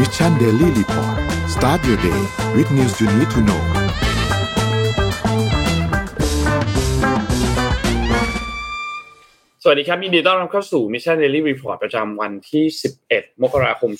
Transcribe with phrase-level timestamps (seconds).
[0.00, 1.16] Mission Daily Report
[1.54, 2.20] start your day
[2.56, 3.62] with news you need to know
[9.62, 12.64] สวัสดีครับยินดีต้อนรับเข้าสู่ Mission Daily Report ประจำวันที่
[13.02, 13.90] 11 มกราคม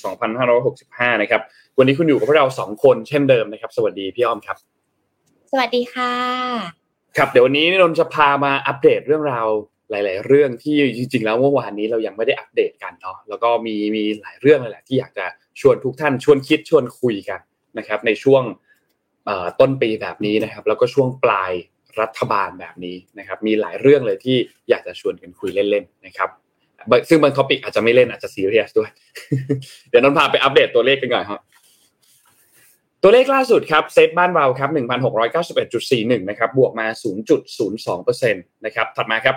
[0.57, 1.41] 2565 นะครับ
[1.77, 4.57] วันนี้คุณอยู่กับพวกเรา 2 คนเช่นเดิมนะครับ สวัสดีพี่อ้อมครับ
[5.51, 6.13] สวัสดีค่ะ
[7.17, 9.47] ครับเดี๋ยววันนี้นนท์จะพามาอัปเดตเรื่องราว
[9.89, 15.25] หลาย ๆ เรื่องที่จริง ๆ แล้วเมื่อวานนี้เรายังไม่ได้อัปเดตกันเนาะแล้วก็มีมีหลายเรื่องเลยแหละที่อยากจะ
[15.61, 17.39] ชวนทุกท่านชวนคิดชวนคุยกัน
[17.77, 18.43] นะครับ ในช่วง
[19.59, 21.51] ต้นปีแบบนี้นะครับ แล้วก็ช่วงปลาย
[22.01, 24.37] รัฐบาลแบบนี้นะครับ มีหลายเรื่องเลยที่
[24.69, 26.29] อยากจะชวนกันคุยเล่นๆนะครับ
[27.09, 28.89] ซึ่งบางท็อปิกอาจจะไม่เล่นอาจจะซีเรียสด้วย
[29.89, 31.41] เดี๋ยวนนพาไปอัปเดตตัวเลขกันก่อนครับ
[33.03, 34.69] ตัวเลขล่าสุดครับเซตบ้านเราครับ
[35.49, 36.87] 1,691.41นะครับบวกมา
[37.55, 39.35] 0.02%นะครับถัดมาครับ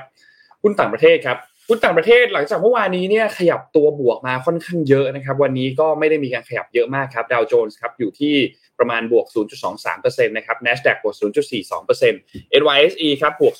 [0.62, 1.38] หุ้นต่างประเทศครับ
[1.74, 8.34] นต่างประเทศหลังจากเมื่อวานนี้เนี่ยขยับตัวบวกมาค่อนข้างเยอะนะครับ วันนี้ก็ไม่ได้มีการขยับเยอะมากครับดาวโจนส์ครับอยู่ที่
[8.78, 9.26] ประมาณบวก
[9.76, 13.54] 0.23%นะครับ NASDAQ บวก 0.42% NYSE ครับบวก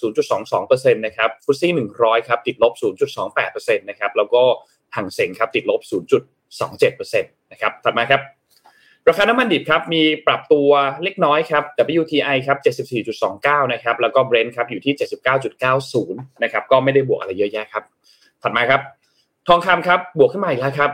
[0.44, 2.72] 0.22%นะครับฟุตซี่100 ครับติดลบ
[3.30, 4.42] 0.28%นะครับแล้วก็
[4.96, 5.80] หังเสงครับติดลบ
[6.50, 8.22] 0.27%นะครับถัดมาครับ
[9.08, 10.68] ราคาน้ำมันดิบครับมีปรับตัว
[11.02, 11.64] เล็กน้อยครับ
[12.00, 12.58] WTI ครับ
[13.16, 14.94] 74.29 นะครับแล้วก็ Brent ครับอยู่ที่
[15.68, 17.84] 79.90 นะครับก็ไม่ได้บวกอะไรเยอะแยะครับ
[18.42, 18.80] ถัดมาครับ
[19.48, 20.90] ทองคำครับบวกขึ้นมาอีกแล้วครับ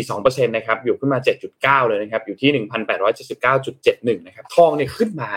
[0.00, 1.18] 0.42%นะครับอยู่ขึ้นมา
[1.52, 2.50] 7.9 เลยนะครับ อยู่ที่
[3.40, 5.28] 1,879.71 นะครับ ทองเนี่ยขึ้นมา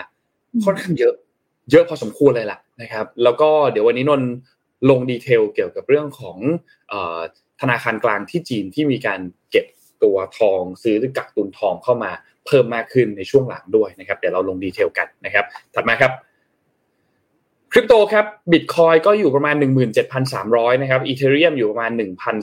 [0.64, 1.14] ค่อนข้างเยอะ
[1.70, 4.22] เยอะพอสมควรเลยล่ะนะครับ แล้วก็เดี๋ยววันนี้นน
[4.90, 6.38] ลงดีเทลเกี่ยวกับเรื่องของ
[7.60, 9.66] ธนาคารกลางที่จีนที่มีการเก็บ
[10.02, 12.10] ตัวทองซื้อกักตุนทองเข้ามา
[12.46, 16.12] เพิ่มมากขึ้นในช่วงหลังด้วยนะครับ เดี๋ยวเราลง detail กันนะครับ ถัดมาครับ
[17.76, 19.54] คริปโตครับบิตคอยก็อยู่ประมาณ
[20.18, 21.90] 17,300 นะครับ Ethereum อยู่ประมาณ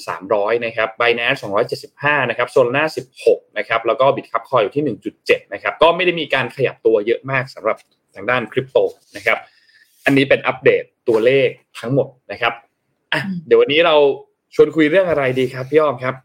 [0.08, 1.34] 1,300 นะครับ Binance
[1.82, 2.86] 275 นะครับ Solana
[3.22, 7.78] 16 นะครับแล้วก็ Bitkub Coin อยู่ที่ 1.7 นะครับก็ไม่ได้มีการขยับตัวเยอะมากสำหรับ
[8.16, 8.78] ทางด้านคริปโต
[9.16, 9.38] นะครับ
[10.06, 11.50] อันนี้เป็นอัปเดตตัวเลข
[11.80, 12.54] ทั้งหมดนะครับ
[13.14, 13.96] อะเดี๋ยววันนี้เรา
[14.56, 16.16] ชวนคุยเรื่องอะไรดีครับพี่อ้อมครับ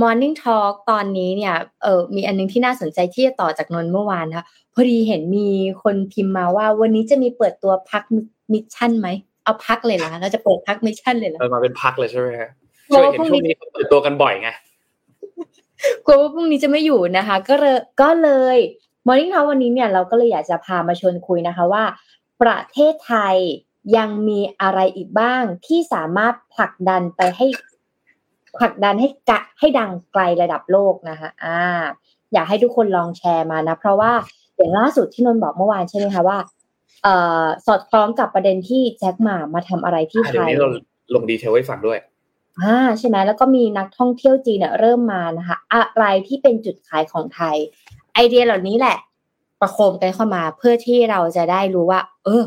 [0.00, 4.44] Morning Talk ตอนนี้เนี่ยเออมีอันนึงที่น่าสนใจที่จะต่อจากนนท์เมื่อวานค่ะ
[4.74, 5.48] พอดีเห็นมี
[5.82, 8.02] คนพิมพ์มาว่าวันนี้จะมีเปิดตัวพรรค
[8.52, 9.08] Mission ไหม
[9.44, 12.50] เอาพรรคเลยเหรอเราจะเปิดพรรค Mission เลยเหรอเออมาเป็นพรรคเลยใช่ไหมฮะ
[12.94, 14.50] ช่วยเห็นช่วงนี้เปิดตัวกันบ่อยไง
[16.06, 18.56] กลัวว่าพรุ่งนี้จะไม่อยู่นะคะ ก็เลยก็เลย
[19.06, 21.84] Morning Talk วันนี้เนี่ยเราก็เลยอยากจะพามาชวนคุยนะคะว่า
[22.42, 23.36] ประเทศไทย
[23.96, 27.46] ยังมีอะไรอีกบ้างที่สามารถผลักดันไปให้
[28.60, 31.58] ผลักดันให้กะให้ดังไกลระดับโลกนะคะอ่า
[32.32, 34.12] อยากให้ทุกคนลองแชร์มานะ เพราะว่า
[34.56, 36.38] อย่างล่าสุดที่นนบอกเมื่อวานใช่ไหมคะว่า
[37.02, 40.68] เอ่อสอดคล้องกับประเด็นที่แจ็คหมามาทำอะไรที่ไทยเดี๋ยวนี้เรา
[41.14, 41.98] ลงดีเทลให้ฟังด้วย
[42.60, 47.56] อ่าใช่ไหมแล้วก็มีนักท่องเที่ยวจีนเนี่ยเริ่มมานะคะอะไรที่เป็นจุดขายของไทย
[48.14, 48.98] ไอเดียเหล่านี้แหละ
[49.60, 52.42] ประโคมกันเข้ามาเพื่อที่เราจะได้รู้ว่า เออ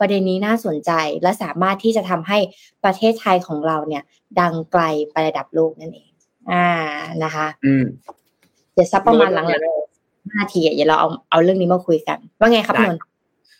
[0.00, 0.92] ประเด็นนี้น่าสนใจ
[1.22, 2.38] และสามารถที่จะทำให้
[2.84, 4.02] ประเทศไทยของเราเนี่ย
[4.40, 6.10] ดังไกลไประดับโลกนั่นเอง
[6.52, 6.66] อ่า
[7.24, 7.84] นะคะ อืม
[8.74, 13.00] เดี๋ยวสักประมาณหลังๆห้าทีเดี๋ยวเราเอาเอาเรื่องนี้มาคุยกัน ว่าไงครับนนท์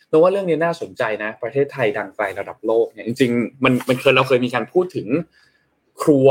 [0.07, 5.07] เพราะว่าเรื่องนี้น่าสนใจนะ ประเทศไทยดังไกลระดับโลกเนี่ยจริงๆมันมันเคยเราเคยมีการพูดถึง
[6.03, 6.29] ครัว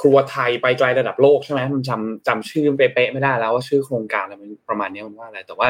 [0.00, 5.68] ครัวไทยไปไกลระดับโลกใช่ไหมมันจำจำชื่อเป๊ะๆไม่ได้แล้วว่าชื่อโครงการอะไรมันประมาณนี้มันว่าอะไรแต่ว่า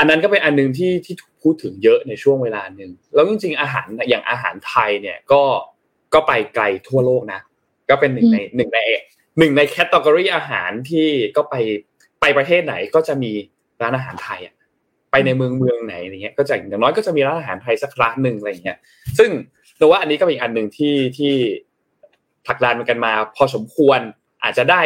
[0.00, 5.42] อันนั้นก็เป็นอันหนึ่งที่ที่ถูกพูดถึงเยอะในช่วงเวลาหนึ่งแล้วจริงๆอาหารอย่างอาหารไทยเนี่ยก็
[6.14, 7.40] ก็ไปไกลทั่วโลกนะ
[7.90, 8.80] ก็เป็นหนึ่งในหนึ่งใน
[9.38, 11.54] หนึ่งในแคตตากรีอาหารที่ก็ไป
[12.20, 13.32] ไปประเทศไหนก็จะมี
[13.82, 14.54] ร้านอาหารไทยอะ
[15.10, 18.78] ไปในเมืองเมืองไหนอย่างเงี้ยก็จะอย่างน้อยก็จะมีร้านอาหารไทยสักร้านหนึ่งอะไรเงี้ย
[19.18, 19.30] ซึ่ง
[19.78, 21.34] แต่ว่าอันนี้ก็เป็นอันหนึ่งที่ที่
[22.46, 24.00] ผลักดันกันมา พอสมควร
[24.42, 24.82] อาจจะได้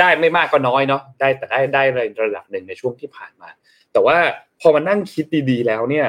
[0.00, 1.82] ได้ไม่มากก็น้อยเนาะได้แต่ได้ได้
[2.26, 3.48] ระดับหนึ่งในช่วงที่ผ่านมา
[3.92, 4.18] แต่ว่า
[4.60, 6.08] พอมานั่งคิดดี ๆ แล้วเนี่ย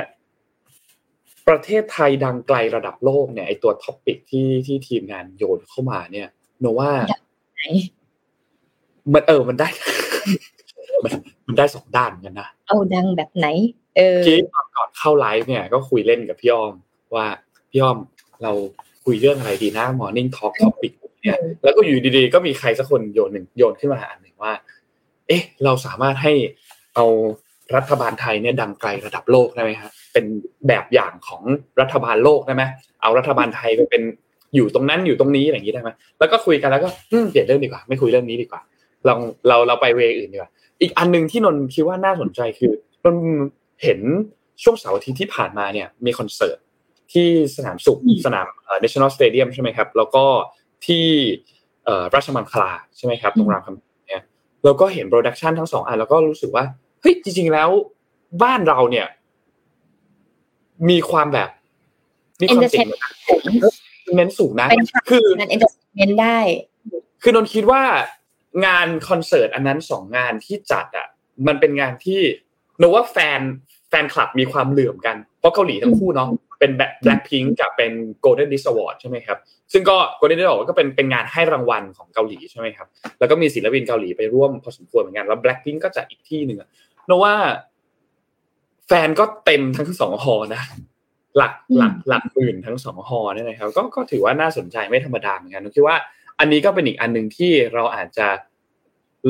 [1.47, 6.27] ประเทศไทยดังไกลระดับโลกเนี่ยไอ้ตัว topic ที่ที่ทีมงานโยนเข้ามาเนี่ย
[6.59, 6.91] นนท์ว่า
[9.13, 9.67] มันเออมันได้
[11.03, 11.11] มัน
[11.47, 13.47] มันได้สองด้านกันนะเอาดังแบบไหน
[13.97, 16.73] เออคิดตอนก่อนเข้าไลฟ์เนี่ย ก็คุยเล่นกับพี่อ้อม
[17.15, 17.27] ว่า
[17.71, 17.97] พี่อ้อม
[18.43, 18.51] เรา
[19.05, 24.53] คุยเรื่องอะไรดีนะ Morning Talk Topic เนี่ยแล้วก็อยู่ดีๆ ก็มีใครสักคนโยนหนึ่งโยนขึ้นมาอันหนึ่งว่า
[25.27, 26.33] เอ๊ะ เราสามารถให้
[26.95, 27.05] เอา
[27.75, 30.25] รัฐบาลไทยเนี่ยดังไกลระดับโลกได้ไหมครับเป็น
[30.67, 31.41] แบบอย่างของ
[31.81, 32.63] รัฐบาลโลกได้ไหม
[33.01, 34.03] เอารัฐบาลไทยไปเป็น
[34.55, 35.89] อยู่ตรงนั้นอยู่ตรงนี้อย่างนี้ได้ไหม
[36.19, 38.61] แล้วก็คุยกันแล้วก็เปลี่ยนเรื่องดีกว่า ไม่คุยเรื่องนี้ดีกว่า
[39.05, 39.13] เรา
[39.47, 40.51] เราเราไปเวอื่นดีกว่า
[40.81, 42.71] อีกอันหนึ่งที่นนคิดว่าน่าสนใจคือ
[43.05, 43.17] นน
[43.83, 43.99] เห็น
[44.63, 46.57] ช่วงเสาร์อาทิตย์ที่ผ่านมาเนี่ยมีคอนเสิร์ต
[47.13, 50.23] ที่สนามศุภสนามเอ่อ National Stadium ใช่ไหมครับ แล้วก็
[50.85, 51.05] ที่
[51.85, 54.23] เอ่อราชมังคลาใช่ไหมครับตรงรามคำเนี่ย
[54.63, 56.63] แล้วก็เห็น production ทั้งสองอันแล้วก็รู้สึกว่า
[57.01, 57.69] เฮ้ยจริง ๆ แล้ว
[58.43, 59.07] บ้านเราเนี่ย
[60.89, 61.49] มีความแบบ
[62.41, 62.87] มีความเจ๋ง
[64.15, 64.67] เน้นสูงนะ
[65.09, 66.39] คือมัน entertainment ได้
[67.23, 67.83] คือนนท์คิดว่า
[68.65, 71.07] งานคอนเสิร์ตอันนั้นสองงานที่จัดอะ
[71.47, 72.21] มันเป็นงานที่
[72.81, 73.41] นว่าแฟน
[73.89, 76.29] แฟนคลับมีความเหลื่อมกัน เพราะเกาหลีทั้งคู่เนาะ
[76.59, 77.91] เป็นแบบ Blackpink กับเป็น
[78.25, 79.37] Golden Disc Award ใช่ไหมครับ
[79.73, 82.87] ซึ่งก็ Golden Disc Award ก็เป็นเป็นงานให้รางวัลของเกาหลีใช่ไหมครับ
[83.19, 86.59] แล้วก็มีศิลปินเกาหลีไปร่วมพอสมควรเหมือนกัน แล้ว Blackpink ก็จัดอีกที่หนึ่ง
[87.09, 87.35] นว่า
[88.87, 90.63] แฟนก็เต็มทั้งสองฮอนะ
[91.37, 95.97] หลักหลักหลักหมื่นทั้งสองฮอเนี่ยนะครับ ก็ก็ถือว่าน่าสนใจไม่ธรรมดาเหมือนกันนคิดว่า
[96.39, 98.27] อันนี้ก็เป็นอีกอันหนึ่งที่เราอาจจะ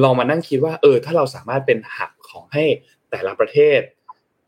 [0.04, 2.64] ลองมานั่งคิดว่า เออ ถ้าเราสามารถเป็น hub ของให้
[3.10, 3.80] แต่ละประเทศ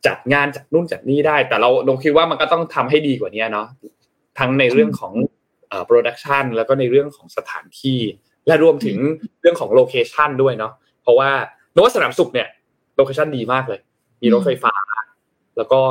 [0.07, 3.67] จัดงานจัดนู่นจัดนี่ได้ แต่เราเราคิดว่ามันก็ต้องทำให้ดีกว่านี้เนาะ
[4.39, 5.13] ทั้งในเรื่องของ
[5.67, 7.99] เอ่อ production แล้วก็ในเรื่องของสถานที่
[8.47, 8.97] และรวมถึง
[9.41, 11.29] เรื่องของ location ด้วยเนาะเพราะว่า
[11.75, 12.47] นนท์ว่าสนามศุภเนี่ย
[12.95, 13.79] location ดีมากเลย
[14.21, 14.73] มีรถไฟฟ้า
[15.57, 15.81] แล้วก็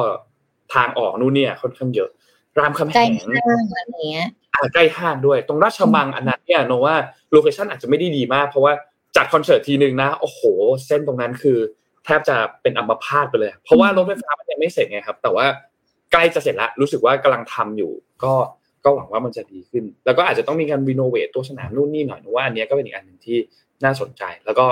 [0.75, 2.11] ทางออกนู่นเนี่ยค่อนข้างเยอะ
[2.59, 4.29] รามคำแหงอะไรเงี้ย
[4.75, 6.95] ใกล้ห้างด้วย ตรงราชมังอันนั้นเนี่ยนนท์ว่า
[7.33, 8.73] location อาจจะไม่ได้ดีมาก เพราะว่า
[9.17, 10.41] จัดคอนเสิร์ตทีหนึ่งนะ โอ้โห
[10.87, 11.59] เส้นตรงนั้นคือ
[12.05, 15.47] แทบจะเป็นอัมพาตไปเลย เพราะว่ารถไฟฟ้ามันยังไม่เสร็จไงครับ แต่ว่า
[16.13, 17.93] ใกล้จะเสร็จแล้ว รู้สึกว่ากำลังทำอยู่
[18.25, 18.35] ก็
[18.85, 23.39] ก็หวังว่ามันจะดีขึ้น แล้วก็อาจจะต้องมีการ renovate ตัวสนามนู่นนี่หน่อยนนท์ว่าอันนี้ก็เป็นอีกอันหนึ่งที่
[23.85, 24.67] น่าสนใจ แล้วก็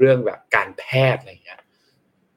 [0.00, 1.60] เรื่องแบบการแพทย์อะไรอย่างเงี้ย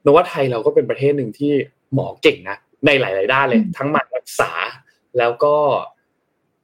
[0.04, 1.54] นนท์ว่าไทยเราก็เป็นประเทศหนึ่งที่
[1.94, 4.52] หมอเก่งนะในหลาย ๆ ด้านเลย ทั้งมารักษา
[5.18, 5.56] แล้วก็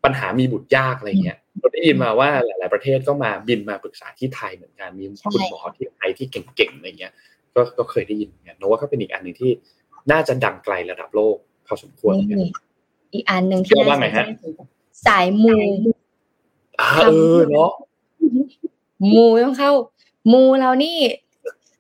[0.04, 7.14] ปัญหามีบุตรยากอะไรเงี้ยเราได้ยินมาว่าหลาย ๆ ประเทศก็มาบินมาปรึกษาที่ไทยเหมือนกันมีคุณหมอที่ไทยที่เก่ง ๆ อะไรเงี้ย
[7.56, 9.52] ก็ก็เคยได้ยินเหมือนกันนว่าก็เป็นอีกอันหนึ่งที่
[10.12, 11.36] น่าจะดังไกลระดับโลก
[11.68, 12.40] พอสมควรเหมือนกัน
[13.14, 14.20] อีกอันหนึ่งที่น่าสนใจ
[15.06, 15.56] สายมู
[16.80, 16.84] เอ
[17.36, 17.72] อเนาะ
[19.14, 19.72] มูต้องเข้า
[20.32, 20.98] มูเรานี่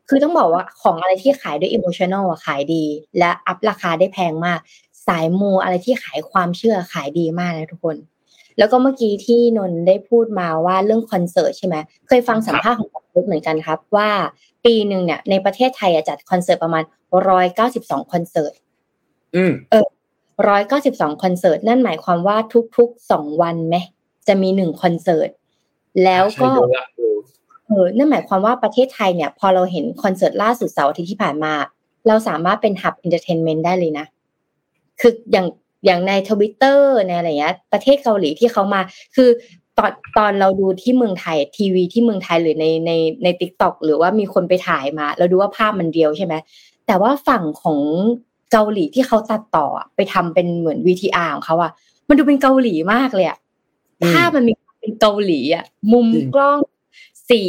[0.09, 2.85] คือต้องบอกว่าของอะไรที่ขายด้วย emotional ขายดี
[3.19, 4.59] และ up ราคาได้แพงมาก
[5.07, 7.97] สายมูอะไรที่ขายความเชื่อขายดีมากนะทุกคน
[8.57, 11.75] แล้วก็เมื่อกี้ที่นนท์ได้พูดมาว่าเรื่องคอนเสิร์ตใช่ไหม
[12.07, 14.09] เคยฟังสัมภาษณ์ของปุ๊เหมือนกันครับ ว่า
[14.65, 16.83] ปีหนึ่งเนี่ยในประเทศไทยจัดคอนเสิร์ตประมาณ
[17.29, 18.53] ร้อยเก้าสิบสองคอนเสิร์ต
[19.35, 19.87] อืมเออ
[20.49, 22.37] ร้อยเก้าสิบสองคอนเสิร์ตนั่นหมายความว่า
[22.77, 23.75] ทุกๆสองวันไหม
[24.27, 25.29] จะมีหนึ่งคอนเสิร์ต
[26.03, 26.49] แล้วก็
[27.69, 31.53] เออนั่นหมายความว่าประเทศไทยเนี่ย พอเราเห็นคอนเสิร์ตล่าสุดเสาร์อาทิตย์ที่ผ่านมา
[32.07, 34.05] เราสามารถเป็น hub entertainment ได้เลยนะ
[34.99, 35.47] คืออย่าง
[35.85, 38.81] อย่างในทวิตเตอร์ในอะไรเงี้ยประเทศเกาหลีที่เขามา
[39.15, 39.29] คือ
[39.77, 42.91] ตอนตอนเราดูที่เมืองไทยทีวีที่เมืองไทยหรือในใน
[43.23, 46.33] ใน TikTok หรือว่ามีคนไปถ่ายมา เราดูว่าภาพมันเดียวใช่ไหม
[46.87, 47.79] แต่ว่าฝั่งของ
[48.51, 51.71] เกาหลีที่เขาตัดต่อไปทำเป็นเหมือน VTR ของเขาอะ
[52.07, 53.37] มันดูเป็นเกาหลีมากเลยอะ
[54.13, 56.57] ภาพมันมีเป็นเกาหลีอะมุมกล้อง
[57.29, 57.41] สี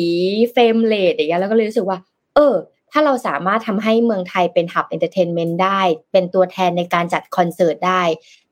[0.53, 1.99] frame rate อย่างเงี้ยแล้วก็เลยรู้สึกว่า
[2.35, 2.55] เออ
[2.93, 5.81] ถ้าเราสามารถทำให้เมืองไทยเป็น hub entertainment ได้
[6.13, 8.03] เป็นตัวแทนในการจัดคอนเสิร์ตได้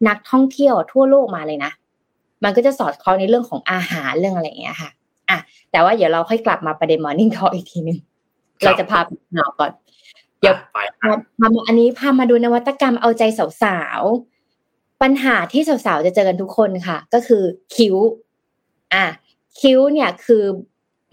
[0.09, 1.73] นักท่องเที่ยวทั่วโลกมาเลยนะ
[2.45, 4.91] มันก็จะสอดคล้องในเรื่องของอาหารเรื่องอะไรอย่างเงี้ยค่ะ
[5.31, 5.39] อะ
[5.71, 7.99] แต่ว่าเดี๋ยวเราค่อยกลับมาประเด็น Morning Talk อีกทีนึง
[8.65, 9.01] เราจะพา
[9.35, 9.73] หนาวก่อน
[10.41, 13.23] เดี๋ยวมามาอันนี้พามาดูนวัตกรรมเอาใจ
[13.63, 17.43] สาวๆ ปัญหาที่สาวๆ จะเจอกันทุกคนค่ะ ก็คือ
[17.75, 17.97] คิ้ว
[18.95, 19.07] อะ
[19.61, 20.43] คิ้วเนี่ยคือ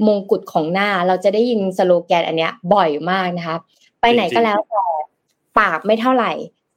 [0.08, 3.58] มงกุฎของหน้า เราจะได้ยินสโลแกนอันเนี้ย บ่อยมากนะคะ
[4.02, 4.84] ไปไหนก็แล้วแต่
[5.60, 6.32] ปากไม่เท่าไหร่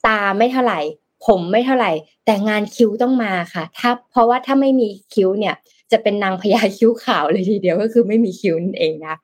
[0.07, 0.81] ตาไม่เท่าไหร่
[1.27, 1.93] ผมไม่เท่าไหร่
[2.25, 5.55] แต่งานคิ้วต้องมาค่ะ ถ้าเพราะว่าถ้าไม่มีคิ้วเนี่ย
[5.93, 9.17] จะเป็นนางพญาคิ้วขาวเลยทีเดียวก็คือไม่มีคิ้วนั่นเองนะ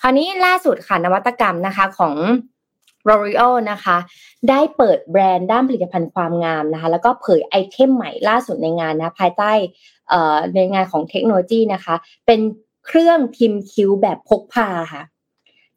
[0.00, 2.14] คราวนี้ล่าสุดค่ะนวัตกรรมนะคะของ
[3.08, 3.96] L'Oreal นะคะ
[4.48, 9.52] ได้เปิดแบรนด์ด้านผลิตภัณฑ์ความงามนะคะ แล้วก็เผยไอเทมใหม่ล่าสุดในงานนะ ภายใต้
[10.54, 11.94] ในงานของเทคโนโลยีนะคะ
[12.26, 12.40] เป็น
[12.86, 15.02] เครื่องพิมพ์คิ้วแบบพกพาค่ะ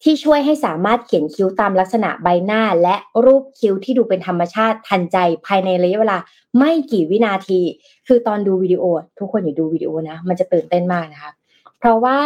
[0.03, 2.95] ที่ช่วยให้สามารถเขียนคิ้วตามลักษณะใบหน้า และ
[3.25, 6.17] รูปคิ้วที่ดูเป็นธรรมชาติทันใจภายในระยะเวลา
[6.57, 7.60] ไม่กี่วินาที
[8.07, 8.83] คือตอนดูวิดีโอ
[9.19, 11.31] ทุกคนอย่าดูวิดีโอนะ มันจะตื่นเต้นมากนะคะ
[11.79, 12.19] เพราะว่า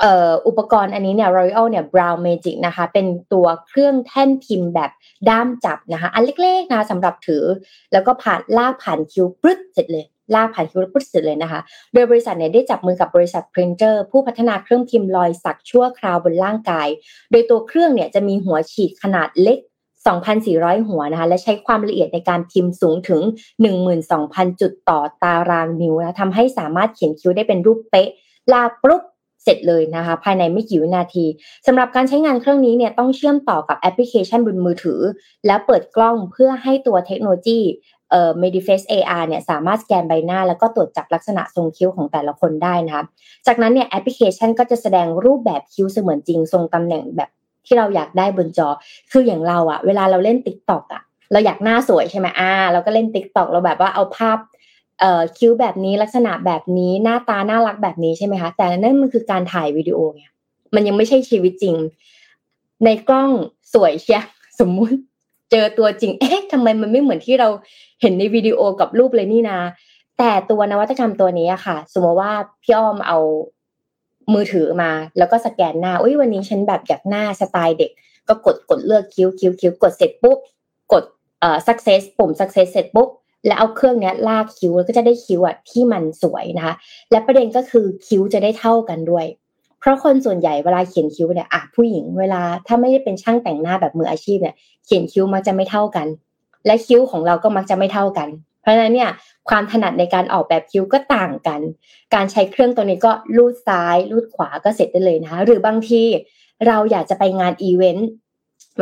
[0.00, 4.90] เอ,อ,อุปกรณ์อันนี้เนี่ย Royal เนี่ย Brown Magic นะคะ เป็นตัวเครื่องแท่นพิมพ์แบบ
[5.28, 7.44] ด้ามจับนะคะ อันเล็กๆนะสำหรับถือ
[7.92, 10.04] แล้วก็ผ่านลากผ่านคิ้วปึ๊ดเสร็จเลย
[10.34, 11.60] ลากผ่านคิวพุทธสุดเลยนะคะ
[11.94, 16.88] โดยบริษัทเนี่ยได้จับมือกับบริษัท Printer ผู้พัฒนาเครื่องพิมพ์รอยสักชั่วคราวบนร่างกาย
[17.30, 19.58] โดยตัวเครื่องเนี่ยจะมีหัวฉีดขนาดเล็ก
[20.24, 23.22] 2,400 หัวนะคะ และใช้ความละเอียดในการพิมพ์สูงถึง
[23.90, 28.08] 12,000 จุดต่อตารางนิ้วนะทำให้สามารถเขียนคิ้วได้เป็นรูปเป๊ะ
[28.52, 29.02] ลาปุ๊บ
[29.44, 31.26] เสร็จเลยนะคะ ภายในไม่กี่วินาที
[31.66, 35.00] สำหรับการใช้งานเครื่องนี้เนี่ยต้องเชื่อมต่อกับแอปพลิเคชันบนมือถือ
[35.46, 37.60] และเปิดกล้องเพื่อให้ตัวเทคโนโลยี
[38.10, 43.04] เอ่อ Mediface AR เนี่ยสามารถสแกนใบหน้า แล้วก็ตรวจจับลักษณะทรงคิ้วของแต่ละคนได้นะคะ
[43.46, 47.30] จากนั้นเนี่ยแอปพลิเคชันก็จะแสดงรูปแบบคิ้วเสมือนจริง ทรงตำแหน่งแบบ
[47.66, 48.68] ที่เราอยากได้บนจอ
[49.12, 54.38] คืออย่างเราอะเวลาเราเล่น TikTok อะเราอยากหน้าสวยใช่ไหมอ่าเราก็เล่น TikTok เราแบบว่าเอาภาพ
[55.00, 60.24] เอ่อคิ้วแบบนี้ลักษณะแบบนี้หน้าตาน่ารักแบบนี้ใช่ไหมคะแต่นั่นมันคือการถ่ายวิดีโอไง
[60.74, 61.76] มันยังไม่ใช่ชีวิตจริง
[62.84, 63.30] ในกล้อง
[63.74, 64.22] สวยเชีย
[64.60, 64.96] สมมุติ
[65.50, 67.48] เจอตัวจริงเอ๊ะทำไมมันไม่เหมือนที่เรา
[68.00, 69.60] เห็นในวิดีโอกับรูปเลยนี่นะ
[70.18, 73.18] แต่ตัวนวัตกรรมตัวนี้อะค่ะ สมมติว่าพี่อ้อมเอา
[74.34, 77.90] มือถือมา แล้วก็สแกนหน้าอุ้ยวันนี้ฉันแบบอยากหน้าสไตล์เด็ก
[78.28, 80.38] ก็กดกดเลือกคิ้วคิ้วคิ้วกดเสร็จปุ๊บ
[80.92, 81.04] กด
[81.40, 83.08] เอ่อ success ปุ่ม success เสร็จปุ๊บ
[83.46, 86.74] แล้วเอาเครื่องนี้ลากคิ้วแล้วก็จะได้คิ้วอะที่มันสวยนะคะ
[87.10, 89.26] และประเด็นก็คือคิ้วจะได้เท่ากันด้วย
[89.80, 96.06] เพราะคนส่วนใหญ่เวลาเขียนคิ้วเนี่ยอะผู้หญิงเวลาถ้าไม่ได้เป็นช่างแต่งหน้าแบบมืออาชีพเนี่ยเขียนคิ้วมักจะไม่เท่ากัน
[96.68, 98.28] และคิ้วของเราก็มักจะไม่เท่ากัน
[98.62, 99.10] เพราะฉะนั้นเนี่ย
[99.48, 101.60] ความถนัดในการออกแบบคิ้วก็ต่างกัน
[102.14, 106.02] การใช้เครื่องตัวนี้ก็รูดซ้ายรูดขวาก็เสร็จได้เลยนะคะหรือบางที
[106.66, 108.08] เราอยากจะไปงานอีเวนต์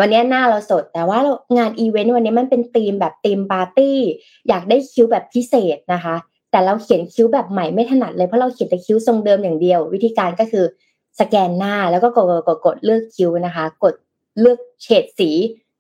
[0.01, 1.19] วันนี้หน้าเราสด แต่ว่า
[1.59, 3.99] งานอีเวนต์วันนี้มันเป็นธีมแบบธีมปาร์ตี้
[4.49, 6.17] อยากได้คิ้วแบบพิเศษนะคะ
[6.51, 10.65] แต่เราเขียนคิ้วแบบใหม่ไม่ถนัดเลยเพราะเราเขียนแต่คิ้วทรงเดิมอย่างเดียว วิธีการก็คือ
[11.21, 13.95] สแกนหน้าแล้วก็กดกดกดเลือกคิ้วนะคะ กด
[14.41, 15.31] เลือกเฉดสี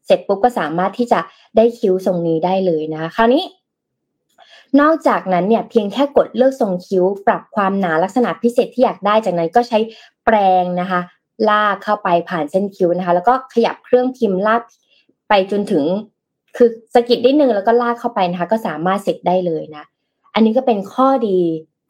[0.06, 1.20] เสร็จปุ๊บก็สามารถที่จะ
[1.56, 3.44] ได้คิ้วทรงนี้ได้เลยนะคราวนี้
[4.80, 9.78] นอกจากนั้นเนี่ยเพียงแค่กดเลือกทรงคิ้ว ปรับความหนาลักษณะพิเศษที่อยากได้จากนั้นก็ใช้
[10.24, 11.00] แปรงนะคะ
[11.48, 14.62] ลากเข้าไปผ่านเส้นคิ้วนะคะ แล้วก็ขยับเครื่องพิมพ์ลาก
[15.28, 15.84] ไปจนถึง
[16.56, 19.84] คือสกิดได้หนึ่งแล้วก็ลากเข้าไปนะคะ ก็สามารถเสร็จได้เลยนะ
[20.34, 21.38] อันนี้ก็เป็นข้อดี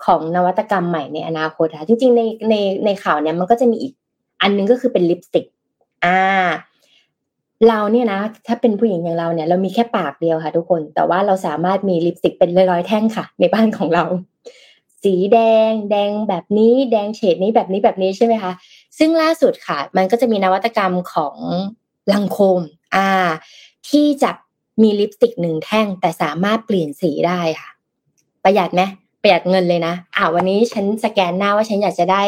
[0.04, 2.54] ของนวัตกรรมใหม่ในอนาคตค่ะจริงๆในใน
[2.84, 3.92] ในข่าวเนี้ยมันก็จะมีอีก
[4.42, 5.44] อันนึงก็คือเป็นลิปสติก
[6.04, 6.20] อ่า
[7.68, 14.04] เราเนี่ยนะถ้าเป็นผู้หญิงอย่างเราเนี่ยเรามีแค่ปากเดียวค่ะ ทุกคน แต่ว่าเราสามารถมีลิปสติกเป็นร้อยๆแท่งค่ะ ในบ้านของเรา
[15.04, 18.52] สีแดง แดงแบบนี้ แดงเฉดนี้แบบนี้แบบนี้ใช่ไหมคะ
[18.98, 21.36] ซึ่งล่าสุดค่ะ มันก็จะมีนวัตกรรมของ
[22.12, 22.60] ลังโคม
[22.94, 23.08] อ่า
[23.88, 24.30] ที่จะ
[24.82, 27.70] มีลิปสติกหนึ่งแท่งแต่สามารถเปลี่ยนสีได้ค่ะ
[28.44, 28.82] ประหยัดไหม
[29.26, 32.22] ประหยัดเงินเลยนะ อ่าวันนี้ฉันสแกนหน้าว่าฉันอยากจะได้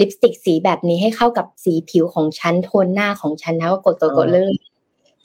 [0.00, 4.52] ลิปสติกสีแบบนี้ให้เข้ากับสีผิวของฉันโทนหน้าของฉันนะก็กดกดกดเลย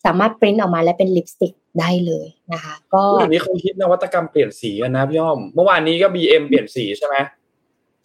[0.06, 7.16] สามารถปริ้นออกมาและเป็นลิปสติกได้เลยนะคะ ก็เดี๋ยวนี้เขาคิดนวัตกรรมเปลี่ยนสีกันนะพี่อ้อม เมื่อวานนี้ก็ BM เปลี่ยนสีใช่ไหม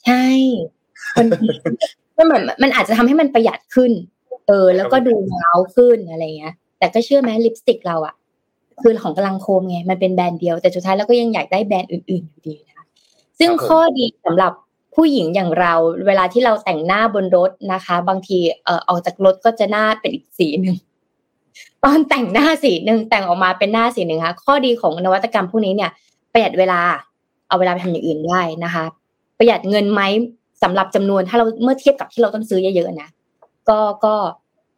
[0.07, 0.25] ใช่
[1.17, 1.27] มัน
[2.17, 3.93] มันเหมือนมันอาจจะทำให้มันประหยัดขึ้น
[4.49, 8.15] เออ แล้วก็ดูเงาขึ้นอะไรเงี้ย แต่ก็เชื่อไหมลิปสติกเราอะ
[8.83, 12.76] คือของกำลังโคมไง มันเป็นแบรนด์เดียวแต่สุดท้ายเราก็ยังอยากได้แบรนด์อื่นๆอยู่ดีนะคะ
[13.39, 14.53] ซึ่งข้อดีสำหรับ
[14.95, 15.75] ผู้หญิงอย่างเรา
[16.07, 20.77] เวลาที่เราแต่งหน้าบนรถนะคะ บางทีเอ่อออกจากรถก็จะหน้าเป็นอีกสีหนึ่ง
[21.85, 25.91] ตอนแต่งหน้าสีหนึ่งแต่งออกมาเป็นหน้าสีหนึ่งค่ะ ข้อดีของนวัตกรรมพวกนี้เนี่ย
[26.33, 26.81] ประหยัดเวลา
[27.49, 28.85] เอาเวลาไปทำอย่างอื่นได้นะคะ
[29.39, 30.03] ประหยัดเงินไหม
[30.63, 33.09] สำหรับจำนวนถ้าเราเมื่อเทียบกับที่เราต้องซื้อเยอะๆนะ
[33.69, 34.15] ก็ก็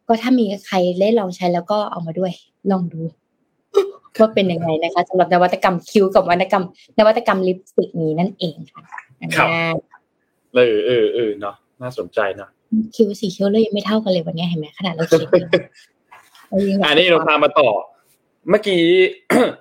[0.07, 2.31] ก็ถ้ามีใครได้ลองใช้แล้วก็เอามาด้วย
[2.71, 3.01] ลองดู
[4.17, 6.63] ว่าเป็นยังไงนะคะสำหรับนวัตกรรมคิ้วกับนวัตกรรม
[6.99, 8.83] นวัตกรรมลิปสติกนี้นั่นเองค่ะ
[9.37, 9.73] ครับอ่า
[10.53, 12.49] เออเออเออเนาะน่าสนใจเนาะ
[12.95, 17.69] คิ้วสีคิ้วเลยยังไม่เท่ากันเลยวันนี้เห็นไหมขนาดเราเขียนเยังอันนี้เราพามาต่อ
[18.49, 18.81] เมื่อกี้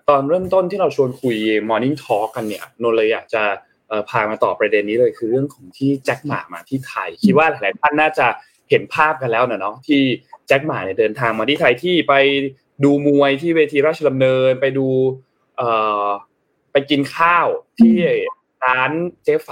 [0.08, 1.36] ตอนเริ่มต้นที่เราชวนคุย
[1.68, 3.42] Morning Talk กันเนี่ยนนท์เลยอยากจะ
[3.88, 8.26] เอ่อพามาต่อประเด็นนี้เลยคือเรื่องของที่แจ็คหมามาที่ไทย คิดว่าหลายๆท่านน่าจะ
[8.70, 10.00] เห็นภาพกันแล้วนะเนาะที่
[10.46, 12.14] แจ็คหมาเนี่ยเดินทางมาที่ไทยที่ไป
[12.84, 14.86] ดูมวยที่เวทีราชดำเนินไปดู
[15.56, 15.70] เอ่
[16.04, 16.06] อ
[16.72, 17.46] ไปกินข้าว
[17.78, 17.94] ที่
[18.64, 18.90] ร้าน
[19.24, 19.50] เจ๊ไฝ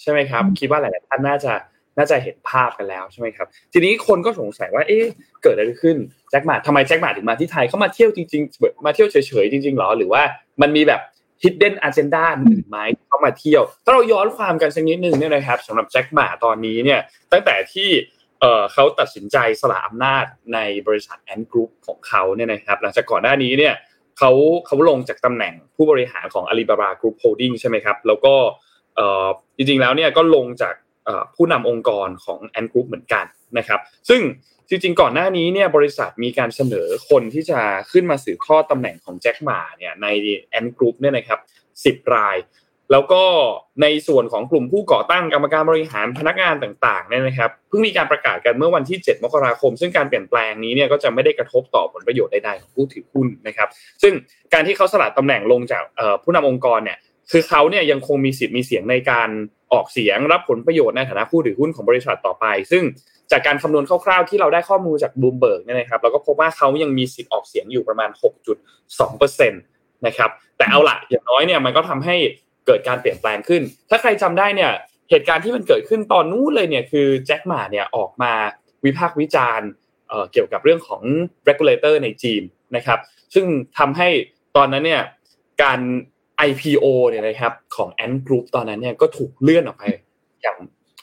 [0.00, 1.52] ใช่ไหมครับ คิดว่าหลาย ๆ ท่านน่าจะ
[1.98, 5.04] น่าจะเห็นภาพกันแล้วใช่ไหมครับ ทีนี้คนก็สงสัยว่า เอ๊ะ
[5.42, 5.96] เกิดอะไรขึ้น
[6.30, 10.22] แจ็คหมาทำไมแจ็คหมาถึงมาที่ไทยเขามาเที่ยวจริง ๆ มาเที่ยวเฉย ๆ จริง ๆ หรอ หรือว่า
[10.62, 11.00] มันมีแบบ
[11.42, 17.00] hidden agenda อื่นไหมเข้ามาเที่ยว ถ้าเราย้อนความกันสักนิดนึงเนี่ยนะครับสำหรับแจ็คหมาตอนนี้เนี่ย
[17.32, 17.88] ตั้งแต่ที่
[18.40, 23.74] เอ่อเขาตัดสินใจสละอำนาจในบริษัท Ant Group ของเขาเนี่ยนะครับหลังจากก่อนหน้านี้เนี่ย
[24.18, 24.30] เขา
[24.66, 28.34] เขาลงจากตำแหน่งผู้บริหารของ Alibaba Group Holding ใช่ไหมครับ แล้วก็
[28.96, 29.26] เอ่อ
[29.56, 30.74] จริงๆแล้วเนี่ยก็ลงจาก
[31.36, 33.24] ผู้นำองค์กรของ Ant Group เหมือนกัน
[33.58, 34.22] นะครับซึ่ง
[34.68, 37.60] จริงๆก่อนหน้านี้เนี่ยบริษัทมีการเสนอคนที่จะ
[37.92, 40.06] ขึ้นมาสืบทอดตำแหน่งของแจ็คหม่าเนี่ยใน
[40.50, 41.40] Ant Group เนี่ยนะครับ
[41.84, 42.36] สิบราย
[42.92, 43.22] แล้วก็
[43.82, 53.68] ในส่วนของกลุ่มผู้ก่อตั้งกรรมการบริหารพนักงานต่างๆเนี่ยนะครับเพิ่งมีการประกาศกันเมื่อวันที่ 7 มกราคม ซึ่งการเปลี่ยนแปลงนี้เนี่ยก็จะไม่ได้กระทบต่อผลประโยชน์ใดๆของผู้ถือหุ้นนะครับ
[54.02, 54.12] ซึ่ง
[54.52, 55.82] การที่เขาสละตำแหน่งลงจาก
[56.22, 56.98] ผู้นำองค์กรเนี่ย
[57.30, 59.28] คือเขาเนี่ยยังคงมีสิทธิ์มีเสียงในการ
[59.72, 62.82] ออกเสียงรับผลประโยชน์ในฐานะผู้ถือหุ้นของบริษัทต่อไป ซึ่ง
[63.32, 69.52] จากการคำนวณคร่าวๆที่เราได้ข้อมูลจากบลูมเบิร์กเนี่ยนะครับเราก็พบว่าเขายังมีสิทธิ์ออกเสียงอยู่ประมาณ 6.2%น
[70.06, 72.16] นะครับแต่เอาละอย่างน้อยเนี่ยมันก็ทำให้
[72.68, 74.72] เกิดการเปลี่ยนแปลงขึ้น ถ้าใครจำได้เนี่ย
[75.10, 78.32] เหตุการณ์ที่มันเกิดขึ้นตอนนู้นเลยเนี่ยคือแจ็คหมาเนี่ยออกมา
[78.84, 79.68] วิพากษ์วิจารณ์
[80.32, 81.02] เกี่ยวกับเรื่องของ
[81.48, 82.42] regulator ในจีน
[82.76, 82.98] นะครับ
[83.34, 83.46] ซึ่ง
[83.78, 84.08] ทำให้
[84.56, 85.02] ตอนนั้นเนี่ย
[85.62, 85.80] การ
[86.48, 89.84] IPO เนี่ยนะครับของ Ant Group ตอนนั้นเนี่ยก็ถูกเลื่อนออกไป
[90.42, 90.56] อย่าง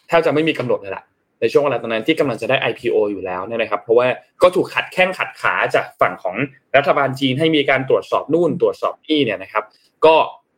[0.07, 1.03] แทบจะไม่มีกำหนดเลยละ
[1.41, 4.07] ในช่วงเวลาตอนนั้นที่กำลังจะได้ IPO อยู่แล้วเนี่ยนะครับ เพราะว่า
[4.41, 6.35] ก็ถูกขัดแข้งขัดขาจากฝั่งของ
[6.75, 9.63] รัฐบาลจีนให้มีการตรวจสอบนู่นตรวจสอบนี่เนี่ยนะครับ
[10.05, 10.15] ก็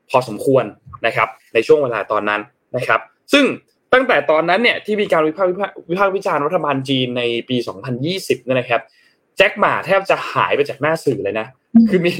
[0.10, 0.66] พอสมควร
[1.06, 2.42] นะครับในช่วงเวลาตอนนั้น
[2.76, 3.00] นะครับ
[3.34, 3.46] ซึ่ง
[3.94, 5.52] ตั้งแต่ตอนนั้นเนี่ยที่มีการวิพากษ์
[5.90, 7.58] วิพากษ์วิจารณ์รัฐบาลจีนในปี
[8.02, 8.82] 2020เนี่ยนะครับ
[9.38, 11.48] แจ็คหมาแทบจะหายไปจากหน้าสื่อเลยนะ
[11.90, 12.12] คือมี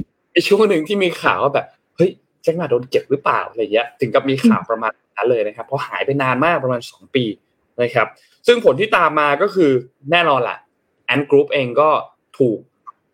[0.48, 1.66] ช่วงหนึ่งที่มีข่าวว่าแบบ
[1.96, 2.12] เฮ้ย
[2.44, 7.24] แจ็คหมาโดนเก็บหรือเปล่าอะไรเงี้ยถึงกับมีข่าวประมาณนั้นเลยนะครับเพราะหายไปนานมากประมาณ 2 ปี
[7.82, 8.08] นะครับ
[8.48, 9.72] ซึ่งผลที่ตามมาก็คือ
[10.12, 10.58] แน่นอนแหละ
[11.06, 11.90] แอนกรุ๊ปเองก็
[12.38, 12.60] ถูก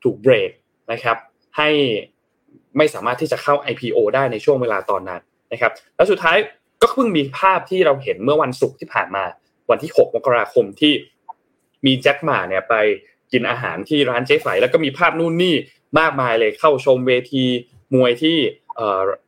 [0.03, 0.51] ถูกเบรก
[0.91, 1.17] นะครับ
[1.57, 1.69] ให้
[2.77, 6.37] ไม่สามารถที่จะเข้า IPO ได้ในช่วงเวลาตอนนั้นนะครับ แล้วสุดท้าย
[6.81, 9.23] ก็เพิ่งมีภาพที่เราเห็นเมื่อวันศุกร์ที่ผ่านมา
[9.69, 10.93] วันที่ 6 มกราคมที่
[11.85, 12.75] มีแจ็คหมาเนี่ยไป
[13.31, 15.55] กินอาหารที่ร้านเจ๊ไฝแล้วก็มีภาพนู่นนี่
[15.99, 17.43] มากมายเลยเข้าชมเวที
[17.93, 18.37] มวยที่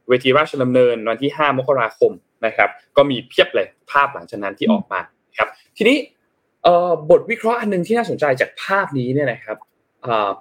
[0.10, 2.12] เวทีราชดำเนินวันที่ 5 มกราคม
[2.46, 5.00] นะครับ ก็มีเพียบเลยภาพหลังจากนั้นที่ออกมา
[5.38, 5.98] ครับ ทีนี้
[7.10, 9.58] บทวิเคราะห์อันนึงที่น่าสนใจจากภาพนี้เนี่ยนะครับ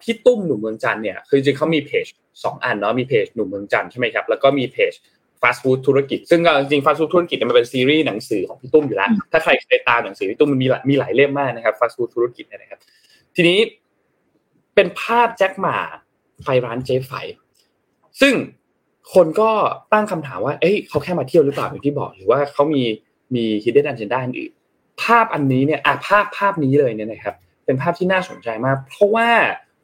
[0.02, 2.06] พี่ตุ้มหนุ่มเมืองจันเนี่ยคือจริงเขามีเพจ
[2.44, 4.92] สองอันเนาะมีเพจหนุ่มเมืองจันใช่ไหมครับแล้วก็มีเพจ
[5.42, 12.80] ฟาสต์ฟู้ดธุรกิจ ซึ่งจริงฟาสต์ฟู้ดธุรกิจมันเป็นซีรีส์หนังสือของพี่ตุ้มอยู่แล้ว ถ้าใครเคยตามหนังสือพี่ตุ้มมันมีมีหลายเล่มมากนะครับฟาสต์ฟู้ดธุรกิจนะครับ
[13.34, 13.58] ทีนี้
[14.74, 15.76] เป็นภาพแจ็คหมา
[16.42, 17.12] ไฟร้านเจ๊ไฟ
[18.20, 18.34] ซึ่ง
[19.14, 19.50] คนก็
[19.92, 22.82] ตั้งคำถามว่า เอ้ยเขาแค่มาเที่ยวหรือเปล่าอย่างที่บอก หรือว่าเขามี
[23.34, 24.52] มี hidden agenda อื่น
[25.02, 27.34] ภาพอันนี้เนี่ยอะภาพภาพนี้เลยเนี่ยนะครับ
[27.66, 29.30] เป็นภาพที่น่าสนใจมาก เพราะว่า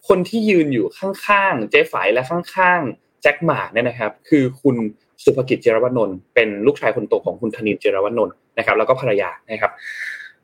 [0.08, 4.76] คนที่ยืนอยู่ข้างๆเจ๊ไฝและข้างๆแจ็คหมาเนี่ยนะครับ คือคุณ
[5.24, 9.72] สุภกิจเจรวนนท์เป็นลูกชายคนโตของคุณธนินเจรวนนท์นะครับ แล้วก็ภรรยานะครับ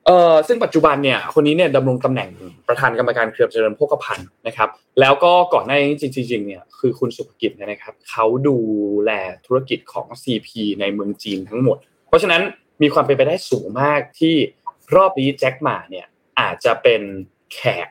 [0.07, 2.31] เอ่อซึ่งปัจจุบันเนี่ยคนนี้เนี่ยดำรงตำแหน่ง
[2.69, 4.69] ประธานกรรมการเครือเจริญโภคภัณฑ์นะครับ
[5.01, 8.57] แล้วก็ก่อนหน้านี้จริงๆเนี่ยคือคุณสุภกิจนะครับเขาดู
[9.05, 9.11] แล
[9.47, 10.49] ธุรกิจของ CP
[10.81, 11.77] ในเมืองจีนทั้งหมด
[12.09, 12.43] เพราะฉะนั้น
[12.83, 14.35] มีความเป็นไปได้สูงมากที่
[14.95, 16.07] รอบนี้แจ็คหมาเนี่ย
[16.41, 17.03] อาจจะเป็น
[17.55, 17.89] แขก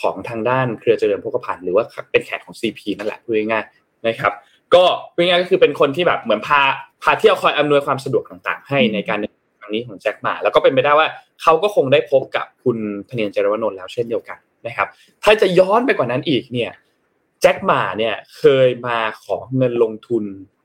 [0.00, 4.32] ของทางด้านเครือเจริญโภคภัณฑ์หรือว่าเป็นแขกของ CP นั่นแหละพูดง่ายๆนะครับ
[4.74, 6.60] ก็พูดง่ายก็คือเป็นคนที่แบบเหมือนพา
[7.02, 9.18] พาเที่ยวคอยอำนวยความสะดวกต่างๆ ให้ในการ
[9.60, 11.08] ครั้งนี้ของแจ็คหมาแล้วก็เป็นไปได้ว่า
[11.42, 12.78] เขาก็คงได้พบกับคุณ
[13.08, 14.88] พเนียนเจรวนนท์แล้วเช่นเดียวกันนะครับ
[15.24, 16.70] ถ้าจะย้อนไปกว่านั้นอีกเนี่ย
[17.40, 20.24] แจ็คหมาเนี่ยเคยมาขอเงินลงทุน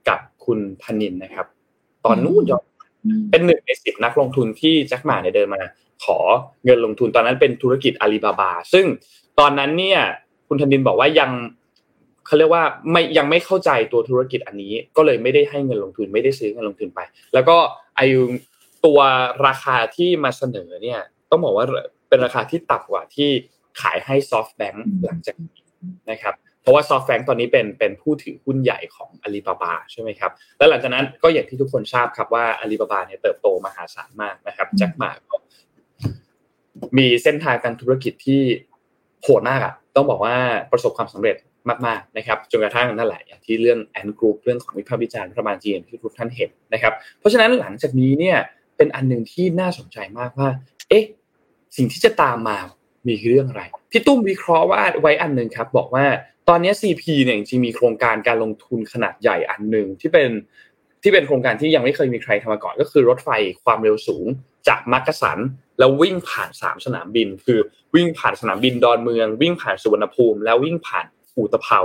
[0.09, 1.47] กับคุณพนินนะครับ
[2.05, 2.65] ตอนนู้นย้อน
[3.31, 5.61] เป็นหนึ่งในสิบนักลงทุนที่แจ็คหมาเนี่ยเดินมา
[6.03, 6.17] ขอ
[6.65, 8.85] เงินลงทุนตอนนั้นเป็นธุรกิจอาลีบาบา ซึ่ง
[9.39, 9.99] ตอนนั้นเนี่ย
[10.47, 11.31] คุณธนินบอกว่ายัง
[12.25, 16.99] เขาเรียกว่าไม่ยังไม่เข้าใจตัวธุรกิจอันนี้ ก็เลยไม่ได้ให้เงินลงทุนไม่ได้ซื้อเงินลงทุนไป
[17.33, 17.57] แล้วก็
[17.97, 18.01] ไอ
[18.85, 18.99] ตัว
[19.47, 20.99] ราคาที่มาเสนอเนี่ย
[21.31, 21.65] ต้องบอกว่า
[22.09, 23.29] เป็นราคาที่ต่ำกว่าที่
[23.81, 25.59] ขายให้ SoftBank หลังจากนี้
[26.11, 35.35] นะครับเพราะว่า SoftBank ตอนนี้เป็นเป็นผู้ถือหุ้นใหญ่ของอาลีบาบาใช่ไหมครับ แล้วหลังจากนั้นก็อย่างที่ทุกคนทราบครับว่าอาลีบาบาเนี่ยเติบโตมหาศาลมากนะครับแจ็คหม่าก็
[36.97, 38.41] มีเส้นทางการธุรกิจที่
[39.23, 40.35] โหดมากอะต้องบอกว่า
[40.71, 41.35] ประสบความสำเร็จ
[41.87, 48.37] มากๆนะครับจนกระทั่งนั่นแหละอย่างที่เรื่อง Ant Group เรื่องของวิพากษ์วิจารณ์รัฐบาลจีนที่ทุกท่านเห็นนะครับ เพราะฉะนั้นหลังจากนี้เนี่ย
[48.77, 50.49] เป็นอันหนึ่งที่น่าสนใจมากว่า
[50.89, 51.03] เอ๊ะ
[51.77, 52.57] สิ่งที่จะตามมา
[53.07, 56.05] มีเรื่องอะไร พี่ตุ้มวิเคราะห์ว่าไว้อันหนึ่งครับบอกว่า
[56.49, 60.29] ตอนนี้ CP เนี่ยจริงมีโครงการการลงทุนขนาดใหญ่อันหนึ่งที่เป็น
[61.03, 63.29] ที่เป็นโครงการที่ยังไม่เคยมีใครทำมาก่อน ก็คือรถไฟ
[63.65, 64.25] ความเร็วสูง
[64.67, 65.39] จากมักกะสัน
[65.79, 67.59] แล้ววิ่งผ่านสามสนามบิน คือ
[67.95, 71.79] วิ่งผ่านสนามบินดอนเมือง วิ่งผ่านสุวรรณภูมิ แล้ววิ่งผ่านอูตะเภา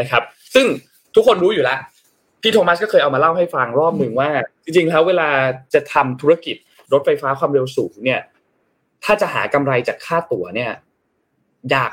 [0.00, 0.22] นะครับ
[0.54, 0.66] ซึ่ง
[1.14, 1.78] ทุกคนรู้อยู่แล้ว
[2.42, 4.28] พี่โทมัสก็เคยเอามาเล่าให้ฟังรอบหนึ่งว่า
[4.64, 5.28] จริงๆแล้วเวลา
[5.74, 6.56] จะทำธุรกิจ
[6.92, 8.20] รถไฟฟ้าความเร็วสูงเนี่ย
[9.04, 10.70] ถ้าจะหากำไรจากค่าตั๋วเนี่ย
[11.74, 11.90] ยาก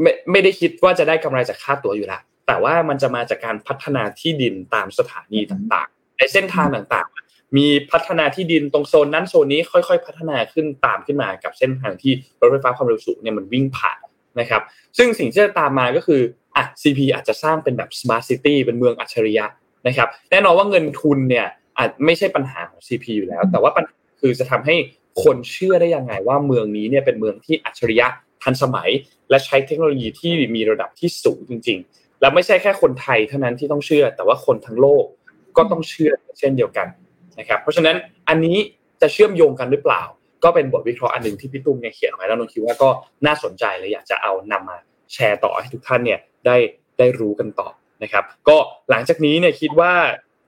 [0.00, 13.98] ไม่ไม่ได้คิดว่าจะได้กำไรจากค่าตั๋วอยู่ละแต่ว่ามันจะมาจากการพัฒนาที่ดินตามสถานีต่างๆ ในเส้นทางต่างๆ มีพัฒนาที่ดินตรงโซนนั้นโซนนี้ค่อยๆ พัฒนาขึ้นตามขึ้นมากับเส้นทางที่รถไฟฟ้าความเร็วสูงเนี่ยมันวิ่งผ่าน
[14.40, 14.62] นะครับ
[14.98, 16.20] ซึ่งสิ่งที่จะตามมาก็คือ
[16.56, 19.46] อะ CP อาจจะสร้างเป็นแบบ smart city เป็นเมืองอัจฉริยะ
[19.86, 21.46] นะครับ แน่นอนว่าเงินทุนเนี่ย
[21.78, 24.76] อาจไม่ใช่ปัญหาของ CP อยู่แล้ว แต่ว่าปัญหาคือจะทำให้
[25.24, 28.06] คนเชื่อได้ยังไงว่าเมืองนี้เนี่ยเป็นเมืองที่อัจฉริยะ
[28.42, 28.90] ทันสมัย
[29.30, 35.04] และใช้เทคโนโลยีที่มีระดับที่สูงจริง ๆ แล้วไม่ใช่แค่คนไทยเท่านั้นที่ต้องเชื่อ แต่ว่าคนทั้งโลก
[35.56, 36.86] ก็ต้องเชื่อเช่นเดียวกัน
[37.38, 37.96] นะครับเพราะฉะนั้น
[38.28, 38.56] อันนี้
[39.02, 40.02] จะเชื่อมโยงกันหรือเปล่า
[40.44, 42.90] ก็เป็นบทวิเคราะห์อันหนึ่งที่พี่ตุ้มเนี่ยเขียนไว้แล้วนนคิดว่าก็
[43.26, 44.78] น่าสนใจเลยอยากจะเอานำมา
[45.12, 46.56] แชร์ต่อให้ทุกท่านเนี่ยได้
[46.98, 47.68] ได้รู้กันต่อ
[48.02, 48.56] นะครับ ก็
[48.90, 49.92] หลังจากนี้เนี่ยคิดว่า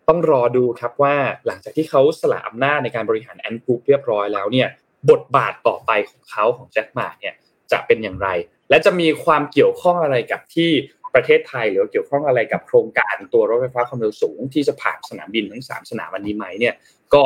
[0.08, 1.14] ต้องรอดูครับว่า
[1.46, 4.68] หลังจากที่เขาสละอำนาจในการบริหารแอนกรุ๊ปเรียบร้อยแล้วเนี่ย
[5.10, 7.34] บทบาทต่อไปของเขาของแจ็คหมาเนี่ย
[7.72, 8.28] จะเป็นอย่างไร
[8.70, 10.70] และจะมีความเกี่ยวข้องอะไรกับที่
[11.14, 16.74] ประเทศไทยหรือเกี่ยวข้องอะไรกับโครงการตัวรถไฟฟ้าความเร็วสูง ที่จะผ่านสนามบินทั้งสามสนามวันนี้ไหมเนี่ย
[17.14, 17.22] ก็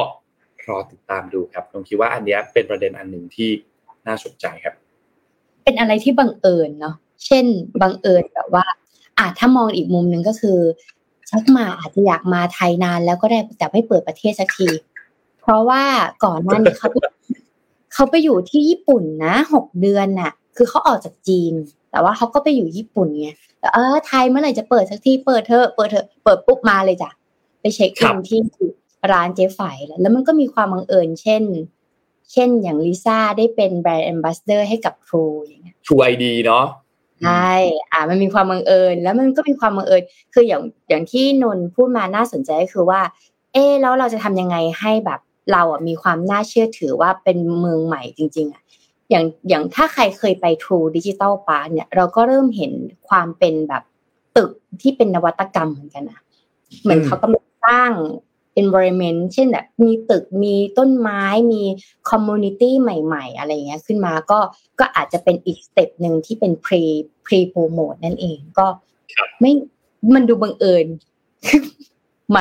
[0.68, 3.50] รอติดตามดูครับผมคิดว่าอันนี้เป็นประเด็นอันหนึ่งที่
[4.06, 4.74] น่าสนใจครับ
[5.64, 7.44] เป็นอะไรที่บังเอิญเนาะเช่น
[7.82, 8.64] บังเอิญแบบว่า
[9.18, 10.58] อาจถ้ามองอีกมุมหนึ่งก็คือ
[11.30, 14.68] ชักมาอาจจะอยากมาไทยนานแล้วก็ได้แต่ไม่เปิดประเทศสักที
[15.40, 15.82] เพราะว่า
[16.24, 16.88] ก่อนหน้านี้เขา
[17.94, 21.52] เขาไปอยู่ที่ญี่ปุ่นนะหกเดือนน่ะ คือเขาออกจากจีน
[21.90, 23.28] แต่ว่าเขาก็ไปอยู่ญี่ปุ่นไง
[23.60, 27.10] แต่เออไทยเมื่อไหร่จะเปิดสักทีเปิดเถอะเปิดเถอะเปิดปุ๊บมาเลยจ้ะ
[27.60, 28.40] ไปเช็คอินที่
[29.12, 31.42] ร้านเจ๊ไฝแล้วแล้วมันก็มีความบังเอิญเช่น
[32.32, 36.64] เช่นอย่างลิซ่าได้เป็น brand ambassador ให้กับ True อย่างเงี้ย True ID เนาะ
[37.24, 37.52] ใช่
[37.92, 40.02] อ่ามันมีความบังเอิญ แล้วมันก็มีความบังเอิญ
[40.34, 43.00] คืออย่างอย่างที่นนพูดมาน่าสนใจก็คือว่า
[43.52, 45.20] เออแล้วเราจะทำยังไงให้แบบ
[45.52, 48.62] เราอะมีความน่าเชื่อถือว่าเป็นเมืองใหม่จริง ๆอะ
[49.10, 52.72] อย่างอย่างถ้าใครเคยไป True Digital Park เนี่ยเราก็เริ่มเห็น
[53.08, 53.82] ความเป็นแบบ
[54.36, 56.20] ตึกที่เป็นนวัตกรรมเหมือนกันนะ
[56.82, 57.92] เหมือนเขากำลังสร้าง
[58.62, 61.62] environment เช่นแบบมีตึกมีต้นไม้มี
[62.10, 64.38] community ใหม่ๆ อะไรเงี้ยขึ้นมาก็
[64.80, 66.82] ก็อาจจะเป็นอีกสเต็ปหนึ่งที่เป็น pre
[67.26, 68.66] pre promote นั่นเองก็
[69.40, 69.52] ไม่
[70.14, 70.86] มันดูบังเอิญ
[72.30, 72.38] ไหม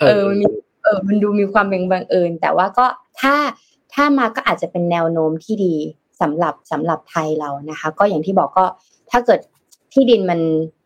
[0.00, 0.46] เออมันมี
[0.82, 2.86] เออมันดูมีความเป็นบังเอิญ แต่ว่าก็
[3.20, 3.34] ถ้า
[3.94, 5.74] ถ้ามาก็อาจจะเป็นแนวโน้มที่ดี
[6.20, 8.64] สำหรับสำหรับไทยเรานะคะ ก็อย่างที่บอกก็
[9.10, 9.40] ถ้าเกิด
[9.92, 10.40] ที่ดินมัน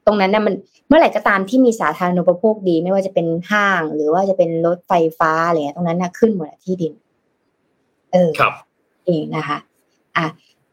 [0.07, 0.55] ตรงนั้นเนี่ยมัน
[0.89, 6.93] เมื่อไหร่ก็ตามที่มีสาธารณูปโภคดี ไม่ว่าจะเป็นห้าง หรือว่าจะเป็นรถไฟฟ้าอะไรเงี้ยตรงนั้นน่ะขึ้นหมดที่ดิน
[8.13, 8.53] เออครับ
[9.07, 9.59] เองนะคะ
[10.17, 10.27] อะ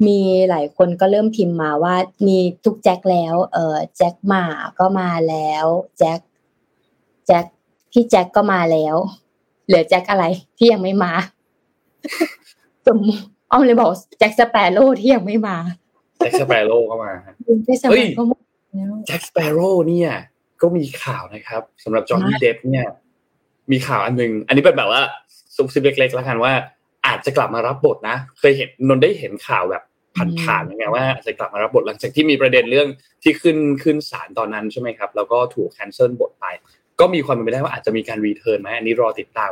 [0.08, 1.96] มีหลายคนก็เริ่มพิมพ์มาว่า
[2.28, 4.44] มีทุกแจ็คแล้ว เออแจ็คมา
[4.80, 5.66] ก็มาแล้ว
[5.98, 6.20] แจ็ค
[7.28, 7.46] แจ็ค
[7.92, 8.96] พี่แจ็คก็มาแล้ว
[9.66, 10.26] เหลือแจ็คอะไร
[10.58, 11.14] ที่ยังไม่มา
[12.88, 13.00] สม
[13.52, 15.58] อ้อมเลยบอกแจ็คสเปโร่ที่ยังไม่มา
[16.20, 17.12] แจ็คสเปโร่ก็มา
[17.66, 18.40] แจ็คสเปโร่ก็มา
[18.76, 20.12] แล้วแจ็คสเปโร่เนี่ย
[20.62, 22.88] ก็มีข่าวนะครับสำหรับจอห์นนี่เดฟเนี่ย
[23.72, 25.02] มีข่าวอันหนึงอันนี้เป็นแบบว่า
[25.56, 26.54] ซุบซิบเล็กๆแล้วกันว่า
[27.06, 29.84] อาจจะกลับมารับบทนะ เคยเห็นนนท์ได้เห็นข่าวแบบ
[30.42, 32.88] ผ่านๆยังไงว่าอาจจะกลับมารับบทหลังจากที่มีประเด็นเรื่อง
[33.24, 36.46] ที่ขึ้นขึ้นศาลตอนนั้นใช่ไหมครับ แล้วก็ถูกแคนเซิลบทไป
[37.00, 39.52] ก็มีความเป็นไปได้ว่าอาจจะมีการรีเทิร์นไหมอันนี้รอติดตาม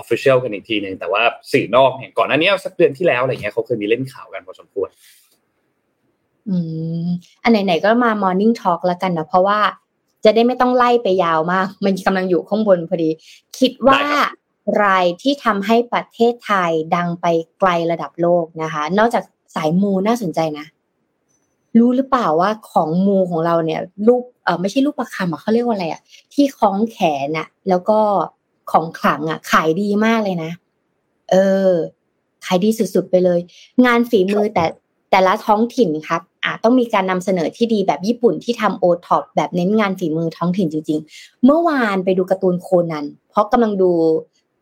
[0.00, 4.88] Official กันอีกทีหนึ่งแต่ว่าสื่อนอกเนี่ยก่อนหน้านี้สักเดือนที่แล้วอะไรเงี้ยเขาเคยมีเล่นข่าวกันพอสมควร
[6.48, 6.56] อื
[7.04, 7.08] ม
[7.42, 9.58] อันไหนๆก็มา Morning Talk แล้วกันนะเพราะว่า
[10.24, 13.10] จะได้ไม่ต้องไล่ไปยาวมาก มันกำลังอยู่ข้างบนพอดี
[13.58, 14.30] คิดว่าได้ครับ
[14.82, 17.26] รายที่ทำให้ประเทศไทยดังไป
[17.58, 20.66] ไกลระดับโลกนะคะ นอกจากสายมูน่าสนใจนะ
[21.78, 26.00] รู้หรือเปล่าว่าของมูของเราเนี่ย รูปเออไม่ใช่รูปประคำอะเขาเรียกว่าอะไรอะ
[26.34, 27.98] ที่คล้องแขนอะแล้วก็
[28.70, 30.50] ของขลังอะขายดีมากเลยนะ
[31.30, 31.36] เอ
[31.68, 31.70] อ
[32.46, 33.40] ขายดีสุดๆไปเลย
[33.84, 34.64] งานฝีมือแต่
[35.10, 43.90] แต่ละท้องถิ่นครับอาจต้องมีการนำเสนอที่ดีแบบญี่ปุ่นที่ทำโอท็อปแบบเน้นงานฝีมือท้องถิ่นจริง ๆ เมื่อวานไปดูการ์ตูนโคนัน เพราะกำลังดู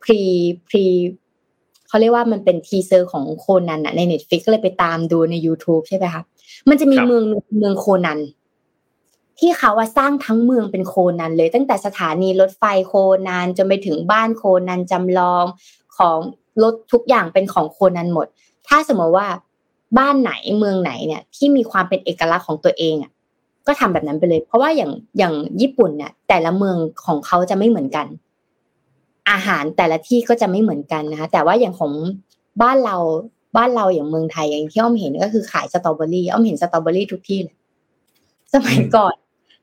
[0.02, 0.20] พรี
[0.68, 0.84] พรี
[1.88, 6.24] เขาเรียกว่ามันเป็น teaser ของโคนันอะใน Netflix ก็เลยไปตามดูใน YouTube ใช่ไหมครับ
[6.68, 7.24] มันจะมีครับเมือง
[7.58, 8.18] เมืองโคนัน
[9.38, 12.94] ที่เขาว่าสร้างทั้งเมืองเป็นโคนันเลย ตั้งแต่สถานีรถไฟโค
[13.28, 15.44] นันจนไปถึงบ้านโคนันจำลอง
[15.96, 16.18] ของ
[16.62, 18.26] รถทุกอย่างเป็นของโคนันหมด
[18.68, 19.28] ถ้าสมมติว่า
[19.98, 23.12] บ้านไหนเมืองไหนเนี่ยที่มีความเป็นเอกลักษณ์ของตัวเองอะ
[23.66, 28.06] ก็ทำแบบนั้นไปเลย เพราะว่าอย่างอย่างญี่ปุ่นเนี่ยแต่ละเมืองของเขาจะไม่เหมือนกัน
[29.30, 31.92] อาหารแต่ละที่ก็จะไม่เหมือนกันนะคะแต่ว่าอย่างของ
[32.62, 32.96] บ้านเรา
[33.56, 37.56] บ้านเราอย่างเมืองไทยอย่างที่อ้อมเห็นก็คือขายสตรอเบอรี่อ้อมเห็นสตรอเบอรี่ทุกที่เลย
[38.54, 39.14] สมัยก่อน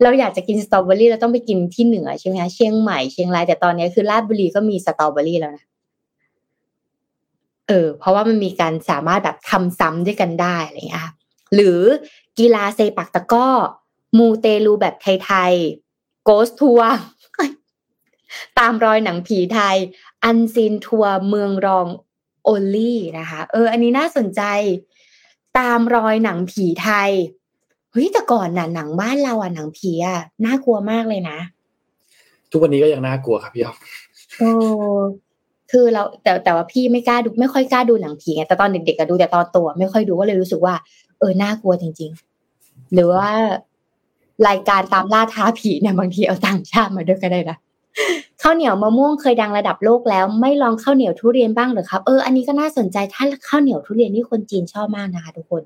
[0.03, 5.65] เราอยากจะกินสตรอเบอรี่เราต้องไปกินที่เหนือใช่ไหมคะเชียงใหม่เชียงรายแต่ตอนนี้คือราชบุรีก็มีสตรอเบอรี่แล้วนะ
[7.67, 11.09] เออ เพราะว่ามันมีการสามารถแบบทำซ้ำด้วยกันได้อะไรอย่างเงี้ย
[11.55, 11.79] หรือ
[12.39, 13.49] กีฬาเซปักตะกร้อ
[14.17, 16.89] มูเตลูแบบไทยๆ ghost tour
[18.59, 19.77] ตามรอยหนังผีไทย
[20.23, 21.87] อันซีนทัวร์เมืองรอง
[22.43, 24.41] โอลี่นะคะ เออ อันนี้น่าสนใจ
[25.57, 27.11] ตามรอยหนังผีไทย
[27.95, 31.37] เฮ้ยแต่ก่อนน่ะหนังบ้านเราอะหนังผีอะน่ากลัวมากเลยนะ
[32.51, 33.77] ทุกวันนี้ก็ยังน่ากลัวครับพี่อ๊อฟ
[34.39, 34.49] โอ้
[35.71, 40.75] คือเราแต่แต่ว่าพี่ไม่กล้าดูไม่ค่อยกล้าดูหนังผีไงแต่ตอนเด็กๆก็ดูแต่ตอนโตอะไม่ค่อยดูก็เลยรู้สึกว่า
[41.19, 42.11] เออน่ากลัวจริง
[42.51, 43.29] ๆ หรือว่า
[44.47, 47.57] รายการตามล่าท้าผีเนี่ยบางทีเอาต่างชาติมาด้วยก็ได้นะ
[48.41, 55.63] ข้าวเหนียวมะม่วงเคยดังระดับโลกแล้ว ไม่ลองข้าวเหนียวทุเรียนบ้างเหรือครับ เอออันนี้ก็น่าสนใจถ้าข้าวเหนียวทุเรียนนี่คนจีนชอบมากนะคะทุกคน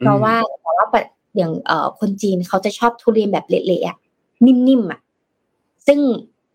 [0.00, 1.02] เพราะว่าแต่ว่าประ
[1.36, 3.96] อย่างเอ่อคนจีนเขาจะชอบทุเรียนแบบเละๆอะ
[4.46, 5.00] นิ่มๆอะ
[5.86, 6.00] ซึ่ง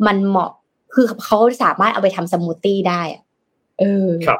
[0.08, 0.52] มันเหมาะ
[0.94, 3.22] คือเขาสามารถเอาไปทำสมูทตี้ได้อะ
[3.80, 4.40] เออครับ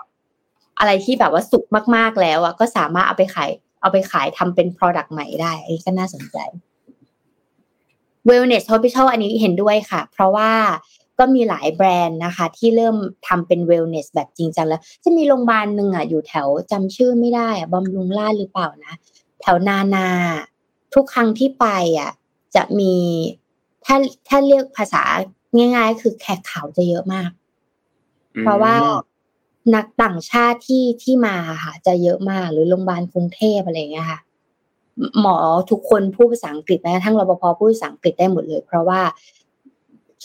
[0.80, 1.66] อะไรที่แบบว่าสุก
[1.96, 3.50] มากๆแล้วอะก็สามารถเอาไปขาย
[3.82, 6.38] เอาไปขายทำเป็น product ใหม่ได้อันนี้ก็น่าสนใจ
[8.30, 10.52] wellness hospital อันนี้เห็นด้วยค่ะ เพราะว่า
[11.20, 12.96] ก็มีหลายแบรนด์นะคะ ที่เริ่ม
[13.28, 18.94] ทำเป็น wellness แบบจริงจังแล้ว จะมีโรงพยาบาลหนึ่งอะอยู่แถวจำชื่อไม่ได้อะบำรุงราชหรือเปล่านะ
[19.46, 20.08] แถวนานา
[20.94, 21.68] ทุกครั้งที่ไป
[22.00, 22.12] อะ
[22.56, 22.94] จะมี
[23.86, 23.96] ถ้า
[24.28, 25.04] ถ้าเรียกภาษา
[25.58, 27.30] ง่าย ๆ คือแขกขาวจะเยอะมาก
[28.40, 28.74] เพราะว่า
[29.76, 34.20] นักต่างชาติที่ที่มาค่ะ จะเยอะมากหรือโรงพยาบาลกรุงเทพอะไรอย่างเงี้ยค่ะ
[35.20, 35.38] หมอ
[35.72, 39.02] ทุกคนพูดภาษาอังกฤษแม้กระทั่งรปภพูดภาษาอังกฤษได้หมดเลย เพราะว่า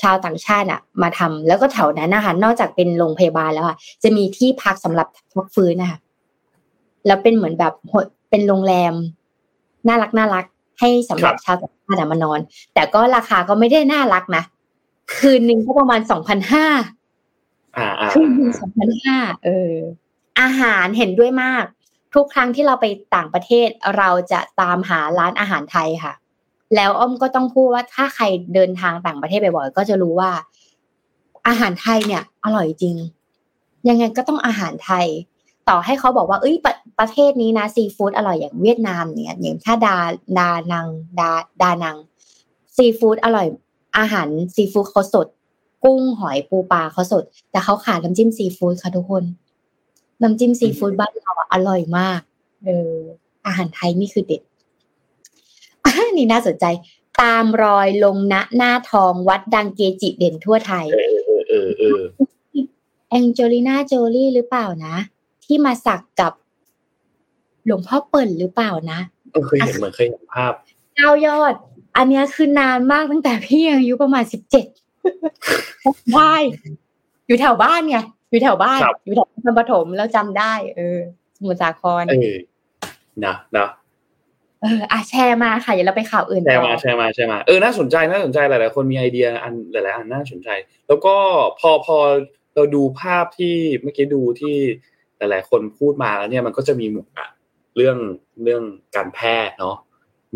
[0.01, 5.99] ชาวต่างชาติอะ มาทำแล้วก็แถวนั้นนะคะนอกจากเป็นโรงพยาบาลแล้วค่ะจะมีที่พักสำหรับพักฟื้นนะคะ
[7.07, 7.75] แล้วเป็นเหมือนแบบ
[8.31, 8.95] เป็นโรงแรม
[9.89, 10.45] น่ารักน่ารัก
[10.81, 12.41] ให้สำหรับชาวต่างชาติมานอน
[12.75, 14.45] แต่ก็ราคาก็ไม่ได้น่ารักนะ
[15.17, 16.67] คืนหนึ่งก็ประมาณสองพันห้า
[17.77, 19.73] อ่าอ่าคืนหนึ่งสองพันห้าเออ
[20.41, 21.65] อาหารเห็นด้วยมาก
[22.15, 26.13] ทุกครั้งที่เราไปต่างประเทศเราจะตามหาร้านอาหารไทยค่ะ
[26.75, 30.31] แล้วอ้อมก็ต้องพูดว่าถ้าใครเดินทางต่างประเทศบ่อยๆก็จะรู้ว่า
[31.49, 32.97] อาหารไทยเนี่ย อร่อยจริง
[33.89, 35.07] ยังไงก็ต้องอาหารไทย
[35.69, 36.57] ต่อให้เขาบอกว่า เอ้ย
[36.99, 39.97] ประประเทศนี้นะซีฟู้ดอร่อยอย่างเวียดนามเนี่ยอย่างถ้าดา
[40.39, 40.87] ดานัง
[41.21, 41.31] ดา
[41.63, 41.97] ดานัง
[42.77, 43.47] ซีฟู้ดอร่อย
[43.99, 45.27] อาหารซีฟู้ดเขาสด
[45.85, 49.25] กุ้งหอยปูปลาเขาสด แต่เขาขาดน้ำจิ้มซีฟู้ดค่ะทุกคน
[50.23, 52.21] น้ำจิ้มซีฟู้ดบ้านเราอะอร่อยมาก
[52.65, 52.95] เออ
[53.47, 54.43] อาหารไทยนี่คือเด็ด
[55.85, 56.65] อะนี่น่าสนใจ
[57.23, 62.01] ตามรอยลงณหน้าทองวัดดังเกจิเด่นทั่วไทย เออเออเออเออ
[63.11, 64.97] แองเจลิน่าโจลี่หรือเปล่านะ
[65.45, 66.33] ที่มาสักกับ
[67.69, 69.01] หลวงพ่อเปิ่นหรือเปล่านะ
[69.33, 70.53] เออเคยเห็นเหมือนเคยเห็นภาพ
[70.97, 71.55] เก้ายอด
[71.97, 74.67] อันเนี้ยคือนานมากตั้งแต่พี่ยังอายุประมาณสิบเจ็ด
[76.15, 76.35] ได้
[77.27, 77.99] อยู่แถวบ้านไง
[78.31, 80.99] อยู่แถวบ้านครับอยู่แถวนครปฐมแล้วจำได้ เออ
[81.37, 82.37] สมุทรสาครเออ
[83.25, 83.69] นะนะ
[84.63, 90.49] เอออะแชร์มาค่ะเดี๋ยวเราไปข่าวอื่นแชร์ต่อมาแชร์มาแชร์มาเออน่าสนใจน่าสนใจหลายๆคนมีไอเดียอันหลายๆอันน่าสนใจ
[90.89, 91.15] แล้วก็
[91.61, 91.97] พอพอ
[92.55, 94.57] เราดูภาพที่เมื่อกี้ดูที่
[95.19, 97.29] หลาย ๆ คนพูดมาแล้วเนี่ยมันก็จะมีหมวกอะ
[97.79, 97.99] เรื่อง
[98.45, 98.63] เรื่อง
[98.97, 99.77] การแพทย์เนาะ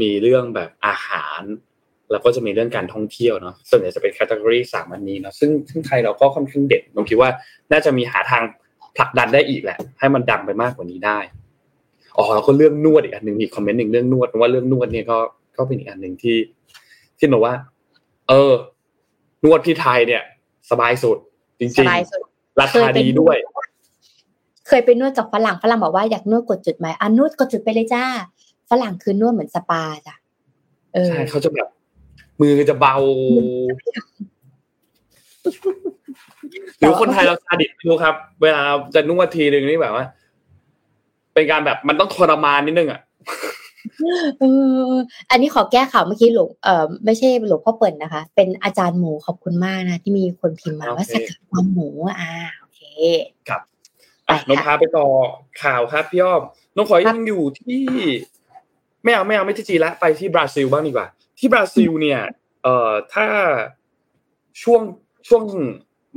[0.01, 1.43] มีเรื่องแบบอาหาร
[2.11, 7.31] แล้วก็จะมีเรื่องการท่องเที่ยวเนาะส่วนใหญ่จะเป็นแคตตากรีสามอันนี้เนาะซึ่งซึ่งไทยเราก็ค่อนข้างเด็ดผมคิดว่า
[7.73, 8.43] น่าจะมีหาทาง
[8.97, 11.19] ผลักดันได้อีกแหละ ให้มันดังไปมากกว่านี้ได้
[12.17, 15.19] อ๋อแล้วก็เรื่องนวดอีกอันหนึ่งมีคอมเมนต์หนึ่งเรื่องนวดว่าเรื่องนวดเนี่ยก็
[15.57, 16.37] ก็เป็นอีกอันหนึ่งที่
[17.19, 17.55] ที่บอกว่า
[18.29, 18.53] เออ
[19.45, 20.23] นวดที่ไทยเนี่ย
[20.71, 21.19] สบายสุด
[21.59, 23.37] จสริงบายสุดๆราคาดีด้วย
[24.75, 28.05] เคยไปนวดกับฝรั่งฝรั่งบอกว่าอยากนวดกดจุดไหมอะนวดกดจุดไปเลยจ้า
[28.71, 30.15] ฝรั่งคือนวดเหมือนสปาจ้ะ
[30.95, 31.69] เออใช่เขาจะแบบ
[32.41, 32.97] มือจะเบา
[36.79, 38.63] หรือคนไทยเราซาดิสไม่รู้ครับ เวลา
[38.95, 40.05] จะนวดทีหนึ่งนี่แบบว่า
[41.35, 43.01] เป็นการแบบมันต้องทรมานนิดนึงอะ
[44.41, 44.45] เอ
[44.89, 44.93] อ
[45.31, 51.89] อันนี้ขอแก้ข่าวเมื่อกี้หลวงเอ่อไม่ใช่หลวงพ่อเปิ่นนะคะ เป็นอาจารย์หมูขอบคุณมากนะ ที่มีคนพิมพ์มาโอเคว่าสกัดความหมู
[52.21, 52.81] อ่าโอเค
[53.51, 55.07] อะไปค่ะน้องพาไปต่อ
[55.63, 56.43] ข่าวครับพี่อ้อม
[56.77, 57.83] น้องขอยังอยู่ที่
[59.05, 61.07] ไม่เอาไม่เอาไม่ที่จีนละไปที่บราซิลบ้างดีกว่า
[61.39, 62.21] ที่บราซิลเนี่ย
[62.63, 63.27] เอ่อถ้า
[64.63, 64.83] ช่วง
[65.29, 65.43] ช่วง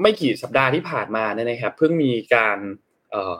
[0.02, 2.58] ไม่กี่สัปดาห์ที่ผ่านมาเนี่ยนะครับ เพิ่งมีการ
[3.12, 3.34] เอ่อ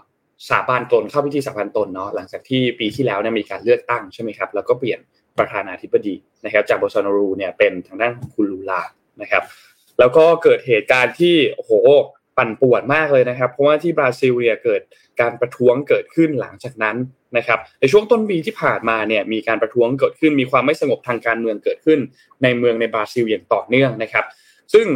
[0.50, 5.00] สาบานตนเข้าพิธีสาบานตนเนาะหลังจากที่ปีที่แล้วเนี่ยมีการเลือกตั้งใช่ไหมครับ แล้วก็เปลี่ยน
[5.38, 8.82] ประธานาธิบดีนะครับ จากโบซานารูเนี่ยเป็นทางด้านของคุณลูลา
[9.22, 9.44] นะครับ
[10.00, 11.72] แล้วก็เกิดเหตุการณ์ที่โอ้โห
[12.38, 14.82] ปั่นป่วนมากเลยนะครับ เพราะว่าที่บราซิลเนี่ยเกิด
[15.22, 16.98] การประท้วงเกิดขึ้นหลังจากนั้น
[17.38, 22.00] นะครับ ในช่วงต้นปีที่ผ่านมาเนี่ยมีการประท้วงเกิดขึ้น มีความไม่สงบทางการเมืองเกิดขึ้น
[22.44, 24.26] ในเมืองในบราซิลอย่างต่อเนื่องนะครับ
[24.74, 24.88] ซึ่ง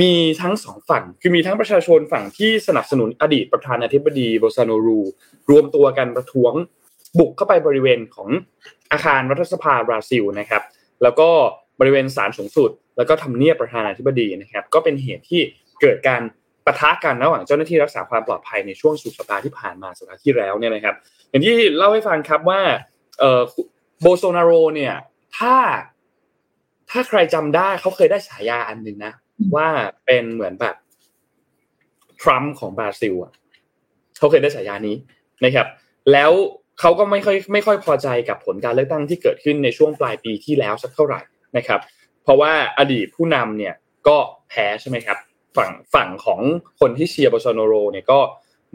[0.00, 5.00] มีทั้งสองฝั่ง คือมีทั้งประชาชนฝั่งที่สนับสนุนอดีตประธานาธิบดีโบซานรู
[5.50, 6.52] รวมตัวกันประท้วง
[7.18, 8.28] บุกเข้าไปบริเวณของ
[8.92, 10.62] อาคารรัฐสภาบราซิลนะครับ
[11.02, 11.28] แล้วก็
[11.80, 15.40] บริเวณศาลสูงสุด แล้วก็ทำเนียบประธานาธิบดีนะครับ ก็เป็นเหตุที่
[15.80, 16.22] เกิดการ
[16.66, 20.94] ปะทะกันระหว่างเจ้าหน้าที่รักษาความปลอดภัยในช่วงสุดสัปดาห์ที่ผ่านมาสัปดาห์ที่แล้วเนี่ยนะครับ
[21.28, 22.60] อย่างที่เล่าให้ฟังครับว่า
[24.00, 24.94] โบโซนาโรเนี่ย
[25.38, 25.56] ถ้า
[26.90, 29.12] ถ้าใครจำได้เขาเคยได้ฉายาอันหนึ่งนะ
[29.54, 29.68] ว่า
[30.06, 30.76] เป็นเหมือนแบบ
[32.22, 33.32] ทรัมป์ของบราซิลอะ
[34.18, 34.96] เขาเคยได้ฉายานี้
[35.44, 35.66] นะครับ
[36.12, 36.32] แล้ว
[36.80, 41.20] เขาก็ไม่ค่อยไม่ค่อยพอใจกับผลการเลือกตั้งที่เกิดขึ้นในช่วงปลายปีที่แล้วสักเท่าไหร่
[41.56, 41.80] นะครับ
[42.22, 43.74] เพราะว่าอดีตผู้นำเนี่ย
[44.08, 44.16] ก็
[44.48, 45.18] แพ้ใช่ไหมครับ
[45.56, 46.40] ฝั่งฝั่งของ
[46.80, 48.18] คนที่เชียร์โบโนโรเนี่ยก็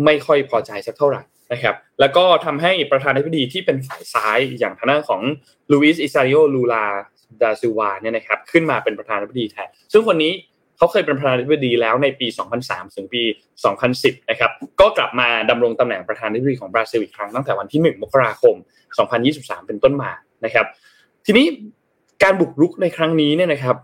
[0.06, 5.22] ไม่ค่อยพอใจสักเท่าไหร่นะครับ แล้วก็ทำให้ประธานาธิบดีที่เป็นฝ่ายซ้ายอย่างทางด้านของ
[5.72, 6.86] ลูอิซ อินาซิโอลูลา
[7.42, 10.34] ดาซิลวาเนี่ยนะครับขึ้นมาเป็นประธานาธิบดีแทนซึ่งคนนี้
[10.78, 12.28] เขาเคยเป็นประธานาธิบดีแล้วในปี
[12.62, 13.24] 2003 ถึงปี
[13.76, 18.56] 2010 นะครับ ก็กลับมาดำรงตำแหน่งประธานาธิบดีของบราซิลอีกครั้งตั้งแต่วันที่ 1 มกราคม
[19.12, 20.12] 2023 เป็นต้นมา
[20.46, 20.66] นะครับ
[21.26, 21.48] ทีนี้
[22.24, 23.76] การบุกรุกในครั้งนี้เนี่ยนะครับ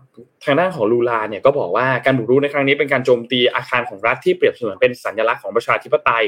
[0.44, 6.24] ทางด้านของลูลาเนี่ยก็บอกว่าการบุกรุกในครั้งนี้เป็นการโจมตีอาคารของรัฐที่เปรียบเสมือนเป็นสัญลักษณ์ของประชาธิปไตย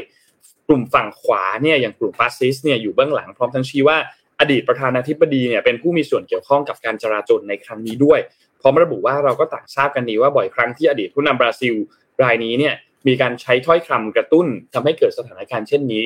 [0.69, 3.97] กลุ่มฝั่งขวาเนี่ยอย่างกลุ่มฟาสซิสเนี่ยอยู่เบื้องหลังพร้อมทั้งชี้ว่า
[4.41, 8.21] อดีตประธานาธิบดีเนี่ยเป็นผู้มีส่วนเกี่ยวข้องกับการจราจรในครั้งนี้ด้วย
[8.61, 11.75] พร้อมระบุว่าเราก็ต่างทราบกันดีว่าบ่อยครั้งที่อดีตผู้นำบราซิล
[12.23, 12.75] รายนี้เนี่ย
[13.07, 16.05] มีการใช้ถ้อยคำกระตุ้นทำให้เกิดสถานการณ์เช่นนี้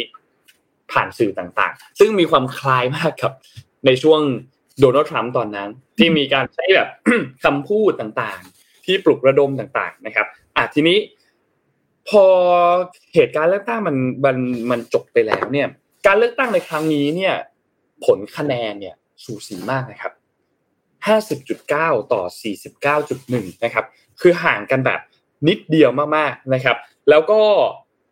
[0.92, 3.32] ผ่านสื่อต่างๆ ซึ่งมีความคล้ายมากกับ
[3.86, 4.20] ในช่วง
[4.80, 6.88] โดนัลด์ทรัมป์ตอนนั้น ที่มีการใช้แบบ
[7.44, 10.98] คำพูดต่างๆ ที่ปลุกระดมต่างๆนะครับอะทีนี้
[12.08, 12.26] พอ
[13.14, 14.36] เหตุการณ์เลือกตั้งมันมัน
[14.70, 15.68] มันจบไปแล้วเนี่ย
[16.06, 17.34] การเลือกตั้งในครั้งนี้เนี่ย
[18.04, 20.12] ผลคะแนนเนี่ยสูสีมากนะครับ
[21.08, 22.22] 50.9 ต่อ
[22.92, 23.84] 49.1 นะครับ
[24.20, 25.00] คือห่างกันแบบ
[25.48, 26.76] นิดเดียวมากๆนะครับ
[27.10, 27.40] แล้วก็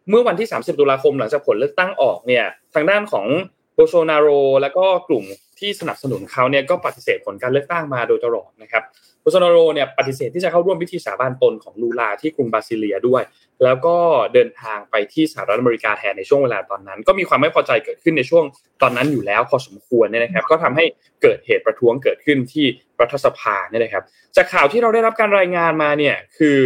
[0.08, 2.44] เมื่อวันที่ 30 ตุลาคมหลังจากผลเลือกตั้งออกเนี่ย
[2.74, 3.26] ทางด้านของ
[3.74, 4.28] โบโซนาโร
[4.62, 5.24] แล้วก็กลุ่ม
[5.62, 8.82] ที่สนับสนุนเขาเนี่ยก็ปฏิเสธผลการเลือกตั้งมาโดยตลอดนะครับ
[9.20, 13.22] โบโซนาโรเนี่ยปฏิเสธที่จะเข้าร่วมพิธีสาบานตนของลูลาที่กรุงบาซิเลียด้วย
[13.64, 13.96] แล้วก็
[14.34, 18.44] เดินทางไปที่สหรัฐอเมริกาแทนในช่วงเวลาตอนนั้น ก็มีความไม่พอใจเกิดขึ้นในช่วง
[18.82, 20.84] ตอนนั้นอยู่แล้วพอสมควรเนี่ยนะครับ ก็ทำให้
[21.22, 22.66] เกิดเหตุประท้วงเกิดขึ้นที่
[23.00, 24.04] รัฐสภาเนี่ยนะครับ
[24.36, 26.58] จากข่าวที่เราได้รับการรายงานมาเนี่ยคือ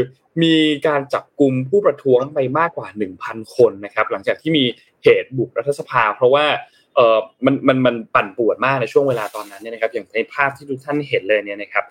[0.42, 0.56] มี
[0.86, 2.88] การจับกลุ่มผู้ประท้วงไปมากกว่า
[3.22, 4.64] 1,000 คนนะครับ หลังจากที่มี
[5.04, 6.46] เหตุบุกรัฐสภา เพราะว่า
[6.96, 11.84] เออมันมันมันปั่นป่วนมากในช่วงเวลาตอนนั้นเนี่ยนะครับ อย่างในภาพที่ทุกท่านเห็นเลยเนี่ยนะครับ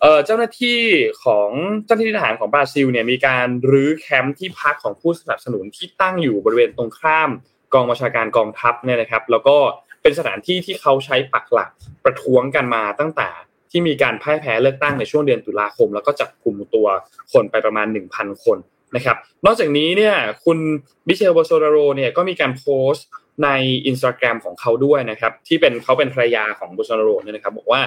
[0.00, 0.80] เจ้าหน้าที่
[1.24, 1.48] ของ
[1.86, 7.30] เจ้าหน้าที่ทหารของบราซิลเนี่ยมีการรื้อแคมป์ที่พักของผู้สนับสนุนที่ตั้งอยู่บริเวณตรงข้าม
[7.74, 9.56] กองบัญชาการกองทัพเนี่ยนะครับ แล้วก็
[10.02, 11.70] เป็นสถานที่ที่เขาใช้ปักหลัก
[12.04, 13.28] ประท้วงกันมาตั้งแต่
[13.70, 16.86] ที่มีการพ่ายแพ้เลือกตั้งในช่วงเดือนตุลาคม แล้วก็จับกลุ่มตัว
[17.32, 18.58] คนไปประมาณ 1,000 คน
[18.96, 19.16] นะครับ
[19.46, 20.14] นอกจากนี้เนี่ย
[20.44, 20.58] คุณ
[21.06, 23.06] มิเชลโบลโซนาโรเนี่ยก็มีการโพสต์
[23.44, 23.48] ใน
[23.86, 27.80] อินสตาแกรมของเขาด้วยนะครับที่เป็นเขาเป็นภรรยาของโบลโซนาโรเนี่ยนะครับบอกว่า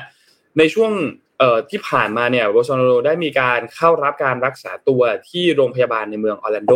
[0.58, 0.92] ในช่วง
[1.70, 6.74] ที่ผ่านมาเนี่ยโบโซนาโรได้มีการเข้ารับการรักษาตัวที่โรงพยาบาลในเมืองออร์แลนโด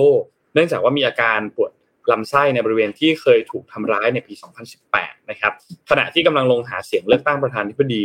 [0.54, 1.72] เนื่องจากว่ามีอาการปวด
[2.12, 4.34] ลำไส้ในบริเวณที่เคยถูกทำร้ายในปี
[4.82, 5.54] 2018 นะครับ
[5.90, 8.04] ขณะที่กำลังลงหาเสียงเลือกตั้งประธานธิบดี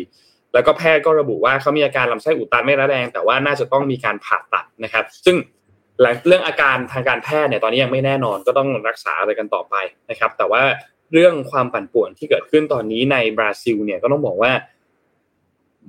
[0.54, 5.36] แล้วก็แพทย์ก็ระบุว่าเขามีอาการลำไส้อุดตันไม่ร้ายแรง แต่ว่าน่าจะต้องมีการผ่าตัดนะครับ ซึ่ง
[6.26, 9.74] เรื่องอาการทางการแพทย์เนี่ยตอนนี้ยังไม่แน่นอนก็ต้องรักษาอะไรกันต่อไป
[10.10, 10.62] นะครับ แต่ว่า
[11.12, 14.52] เรื่องความปั่นป่วนที่เกิดขึ้นตอนนี้ในบราซิลเนี่ยก็ต้องบอกว่า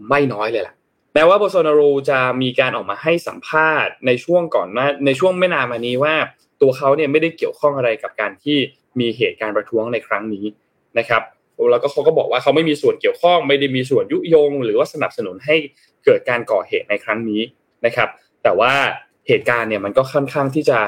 [0.10, 0.74] ไม่น้อยเลยล่ะ
[1.14, 6.16] แม้ว่าโบโซนารูจะมีการออกมาให้สัมภาษณ์ในช่วงก่อนหน้าในช่วงไม่นานมานี้ว่า
[6.62, 8.58] ตัวเขาเนี่ยไม่ได้เกี่ยวข้องอะไรกับการที่
[9.00, 10.46] มีเหตุการณ์ประท้วงในครั้งนี้
[10.98, 11.22] นะครับ
[11.72, 15.56] แล้วก็เขาก็บอกว่าเขาไม่มีส่วนเกี่ยวข้อง ไม่ได้มีส่วนยุยง หรือว่าสนับสนุนให้
[16.06, 17.42] เกิดการก่อเหตุในครั้งนี้
[17.86, 18.10] นะครับ
[18.44, 18.74] แต่ว่า
[19.28, 20.80] เหตุการณ์เนี่ยมันก็ค่อนข้างที่จะ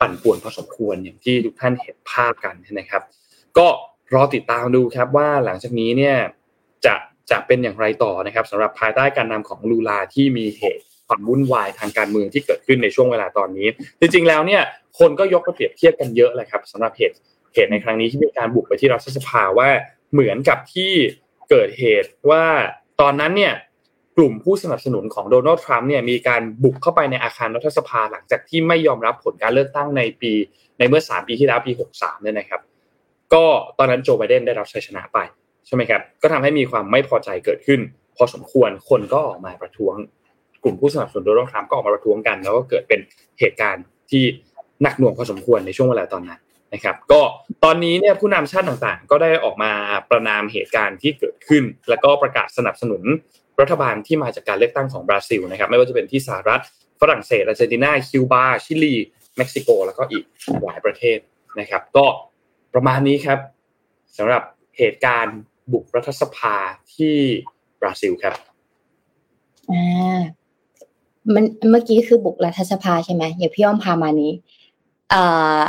[0.00, 3.02] ปั่นป่วนพอสมควรอย่างที่ทุกท่านเห็นภาพกันนะครับ
[3.58, 3.66] ก็
[4.14, 6.16] รอติดตามดูครับว่าหลังจากนี้เนี่ย
[6.84, 6.94] จะ
[7.30, 13.68] จะเป็นอย่างไรต่อนะครับสำหรับภายใต้การนำของลูลาที่มีเหตุความวุ่นวายทางการเมืองที่เกิดขึ้นในช่วงเวลาตอนนี้
[14.00, 14.62] จริงๆแล้วเนี่ย
[14.98, 17.16] คนก็ยกมาเปรียบเทียบกันเยอะเลยครับสำหรับเหตุ
[17.54, 19.68] เหตุในครั้งนี้ที่มีการบุกไปที่รัฐสภาว่า
[20.12, 20.92] เหมือนกับที่
[21.50, 22.44] เกิดเหตุว่า
[23.00, 23.54] ตอนนั้นเนี่ย
[24.16, 30.32] กลุ่มผู้สนับสนุนของโดนัลด์ทรัมป์เนี่ยมีการบุกเข้าไปในอาคารรัฐสภาหลังจากที่ไม่ยอมรับผลการเลือกตั้งในปี
[30.78, 32.60] ในเมื่อ 3 ปีที่แล้วปี 63เนี่ยนะครับ
[33.34, 33.44] ก็
[33.78, 35.18] ตอนนั้นโจไบเดนได้รับชัยชนะไป
[35.66, 37.80] ใช่ไหมครับก็ทำให้มีความไม่พอใจเกิดขึ้น
[38.16, 39.94] พอสมควรคนก็ออกมาประท้วง
[40.62, 43.00] กลุ่มผู้สนับสนุนโดนัลด์ทรัมป์ก็ออกมาประท้วงกัน แล้วก็เกิดเป็น
[43.40, 44.22] เหตุการณ์ที่
[44.82, 46.40] หนักหน่วงพอสมควรในช่วงเวลาตอนนั้น
[46.74, 47.20] นะครับ ก็
[47.64, 49.70] ตอนนี้เนี่ยผู้นำชาติต่างๆ ก็ได้ออกมา
[50.10, 53.02] ประนามเหตุการณ์ที่เกิดขึ้น แล้วก็ประกาศสนับสนุน
[53.60, 56.62] รัฐบาลที่มาจากการเลือกตั้งของบราซิลนะครับไม่ว่าจะเป็นที่สหรัฐ
[57.00, 58.94] ฝรั่งเศสอาร์เจนตินาคิวบาชิลี
[59.36, 60.24] เม็กซิโก แล้วก็อีก
[60.64, 61.18] หลายประเทศ
[61.60, 62.06] นะครับ ก็
[62.74, 63.38] ประมาณนี้ครับ
[64.18, 64.42] สำหรับ
[64.78, 65.38] เหตุการณ์
[65.72, 66.56] บุกรัฐสภา
[66.94, 67.16] ที่
[67.80, 68.34] บราซิลครับ
[69.70, 70.20] อ่า
[71.34, 74.32] มันเมื่อกี้คือบุกรัฐสภาใช่ไหมอย่าพี่อ้อมพามานี้
[75.10, 75.60] เอ่า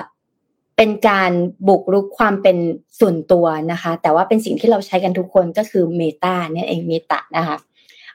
[0.77, 1.31] เป็นการ
[1.67, 2.57] บุกรุกความเป็น
[2.99, 7.57] ส่วนตัวนะคะ แต่ว่าเป็นสิ่งที่เราใช้กันทุกคนก็คือ Meta เนี่ยเอง Meta นะคะ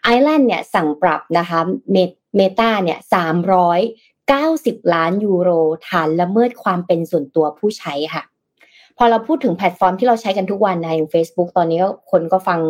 [0.02, 1.60] ไอร์แลนด์เนี่ยสั่งปรับนะคะ
[2.36, 3.80] Meta เนี่ยสามร้อย
[4.28, 5.50] เก้าสิบล้านยูโร
[5.88, 8.22] ฐานละเมิดความเป็นส่วนตัวผู้ใช้ค่ะ
[8.98, 12.60] พอเราพูดถึงแพลตฟอร์มที่เราใช้กันทุกวันนะอย่าง Facebook ตอนนี้ก็คนก็ฟัง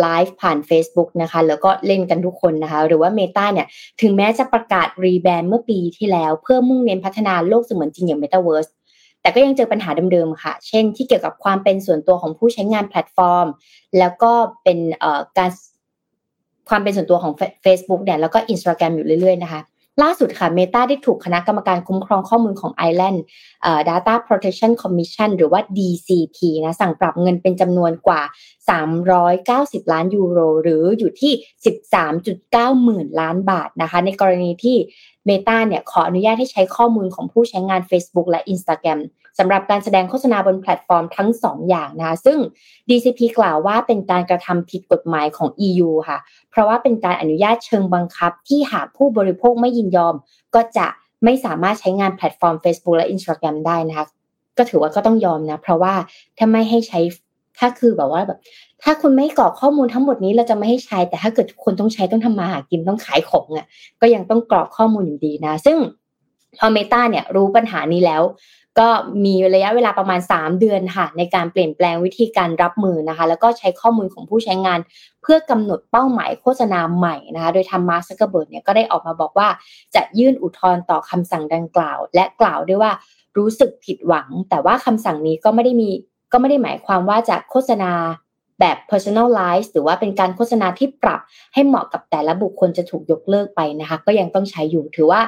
[0.00, 3.66] ไลฟ์ผ่าน Facebook นะคะ แล้วก็เล่นกันทุกคนนะคะ หรือว่า Meta เนี่ย
[4.00, 8.70] ถึงแม้จะประกาศรีแบรนด์เมื่อปีที่แล้ว เพื่อมุ่งเน้นพัฒนาโลกเสมือนจริงอย่าง Metaverse
[9.20, 13.46] แต่ก็ยังเจอปัญหาเดิมๆค่ะ เช่นที่เกี่ยวกับความเป็นส่วนตัวของผู้ใช้งานแพลตฟอร์ม
[13.98, 14.32] แล้วก็
[14.64, 14.78] เป็น
[15.38, 15.50] การ
[16.70, 17.32] ความเป็นส่วนตัวของ
[17.64, 19.62] Facebook เนี่ยแล้วก็ Instagram อยู่เรื่อยๆนะคะ
[20.02, 23.18] ล่าสุดค่ะ Meta ได้ถูกคณะกรรมการคุ้มครองข้อมูลของ Ireland
[23.88, 28.22] Data Protection Commission หรือว่า DCP นะสั่งปรับเงินเป็นจำนวนกว่า
[29.26, 31.32] 390 ล้านยูโร หรืออยู่ที่
[32.08, 34.76] 13.9 หมื่นล้านบาทนะคะ ในกรณีที่
[35.28, 39.00] Meta เนี่ยขออนุญาตให้ใช้ข้อมูลของผู้ใช้งาน Facebook และ Instagram
[39.38, 42.38] สำหรับการแสดงโฆษณาบนแพลตฟอร์มทั้ง 2 อย่างนะคะซึ่ง
[42.88, 46.18] DCP กล่าวว่าเป็นการกระทำผิดกฎหมายของ EU ค่ะ
[46.50, 50.14] เพราะว่าเป็นการอนุญาตเชิงบังคับ ที่หากผู้บริโภคไม่ยินยอม
[50.54, 50.86] ก็จะ
[51.24, 54.06] ไม่สามารถใช้งานแพลตฟอร์ม Facebook และ Instagram ได้นะคะ
[54.58, 55.94] ก็ถือว่าก็ต้องยอมนะ เพราะว่า
[56.38, 57.00] ถ้าไม่ให้ใช้
[57.58, 58.38] ถ้าคือแบบว่าแบบ
[58.82, 63.66] ถ้าคุณไม่กรอกข้อมูลทั้งหมดนี้เราจะไม่ให้ใช้ แต่ถ้าเกิดคนต้องใช้ต้องทำมาหากินต้องขายของอะ
[64.00, 65.76] ก็ยังต้องกรอกข้อมูลอยู่ดีนะ ซึ่ง
[66.58, 68.22] พอ Meta เนี่ยรู้ปัญหานี้แล้ว
[68.78, 68.88] ก็
[69.24, 74.80] มีระยะเวลาประมาณ 3 เดือนค่ะในการเปลี่ยนแปลงวิธีการรับมือนะคะ แล้วก็ใช้ข้อมูลของผู้ใช้งาน
[75.22, 79.48] เพื่อกำหนดเป้าหมายโฆษณาใหม่นะคะโดยทาง Mark Zuckerberg เนี่ยก็ได้ออกมาบอกว่า
[79.94, 82.92] จะยื่นอุทธรณ์ต่อคำสั่งดังกล่าว และกล่าวด้วยว่า
[83.38, 85.90] รู้สึกผิดหวัง แต่ว่าคำสั่งนี้ก็ไม่ได้มี
[86.32, 87.92] ก็ไม่ได้หมายความว่าจะโฆษณา
[88.60, 91.20] แบบ personalize หรือว่าเป็นการโฆษณาที่ปรับ
[91.54, 95.20] ให้เหมาะกับแต่ละบุคคลจะถูกยกเลิกไปนะคะ ก็ยังต้องใช้อยู่ถือว่า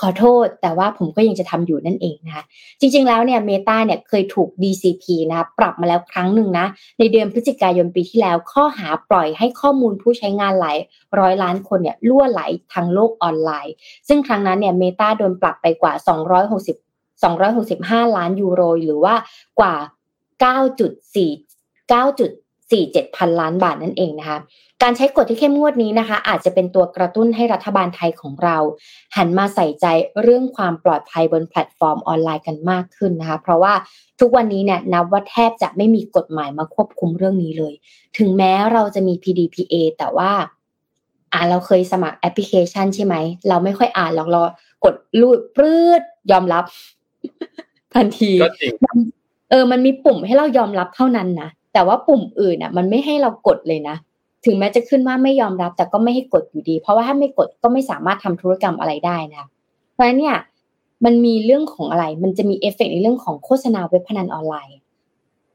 [0.00, 2.44] ขอโทษแต่ว่าผมก็ยังจะทำอยู่นั่นเองนะคะ
[2.80, 6.66] จริงๆแล้วเนี่ยเมตาเนี่ยเคยถูก DCP นะปรับมาแล้วครั้งหนึ่งนะ
[6.98, 10.76] ในเดือนพฤศจิกายนปีที่แล้ว ข้อหาปล่อยให้ข้อมูลผู้ใช้งานหลาย
[11.18, 12.42] ร้อยล้านคนเนี่ยล่วไหล
[12.72, 13.74] ทางโลกออนไลน์
[14.08, 15.92] ซึ่งครั้งนั้นเนี่ยเมตาโดนปรับไปกว่า
[16.58, 19.14] 260 265 ล้านยูโร หรือว่า
[19.60, 19.74] กว่า
[20.42, 21.90] 9.4
[22.70, 24.38] 9.47พันล้านบาทนั่นเองนะคะ
[24.82, 28.56] การใช้กฎที่เข้มงวดนี้นะคะ อาจจะเป็นตัวกระตุ้นให้รัฐบาลไทยของเรา
[29.16, 29.86] หันมาใส่ใจ
[30.22, 33.74] เรื่องความปลอดภัยบนแพลตฟอร์มออนไลน์กันมากขึ้นนะคะ เพราะว่า
[34.20, 37.74] ทุกวันนี้เนี่ยนับว่าแทบจะไม่มีกฎหมายมาควบคุมเรื่องนี้เลย
[38.18, 40.30] ถึงแม้เราจะมี PDPA แต่ว่า
[41.32, 43.14] อ่าเราเคยสมัครแอปพลิเคชันใช่ไหม
[43.48, 44.40] เราไม่ค่อยอ่านหรอกเรา
[44.84, 46.02] กดลูดปลื้ด
[46.32, 46.64] ยอมรับ
[47.94, 48.72] ทันทีก็จริง
[49.50, 53.96] เออ มันมีปุ่มให้เรายอมรับเท่านั้นนะ แต่ว่าปุ่มอื่นอะ มันไม่ให้เรากดเลยนะ
[54.44, 59.44] ถึงแม้จะขึ้นว่าไม่ยอมรับ แต่ก็ไม่ให้กดอยู่ดี เพราะว่าถ้าไม่กดก็ไม่สามารถทำธุรกรรมอะไรได้นะ
[59.92, 60.36] เพราะฉะนั้นเนี่ย
[61.04, 64.78] มันมีเรื่องของอะไร มันจะมีเอฟเฟกในเรื่องของโฆษณาเว็บพนันออนไลน์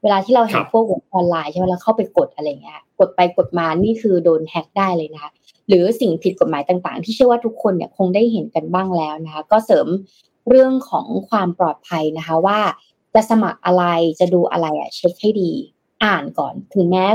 [0.01, 5.32] เวลาที่เราเห็นพวกเว็บออนไลน์ใช่ไหมเราเข้าไปกดอะไรเงี้ย กดไปกดมา นี่คือโดนแฮ็กได้เลยนะคะ
[5.68, 9.88] หรือสิ่งผิดกฎหมายต่างๆ ที่เชื่อว่าทุกคนเนี่ยคงได้เห็นกันบ้างแล้วนะคะ ก็เสริม
[10.49, 12.59] เรื่องของความปลอดภัยนะคะว่า
[13.14, 13.84] จะสมัครอะไร
[14.20, 15.51] จะดูอะไรอะเช็คให้ดี
[16.05, 17.05] อ่านก่อน ถึงแม้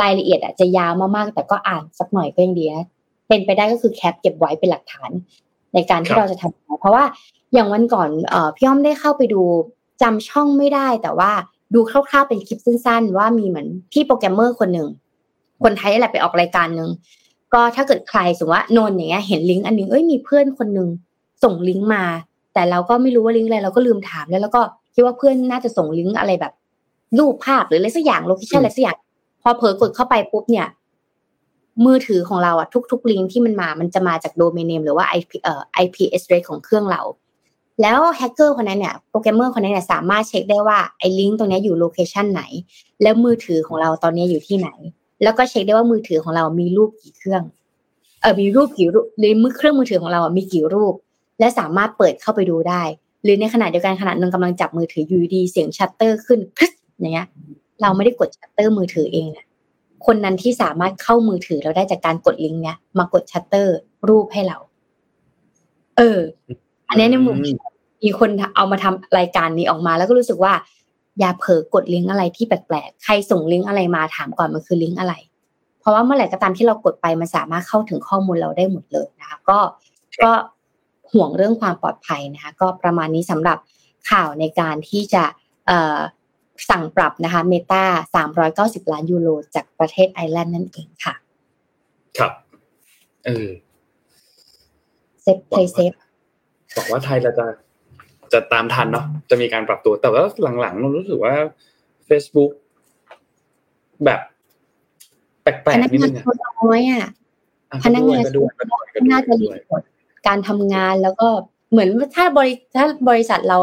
[0.00, 2.86] รายละเอียดอาจจะยาวมากๆ แต่ก็อ่านสักหน่อยก็ยังดีนะ
[3.28, 5.10] เป็นไปได้ก็คือแคปเก็บไว้เป็นหลักฐาน
[5.74, 7.04] ในการที่เราจะทำเพราะว่า
[7.54, 9.42] อย่างวันก่อนเอพี่อ้อมได้เข้าไปดู
[10.02, 11.32] จำช่องไม่ได้ แต่ว่า
[11.74, 14.88] ดูคร่าวๆเป็นคลิปสั้นๆ ว่ามีเหมือนพี่โปรแกรมเมอร์คนหนึ่ง
[15.62, 16.90] คนไทยแหละไปออกรายการหนึ่ง
[17.54, 20.88] ก็ถ้าเกิดใครสมมติว่านนอย่างเงี้ยเห็นลิงก์อันนึงเอ้ยมีเพื่อนคนหนึ่ง
[21.42, 22.04] ส่งลิงก์มา
[22.54, 24.60] แต่เราก็ไม่รู้ว่าลิงก์อะไรเราก็ลืมถามแล้วแล้วก็
[24.94, 26.52] คิดว่าเพื่อนน่าจะส่งลิงก์อะไรแบบ
[27.18, 28.96] รูปภาพหรืออะไรสักอย่าง location อะไรสักอย่าง
[29.42, 30.66] พอเผลอกดเข้าไปปุ๊บเนี่ย
[31.84, 37.02] มือถือของเราอะทุกๆลิงก์ที่มันมามันจะมาจาก domain name หรือว่า IP เอ่อ IP address ของเครื่องเรา
[37.82, 42.42] แล้วแฮกเกอร์คนนั้นเนี่ยโปรแกรมเมอร์คนนั้นเนี่ยสามารถเช็คได้ว่าไอ้ลิงก์ตรงนี้อยู่ location ไหน
[43.02, 44.68] แล้วมือถือของเราตอนนี้อยู่ที่ไหน
[45.22, 47.42] แล้วก็เช็คได้ว่ามือถือของเรามีรูปกี่เครื่อง
[48.20, 50.94] เออมีรูปกี่รูปหรือมือเครื่องมือถือของเราอะมีกี่รูป
[51.38, 52.82] และสามารถเปิดเข้าไปดูได้
[53.24, 57.28] หรือในขณะเดียวกันขณะนึงกำลังจับมือถืออยู่ดีๆ เสียงชัตเตอร์ขึ้นคลิก อย่างเงี้ย
[57.82, 59.46] เราไม่ได้กดชัตเตอร์มือถือเองนะ
[60.06, 63.76] คนนั้นที่สามารถเข้ามือถือเราได้จากการกดลิงก์เนี้ยมากดชัตเตอร์
[64.08, 64.58] รูปให้เรา
[65.96, 66.18] เออ
[66.88, 67.36] อันนี้ในมุม
[68.04, 70.52] มีคนเอามาทำรายการนี้ออกมา แล้วก็รู้สึกว่า
[71.18, 75.14] อย่าเผลอกดลิงก์อะไรที่แปลกๆใครส่งลิงก์อะไรมาถามก่อนมันคือลิงก์อะไร
[75.80, 79.58] เพราะว่าเมื่อไหร่ก็ตามที่เรากดไปมันสามารถเข้าถึงข้อมูลเราได้หมดเลยนะคะ ก็
[80.22, 80.30] ก็
[81.12, 83.58] ห่วงเรื่องความปลอดภัยนะคะ ก็ประมาณนี้สำหรับ
[84.10, 85.24] ข่าวในการที่จะ
[85.66, 85.98] เอ่อ
[86.70, 87.82] สั่งปรับนะคะ Meta
[88.14, 91.14] สามร้อยเก้าสิบล้านยูโรจากประเทศไอร์แลนด์นั่นเองค่ะ
[92.18, 92.32] ครับ
[93.26, 93.48] เออ
[95.22, 95.92] เซฟไทยเซฟ
[96.76, 97.46] บอกว่าไทยเราจะ
[98.32, 100.22] จะตามทันเนาะจะมีการปรับตัว แต่ว่า
[100.60, 101.34] หลังๆเรารู้สึกว่า
[102.08, 102.50] Facebook
[104.04, 104.20] แบบ
[105.42, 106.24] แปลกๆนิดนึงอะ
[106.60, 107.04] น้อยอะ
[107.84, 108.22] พนักงาน
[109.12, 109.82] น่าจะ report
[110.26, 111.28] การทำงานแล้วก็
[111.70, 113.58] เหมือนถ้าบริถ้าบริษัทเรา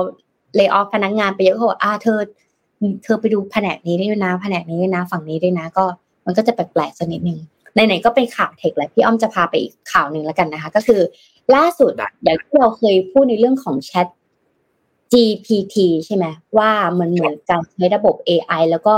[0.56, 2.20] lay off พนักงานไปเยอะเขาบอกอ่าเธอ
[3.04, 5.86] เธอไปดูแผนกนี้ด้วยนะ แผนกนี้ด้วยนะ ฝั่งนี้ด้วยนะ ก็
[6.26, 7.40] มันก็จะแปลกๆสักนิดนึง
[7.74, 11.02] ไหนๆก็เป็นข่าว tech แหละพี่อ้อมจะพาไปอีกข่าวหนึ่งแล้วกันนะคะ ก็คือ
[11.56, 11.92] ล่าสุด
[12.24, 14.08] อย่างที่เราเคยพูดในเรื่องของแชท
[15.12, 15.76] GPT
[16.06, 16.26] ใช่ไหม
[16.58, 18.96] ว่ามันเหมือนการใช้ระบบ AI แล้วก็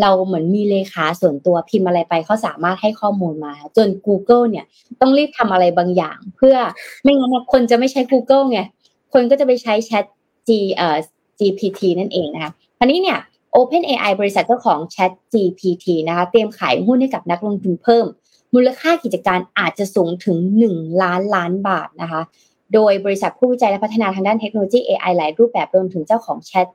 [0.00, 4.64] เราเหมือนมีเลขาส่วนตัวพิมพ์อะไรไปเขาสามารถให้ข้อมูลมา จน Google เนี่ย
[5.00, 6.56] ต้องรีบทำอะไรบางอย่าง เพื่อ
[7.02, 8.60] ไม่งั้นคนจะไม่ใช้ Google ไง
[9.12, 10.04] คนก็จะไปใช้ Chat
[10.48, 10.96] G เอ่อ
[11.38, 13.18] GPT นั่นเองนะคะ ทีนี้เนี่ย
[13.54, 18.06] OpenAI บริษัทเจ้าของ Chat GPT นะคะเตรียมขายหุ้นให้กับนักลงทุนเพิ่ม
[18.54, 20.38] มูลค่ากิจการอาจจะสูงถึง
[20.70, 22.22] 1 ล้านล้านบาทนะคะ
[22.74, 26.66] โดยบริษัทผู้วิจัยและพัฒนาทางด้านเทคโนโลยี AI หลายรูปแบบรวมถึงเจ้าของ Chat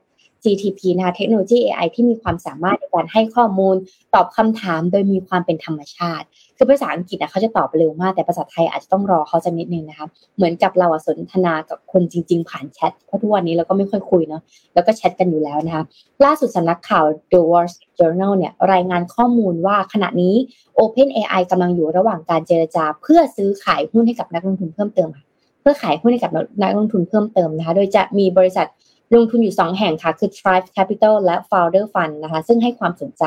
[0.44, 3.76] GTP นะคะเทคโนโลยี AI ที่มีความสามารถในการให้ข้อมูล
[4.14, 6.26] ตอบคำถามโดยมีความเป็นธรรมชาติ
[6.56, 14.42] คือภาษาอังกฤษนะเขาจะตอบเร็วมากแต่ภาษาไทยอาจจะต้องรอเขาจะนิดนึงนะคะเหมือนกับเราสนทนากับคนจริง ๆ ผ่านแชทเพราะทุกวันนี้เราก็ไม่ค่อยคุยเนาะ
[14.74, 15.84] แล้วก็แชทกันอยู่แล้วนะคะ
[16.24, 20.34] ล่าสุดสำนักข่าว The Wall Street Journal เนี่ยรายงานข้อมูลว่าขณะนี้
[20.78, 25.24] OpenAI กำลังอยู่ระหว่างการเจรจา เพื่อซื้อขายหุ้นให้กับนักลงทุนเพิ่มเติมค่ะ
[25.64, 26.32] พื่อขายหุ้นให้กับ
[26.62, 28.66] นักลงทุนเพิ่มเติมนะคะ โดยจะมีบริษัท
[29.14, 33.24] ลงทุนอยู่ 2 แห่งค่ะ คือ Thrive Capital และ Founder Fund นะคะ ซึ่งให้ความสนใจ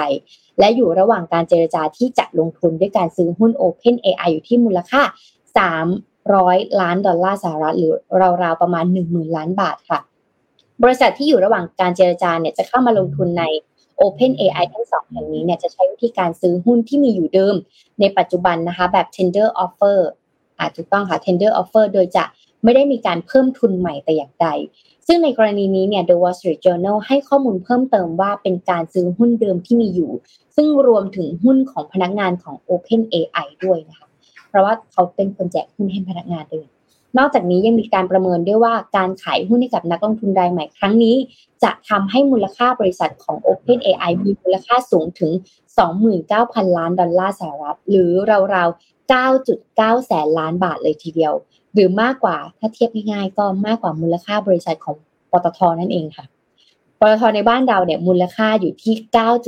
[0.59, 5.01] และอยู่ระหว่างการเจรจาที่จะลงทุนด้วยการซื้อหุ้น Open AI อยู่ที่มูลค่า
[5.91, 7.93] 300 ล้านดอลลาร์สหรัฐหรือ
[8.43, 9.99] ราวๆ ประมาณ 10,000 ล้านบาทค่ะ
[10.83, 13.43] บริษัทที่อยู่ระหว่างการเจรจาเนี่ยจะเข้ามาลงทุนใน
[14.01, 17.55] Open AI ทั้งสองแห่งนี้เนี่ยจะใช้วิธีการซื้อหุ้นที่มีอยู่เดิม
[17.99, 19.97] ในปัจจุบันนะคะแบบ tender offer
[20.59, 22.23] อาจจะต้องค่ะ tender offer โดยจะ
[22.63, 24.47] ไม่ได้มีการเพิ่มทุนใหม่แต่อย่างใด
[25.07, 30.11] ซึ่งในกรณีนี้เนี่ย The Wall Street Journal ให้ข้อมูลเพิ่มเติมว่าเป็นการซื้อหุ้นเดิมที่มีอยู่
[30.55, 34.07] ซึ่งรวมถึงหุ้นของพนักงานของ Open AI ด้วยนะคะ
[34.47, 36.67] เพราะว่าเขาเป็นคนแจกหุ้นให้พนักงานด้วย
[37.17, 41.15] นอกจากนี้ยังมีการประเมินด้วยว่าการขายหุ้นให้กับนักลงทุนรายใหม่ครั้งนี้
[41.63, 45.31] จะทำให้มูลค่าบริษัทของ Open AI มีมูลค่าสูงถึง
[46.03, 48.11] 29,000 ล้านดอลลาร์สหรัฐ หรือ
[48.55, 48.69] ราว
[49.13, 51.33] 9.9 แสนล้านบาทเลยทีเดียว
[51.77, 54.95] หรือมากกว่าถ้าเทียบง่ายๆ ก็มากกว่ามูลค่าบริษัทของ
[55.31, 56.25] ปตทนั่นเองค่ะ
[56.99, 58.95] ปตทในบ้านเราเนี่ยมูลค่าอยู่ที่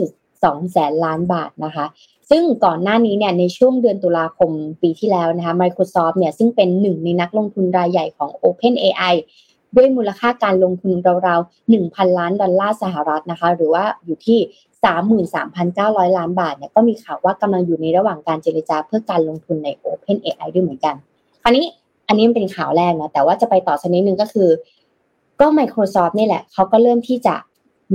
[0.10, 1.86] 9.2 แสนล้านบาทนะคะ
[2.30, 4.52] ซึ่งก่อนหน้านี้เนี่ยในช่วงเดือนตุลาคม
[4.82, 9.16] ปีที่แล้วนะคะ Microsoft เนี่ยซึ่งเป็นหนึ่งในนักลงทุนรายใหญ่ของ OpenAI
[9.76, 10.94] ด้วยมูลค่าการลงทุน
[11.28, 14.40] ราวๆ 1,000 ล้านดอลลาร์สหรัฐนะคะ หรือว่าอยู่ที่
[15.58, 20.96] 33,900 ล้านบาทเนี่ยก็มีข่าวว่ากำลังอยู่ในระหว่างการเจรจาเพื่อการลงทุนใน Open AI ด้วยเหมือนกัน
[21.44, 21.66] คราวนี้
[22.10, 24.50] อันนี้มันเป็นข่าวแรกนะแต่ว่าจะไปต่อสักนิดนึงก็คือ
[25.42, 27.36] ก็ Microsoft นี่แหละเขาก็เริ่มที่จะ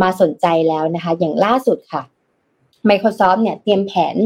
[0.03, 2.03] มาสนใจแล้วนะคะ อย่างล่าสุดค่ะ
[2.89, 4.17] Microsoft เนี่ยเตรียมแผน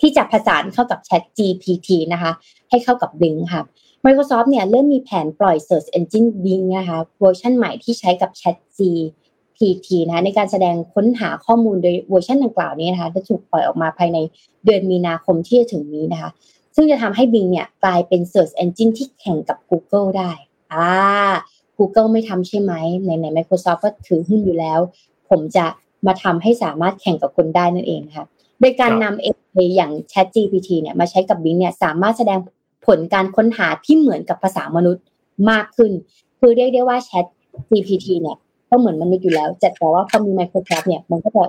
[0.00, 2.32] ที่จะผสานเข้ากับ Chat GPT นะคะ
[2.70, 3.62] ให้เข้ากับ Bing ค่ะ
[4.04, 14.18] Microsoft เนี่ยเริ่มมีแผนปล่อย Search Engine Bing นะคะเวอร์ชันใหม่ที่ใช้กับ ChatGPT นะคะในการแสดงค้นหาข้อมูลโดยเวอร์ชันดังกล่าวนี้นะคะจะถูกปล่อยออกมาภายใน
[14.64, 16.30] เดือนมีนาคมที่จะถึงนี้นะคะ
[16.76, 20.30] ซึ่งจะทำให้ Bing เนี่ยกลายเป็น Search Engine ที่แข่งกับ Google ได้
[20.72, 20.88] อ่า
[21.78, 22.72] Google ไม่ทำใช่ไหม
[23.04, 24.80] ในใน Microsoft ก็ถือหุ้นอยู่แล้ว
[25.30, 25.66] ผมจะ
[26.06, 28.26] มาทำให้สามารถแข่งกับคนได้นั่นเองนะคะ
[28.60, 32.38] โดยการนำ AI อย่าง Chat GPT เนี่ยมาใช้กับ Bing เนี่ยสามารถแสดง
[32.86, 35.04] ผลการค้นหาที่เหมือนกับภาษามนุษย์
[35.50, 35.92] มากขึ้น
[36.38, 37.26] คือเรียกได้ว่า Chat
[37.70, 38.36] GPT เนี่ย
[38.70, 41.44] ก็เหมือนมนุษย์อยู่แล้วแต่ว่าพอมี Microsoft เนี่ยมันก็จะ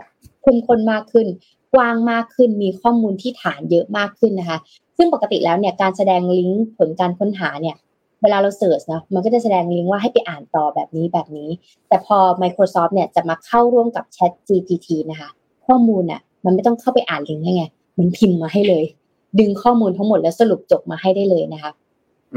[0.46, 1.28] คุ้มคนมากขึ้น
[1.74, 4.60] กว้างมากขึ้นมีข้อมูลที่ฐานเยอะมากขึ้นนะคะ
[4.98, 7.76] ซึ่งปกติแล้วเนี่ยการแสดงลิงก์ผลการค้นหาเนี่ย
[8.22, 11.50] เวลาเราเสิร์ชนะมันก็จะแสดงลิงก์ว่าให้ไปอ่านต่อแบบนี้แบบนี้
[11.88, 15.30] แต่พอ Microsoft เนี่ยจะมาเข้าร่วมกับ Chat GPT นะคะ
[15.66, 17.64] ข้อมูลอะมันไม่ต้องเข้าไปอ่านลิงก์ไง
[17.98, 18.86] มันพิมพ์มาให้เลย
[19.40, 21.72] ดึงข้อมูลทั้งหมดแล้วสรุปจบมาให้ได้เลยนะคะ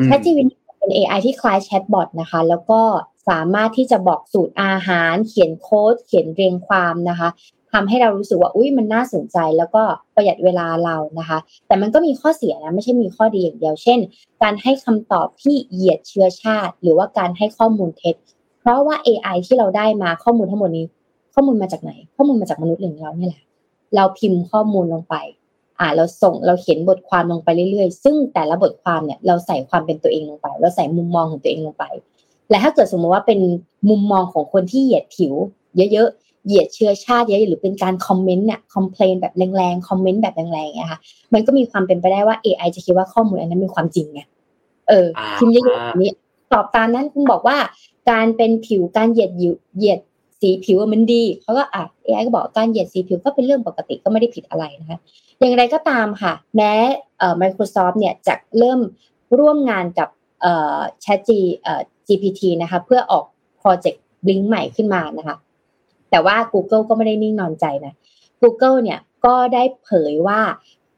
[0.07, 2.81] Chat GPT เป็น AI ที่คล้ายแชทบอทนะคะ แล้วก็
[3.29, 7.29] สามารถที่จะบอกสูตรอาหาร เขียนโค้ด เขียนเรียงความนะคะ
[7.73, 9.83] ทำให้เรารู้สึกว่าอุ้ยมันน่าสนใจแล้วก็
[10.14, 13.99] ประหยัดเวลาเรานะคะ แต่มันก็มีข้อเสียนะไม่ใช่มีข้อดีอย่างเดียวเช่น
[14.43, 18.16] การให้คำตอบที่เหยียดเชื้อชาติ หรือว่าการให้ข้อมูลเท็จ
[18.61, 20.87] เพราะว่า AI ที่เราได้มาข้อมูลทั้งหมดนี้
[21.35, 23.45] ข้อมูลมาจากไหน ข้อมูลมาจากมนุษย์อย่างเราเนี่ยแหละ
[23.97, 25.14] เราพิมพ์ข้อมูลลงไป
[25.79, 31.85] อ่าเราส่งเราเขียนบทความลงไปเรื่อยๆ ซึ่งแต่ละบทความเนี่ยเราใส่ความเป็นตัวเองลงไป เราใส่มุมมองของตัวเองลงไป
[32.51, 33.41] และถ้าเกิดสมมติว่าเป็น
[33.91, 35.35] มุมมองของคนที่เหยียดผิว
[35.93, 40.99] เยอะๆ เหยียดเชื้อชาติเยอะหรือเป็นการคอมเมนต์เนี่ยคอมเพลนแบบแรงๆคอมเมนต์แบบแรงๆนะคะ
[41.32, 44.20] มันก็มีความเป็นไปได้ว่า AI จะคิดว่าข้อมูลอันนั้นเป็นความจริงไง
[44.88, 45.07] เออ
[45.38, 46.12] พิมพ์เยอะๆนี้
[46.53, 47.57] ตอบตามนั้นคุณบอกว่า
[48.11, 50.01] การเป็นผิวการเหยียดเหยียด
[50.41, 54.99] สีผิวมันดีเขาก็อะ AI ก็บอกการเหยียดสีผิวก็เป็นเรื่องปกติก็ไม่ได้ผิดอะไรนะคะ
[55.38, 56.72] อย่างไรก็ตามค่ะ แม้
[57.18, 58.80] เอ่อ Microsoft เนี่ยจะเริ่ม
[59.38, 60.09] ร่วมงานกับ
[60.41, 63.24] เอ่อ Chat G เอ่อ GPT นะคะเพื่อออก
[63.59, 65.36] โปรเจกต์ลิงก์ใหม่ขึ้นมานะคะ
[66.11, 67.95] แต่ว่า Google ก็ไม่ได้นิ่งนอนใจนะ
[68.43, 70.41] Google เนี่ยก็ได้เผยว่า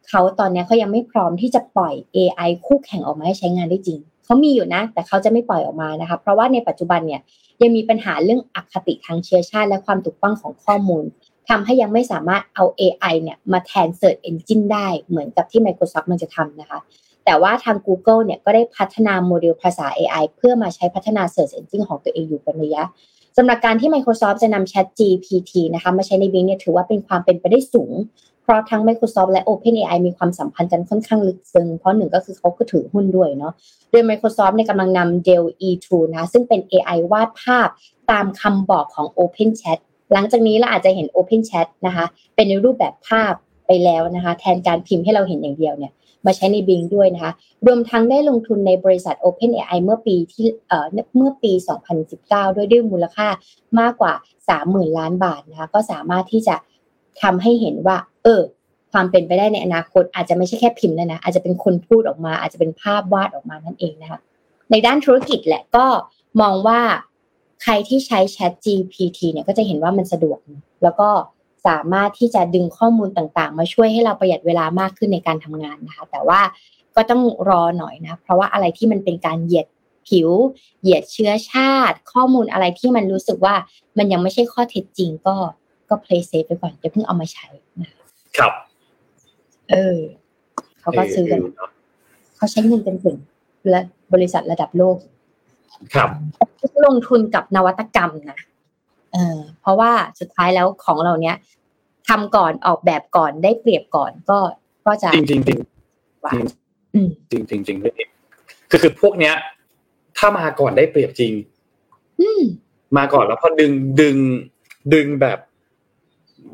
[0.08, 7.20] เขาตอนนี้เขายังไม่พร้อมที่จะปล่อย AI คู่แข่งออกมาให้ใช้งานได้จริง เขามีอยู่นะ แต่เขาจะไม่ปล่อยออกมานะคะ เพราะว่าในปัจจุบันเนี่ย
[7.62, 11.04] ยังมีปัญหาเรื่องอคติทางเชื้อชาติ และความถูกต้องของข้อมูล
[11.48, 16.80] ทำให้ยังไม่สามารถเอา AI เนี่ยมาแทน Search Engine ได้เหมือนกับที่ Microsoft มันจะทำนะคะ
[17.24, 22.82] แต่ว่าทาง Google เนี่ยก็ได้พัฒนาโมเดลภาษา AI เพื่อมาใช้พัฒนา Search Engine ของตัวเองอยู่เป็นระยะ
[23.36, 27.92] สำหรับการที่ Microsoft จะนำ Chat GPT นะคะมาใช้ใน Bing เนี่ยถือว่าเป็นความเป็นไปได้สูง
[28.42, 33.52] เพราะทั้ง Microsoft และ OpenAI มีความสัมพันธ์กันค่อนข้างลึกซึ้งเพราะหนึ่งก็คือเขาก็ถือหุ้นด้วยเนาะ
[33.90, 37.68] โดย Microsoft เนี่ยกำลังนำ Dell E2 นะคะซึ่งเป็น AI วาดภาพ
[38.10, 39.78] ตามคำบอกของ OpenChat
[40.12, 42.04] หลังจากนี้เราอาจจะเห็น OpenChat นะคะ
[42.34, 43.32] เป็นในรูปแบบภาพ
[43.66, 45.92] ไปแล้วนะคะ แทนการพิมพ์ให้เราเห็นอย่างเดียวเนี่ย
[46.26, 47.32] มาใช้ใน Bing ด้วยนะคะ
[47.66, 51.52] รวมทั้งได้ลงทุนในบริษัท OpenAI เมื่อปีที่เอ่อเมื่อปี
[52.04, 53.28] 2019 ด้วยด้วยมูลค่า
[53.80, 54.12] มากกว่า
[54.54, 56.56] 30,000 ล้านบาทนะคะก็สามารถที่จะ
[57.22, 58.42] ทำให้เห็นว่า เออ
[58.92, 64.20] ความเป็นไปได้ในอนาคตอาจจะไม่ใช่แค่พิมพ์แล้วนะอาจจะเป็นคนพูดออกมา อาจจะเป็นภาพวาดออกมานั่นเองนะคะ
[64.70, 65.86] ในด้านธุรกิจแหละก็
[66.40, 66.80] มองว่า
[67.62, 70.38] ใครที่ใช้ Chat GPT เนี่ยก็จะเห็นว่ามันสะดวก
[70.82, 71.08] แล้วก็
[71.66, 76.40] สามารถที่จะดึงข้อมูลต่างๆ มาช่วยให้เราประหยัดเวลามากขึ้นในการทำงานนะคะ แต่ว่า
[76.96, 79.66] ก็ต้องรอหน่อยนะ เพราะว่าอะไรที่มันเป็นการเหยียด
[80.08, 80.30] ผิว
[80.82, 83.54] เหยียดเชื้อชาติ ข้อมูลอะไรที่มันรู้สึกว่า
[83.98, 85.34] มันยังไม่ใช่ข้อเท็จจริงก็
[85.88, 87.46] ก็ play safe ไปก่อนอย่าเพิ่งเอามาใช้
[87.80, 87.90] นะ
[88.36, 88.52] ครับ
[89.70, 89.98] เออ
[90.80, 91.70] เขาก็ซื้อกันเนาะ
[92.36, 93.16] เขาใช้เงินเป็นถึง
[93.70, 93.80] และ
[94.12, 94.96] บริษัทระดับโลก
[95.94, 96.08] ครับ
[96.86, 98.38] ลงทุนกับนวัตกรรมนะ
[99.12, 99.90] เออเพราะว่า
[100.20, 101.36] สุดท้ายแล้วของเราเนี้ย
[102.08, 104.38] ทำก่อนออกแบบก่อนได้เปรียบก่อนก็
[104.86, 105.58] ก็จะจริงจริงจริง
[106.24, 106.32] ว่า
[106.94, 108.08] อืมจริงจริงจริงจริง
[108.70, 109.34] คือคือพวกเนี้ย
[110.18, 111.32] ถ้ามาก่อนได้เปรียบจริง
[112.20, 112.42] อืม
[112.98, 114.16] มาก่อนแล้วพอดึงดึง
[114.94, 115.38] ดึงแบบ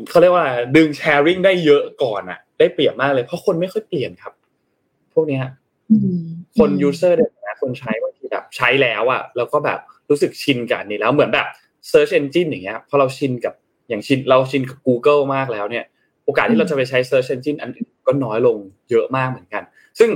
[0.08, 4.32] เขาเรียกว่า ดึงแชร์ริ่งได้เยอะก่อนอะได้เปรียบมากเลยเพราะคนไม่ค่อยเปลี่ยนครับ
[5.14, 5.42] พวกเนี้ย
[5.90, 6.20] อืม
[6.58, 9.78] คนยูเซอร์เนี่ยนะคนใช้บางทีแบบใช้แล้วอะแล้วก็แบบ
[10.10, 11.46] รู้สึกชินกับอันนี้แล้วเหมือนแบบ
[11.90, 13.54] Search Engine อย่างเงี้ยพอเราชินกับ
[13.88, 15.84] อย่างชินเราชินกับ Google มากแล้วเนี่ย
[16.24, 18.56] โอกาสที่เราจะไปใช้ Search Engine อันอื่นก็น้อยลง
[18.90, 19.62] เยอะมากเหมือนกัน
[19.98, 20.10] ซึ่ง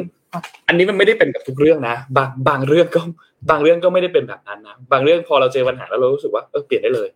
[0.69, 3.03] อันนี้มันไม่ได้เป็นกับทุกเรื่องนะ บางบางเรื่องก็
[3.51, 7.09] บางเรื่องก็ไม่ได้เป็นแบบนั้นนะบางเรื่องพอเราเจอปัญหาแล้วเรารู้สึกว่าเออเปลี่ยนได้เลย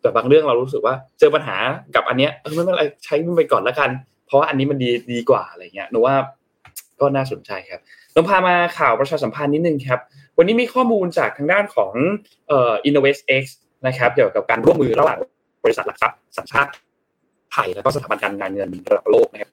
[0.00, 1.56] แต่บางเรื่องเรารู้สึกว่าเจอปัญหา
[1.94, 3.90] กับอันเนี้ยเออไม่เป็นไรใช้มันไปก่อนละกัน
[4.26, 6.14] เพราะว่าอันนี้มันดีดีกว่าอะไรเงี้ยหนูว่า
[7.00, 7.80] ก็น่าสนใจครับ
[8.12, 10.00] เราพามาข่าวประชาสัมพันธ์นิดนึงครับ
[10.38, 11.92] วันนี้มีข้อมูลจากทางด้านของ
[12.48, 13.44] เอ่อ InnovestX
[13.86, 15.18] นะครับเกี่ยวกับการร่วมมือระหว่าง
[15.64, 16.70] บริษัทหลักทรัพย์สัญชาติ
[17.52, 19.50] ไทยแล้วก็สถาบันการเงินระดับโลกนะครับ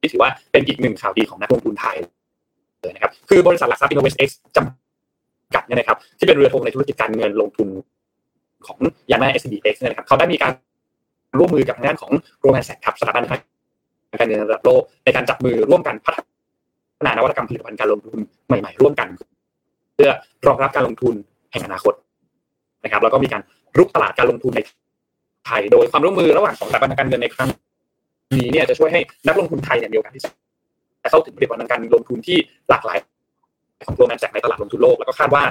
[0.00, 1.96] ที่ถือว่าเป็นอีกหนึ่งข่าวดีของนักลงทุนไทย
[2.80, 7.68] เลยนะครับคือบริษัทหลักทรัพย์ InnovestX จำกัดเนี่ยนะครับที่เป็นเรือธงในธุรกิจการเงินลงทุน
[8.66, 8.78] ของ
[9.10, 10.52] ยามา SBX เนี่ยนะครับเขาได้มีการ
[11.38, 16.18] ร่วมมือกับทางด้านของ Goldman Sachs ครับสถาบันการเงินระดับโลกในการจับมือร่วมกันพัฒ
[17.06, 19.08] นานวัตกรรมผลิตภัณฑ์การลงทุนใหม่ ๆ ร่วมกัน
[19.94, 20.10] เพื่อ
[20.46, 21.14] รองรับการลงทุน
[21.52, 21.94] แห่งอนาคต
[22.84, 23.42] นะครับแล้วก็มีการ
[23.78, 24.60] รุกตลาดการลงทุนใน
[25.46, 27.48] ไทยโดยความร่วมมือระหว่างของสถาบันการเงินในครั้ง
[28.38, 30.30] นี้เนี่ยจะช่วยให้นักลงทุนไทยเนี่ยมีโอกาสที่จะ
[31.10, 32.38] เข้าถึงผลิตภัณฑ์การลงทุนที่
[32.70, 32.98] หลากหลาย
[33.86, 35.44] ของโรงงานจากในตลาดลงทุนโลก แล้วก็คาดว่า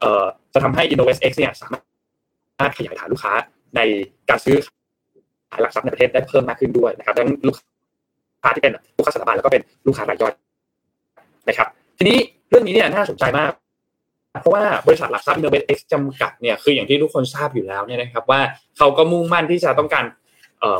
[0.00, 1.78] เอ่อจะทำให้ InnovestX เนี่ยสามา
[2.66, 3.32] รถขยายฐานลูกค้า
[3.76, 3.80] ใน
[4.28, 4.56] การซื้อ
[5.50, 7.56] ขายหลักทรัพย์ในประเทศได้เพิ่มมากขึ้นด้วยนะครับทั้งลูก
[8.42, 10.32] ค้าที่เป็นลูกค้าสถาบันแล้วก็เป็นลูกค้ารายย่อย
[11.48, 13.52] นะครับ ทีนี้เรื่องนี้เนี่ยน่าสนใจมาก
[14.40, 18.40] เพราะว่าบริษัทหลักทรัพย์ InnovestX จำกัดเนี่ยคืออย่างที่ทุกคนทราบอยู่แล้วเนี่ยนะครับว่า
[18.78, 20.04] เขาก็มุ่งมั่นที่จะต้องการ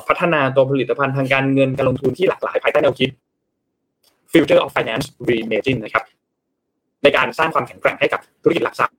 [0.08, 3.10] พัฒนาตัวผลิตภัณฑ์ทางการเงินการลงทุนที่หลากหลายภายใต้แนวคิด
[4.32, 6.04] Future of Finance Reimagine นะครับ
[7.02, 8.94] ในการสร้างความแข็งแกร่งให้กับธุรกิจหลักทรัพย์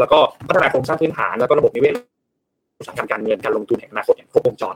[0.00, 0.18] แล้วก็
[0.48, 1.94] พัฒนาโครงสร้างพื้นฐานแล้วก็ระบบนิเวศ
[2.78, 4.74] อุตสาหกรรมการเงินการลงทุนแห่งอนาคตอย่างครบวงจร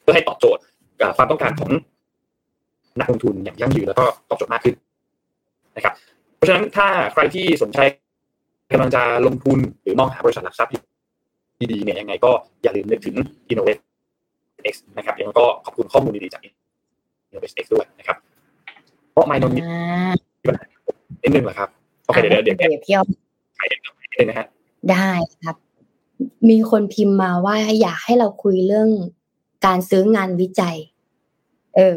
[0.00, 0.62] เพื่อให้ตอบโจทย์
[1.16, 1.70] ความต้องการของ
[2.98, 4.74] นักลงทุนอย่างยั่งยืนแล้วก็ตอบโจทย์มากขึ้น
[5.76, 5.94] นะครับ
[6.44, 7.78] ราะฉะนั้นถ้าใครที่สนใจ
[8.72, 10.72] กำลังจะลงทุนหรือมองหาบริษัทหลักทรัพย์
[11.72, 12.30] ดีๆเนี่ยยังไงก็
[12.62, 13.14] อย่าลืมนึกถึง
[13.52, 13.80] Innovate
[14.72, 16.42] X นะครับยังไงก็ขอบคุณข้อมูลดีๆจาก
[17.30, 18.16] Innovate X ด้วยนะครับ
[19.12, 20.12] เพราะไมโนมีอ่า
[21.22, 21.68] นิดนึงเหรอครับ
[22.06, 23.04] โอเคเดี๋ยวเดี๋ยวเดี๋ยวเดี๋ยวพี่เอา
[23.56, 24.46] ใครนิดนึงนะฮะ
[24.90, 25.10] ได้
[25.42, 25.56] ครับ
[26.50, 28.90] มีคนพิมพ์มาว่าอยากให้เราคุยเรื่อง
[29.66, 30.76] การซื้องานวิจัย
[31.76, 31.96] เออ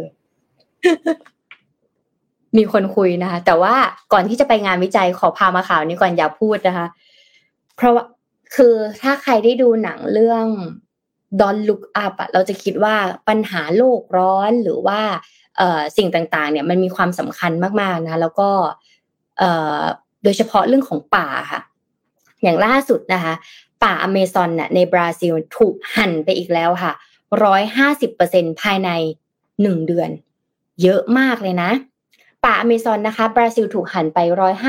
[2.57, 3.75] มีคนคุยนะคะ แต่ว่า
[4.13, 6.87] ก่อนที่จะไปงานวิจัยขอพามาข่าวนี้ก่อนอย่าพูดนะคะ
[7.75, 8.03] เพราะว่า
[8.55, 10.45] คือถ้าใครได้ดูหนังเรื่อง
[11.39, 12.95] Don't Look Up อะเราจะคิดว่า
[13.27, 14.99] ปัญหาโลกร้อนหรือว่า
[15.97, 18.49] สิ่งต่างๆ เนี่ยมันมีความสำคัญมากๆนะ แล้วก็
[20.23, 21.61] โดยเฉพาะเรื่องของป่าค่ะ
[22.43, 23.33] อย่างล่าสุดนะคะ
[23.83, 26.93] ป่าอเมซอนน่ะในบราซิลถูกหั่นไปอีกแล้วค่ะ
[27.43, 28.89] ร้อยห้าสิบเปอร์เซ็นภายใน
[29.61, 30.09] หนึ่งเดือน
[30.83, 31.71] เยอะมากเลยนะ
[32.47, 34.19] ป่าอเมซอนนะคะบราซิลถูกหันไป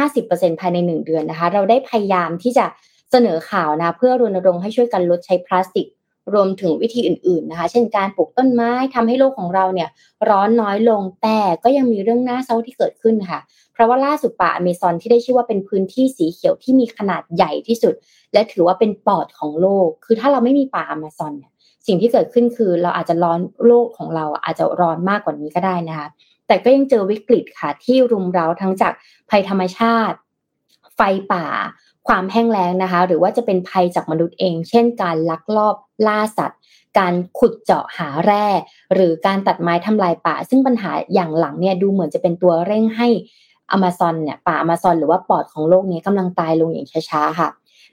[0.05, 2.67] 150%ภายใน 1 เดือนนะคะ เราได้พยายามที่จะ
[3.11, 5.87] เสนอข่าวนะ เพื่อรณรงค์ให้ช่วยกันลดใช้พลาสติก
[6.35, 9.89] รวมถึงวิธีอื่นๆนะคะ เช่นการปลูกต้นไม้ทำให้โลกของเราเนี่ย
[10.29, 13.41] ร้อนน้อยลงแต่ก็ยังมีเรื่องน่าเศร้าที่เกิดขึ้นค่ะ
[13.73, 17.95] เพราะว่าล่าสุดป่าอเมซอนที่ได้ชื่อว่าเป็นพื้นที่สีเขียวที่มีขนาดใหญ่ที่สุด
[18.33, 21.53] และถือว่าเป็นปอดของโลก คือถ้าเราไม่มีป่าอเมซอนเนี่ย
[21.87, 26.09] สิ่งที่เกิดขึ้นคือเราอาจจะร้อนโลกของเราอาจจะร้อนมากกว่านี้ก็ได้นะคะ
[26.49, 28.93] แต่ก็ยังเจอวิกฤตค่ะที่รุมเร้าทั้งจาก
[29.31, 30.17] ภัยธรรมชาติ
[30.97, 31.01] ไฟ
[31.33, 31.47] ป่า
[32.09, 35.77] ความแห้งแล้งนะคะ หรือว่าจะเป็นภัยจากมนุษย์เอง เช่น การลักลอบ
[36.07, 36.61] ล่าสัตว์
[36.99, 38.47] การขุดเจาะหาแร่
[38.95, 43.09] หรือการตัดไม้ทำลายป่า ซึ่งปัญหาอย่างหลังเนี่ยดูเหมือนจะเป็นตัวเร่งให้
[43.73, 47.49] อเมซอนเนี่ยป่าอเมซอนหรือว่าปอดของโลกนี้กำลังตายลงอย่างช้าๆค่ะ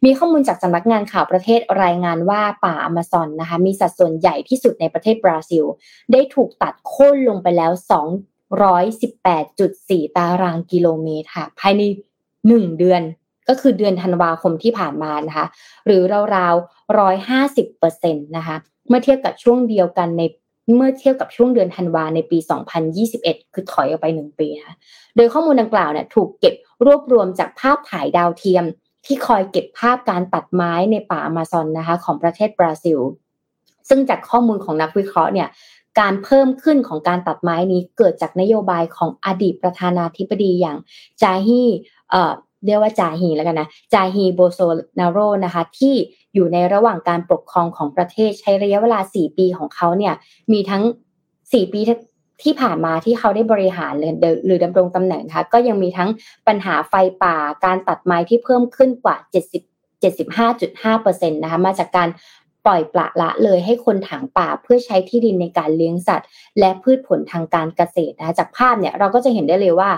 [0.06, 5.64] มีข้อมูลจากสำนักงานข่าวประเทศรายงานว่าป่าอเมซอนนะคะมีสัดส่วนใหญ่ที่สุดในประเทศบราซิล
[6.12, 7.72] ได้ถูกตัดโค่นลงไปแล้ว
[8.64, 11.82] 218.4 ตารางกิโลเมตรค่ะภายใน
[12.32, 13.01] 1 เดือน
[13.49, 15.47] ก็คือเดือนธันวาคมที่ผ่านมานะคะ
[15.86, 16.01] หรือ
[16.36, 18.56] ราวๆ 150%นต์นะคะ
[18.88, 20.22] เมื่อเทียบกับช่วงเดียวกันใน
[20.76, 22.38] เมื่อเทียบกับช่วงเดือนธันวาในปี
[22.95, 24.76] 2021 คือถอยออกไป 1 ปีนะะ
[25.16, 26.53] โดยข้อมูลดังกล่าวเนี่ยถูกเก็บ
[26.86, 28.66] รวบรวมจากภาพถ่ายดาวเทียม
[29.06, 32.99] ที่คอยเก็บภาพการตัดไม้ในป่าอเมซอนนะคะของประเทศบราซิล
[33.89, 35.47] ซึ่งจากข้อมูลของนักวิเคราะห์เนี่ย
[36.00, 40.78] การเพิ่มขึ้นของการตัดไม้นี้เกิดจากนโยบายของอดีตประธานาธิบดีอย่าง
[41.22, 41.62] จาฮี
[42.12, 42.34] เอ่อ
[42.66, 44.60] เรียกว่าจาฮีแล้วกันนะจาฮีโบโซ
[45.00, 45.96] นาโรนะคะที่
[46.34, 50.14] อยู่ในระหว่างการปกครองของประเทศใช้ระยะเวลา 4 ปีของเขาเนี่ย
[50.52, 50.84] มีทั้ง
[51.30, 51.80] 4 ปี
[52.43, 53.93] ที่ผ่านมาที่เขาได้บริหาร
[54.46, 56.10] หรือดำรงตำแหน่งนะคะก็ยังมีทั้ง
[56.48, 56.93] ปัญหาไฟ
[57.24, 57.36] ป่า
[57.66, 59.64] การตัดไม้ที่เพิ่มขึ้นกว่า 70
[60.04, 62.10] 75.5%นะคะมาจากการ
[62.66, 66.28] ปล่อยปละละเลยให้คนถางป่าเพื่อใช้ที่ดินในการเลี้ยงสัตว์
[66.59, 69.89] และพืชผลทางการเกษตรนะคะจากภาพเนี่ยเราก็จะเห็นได้เลยว่า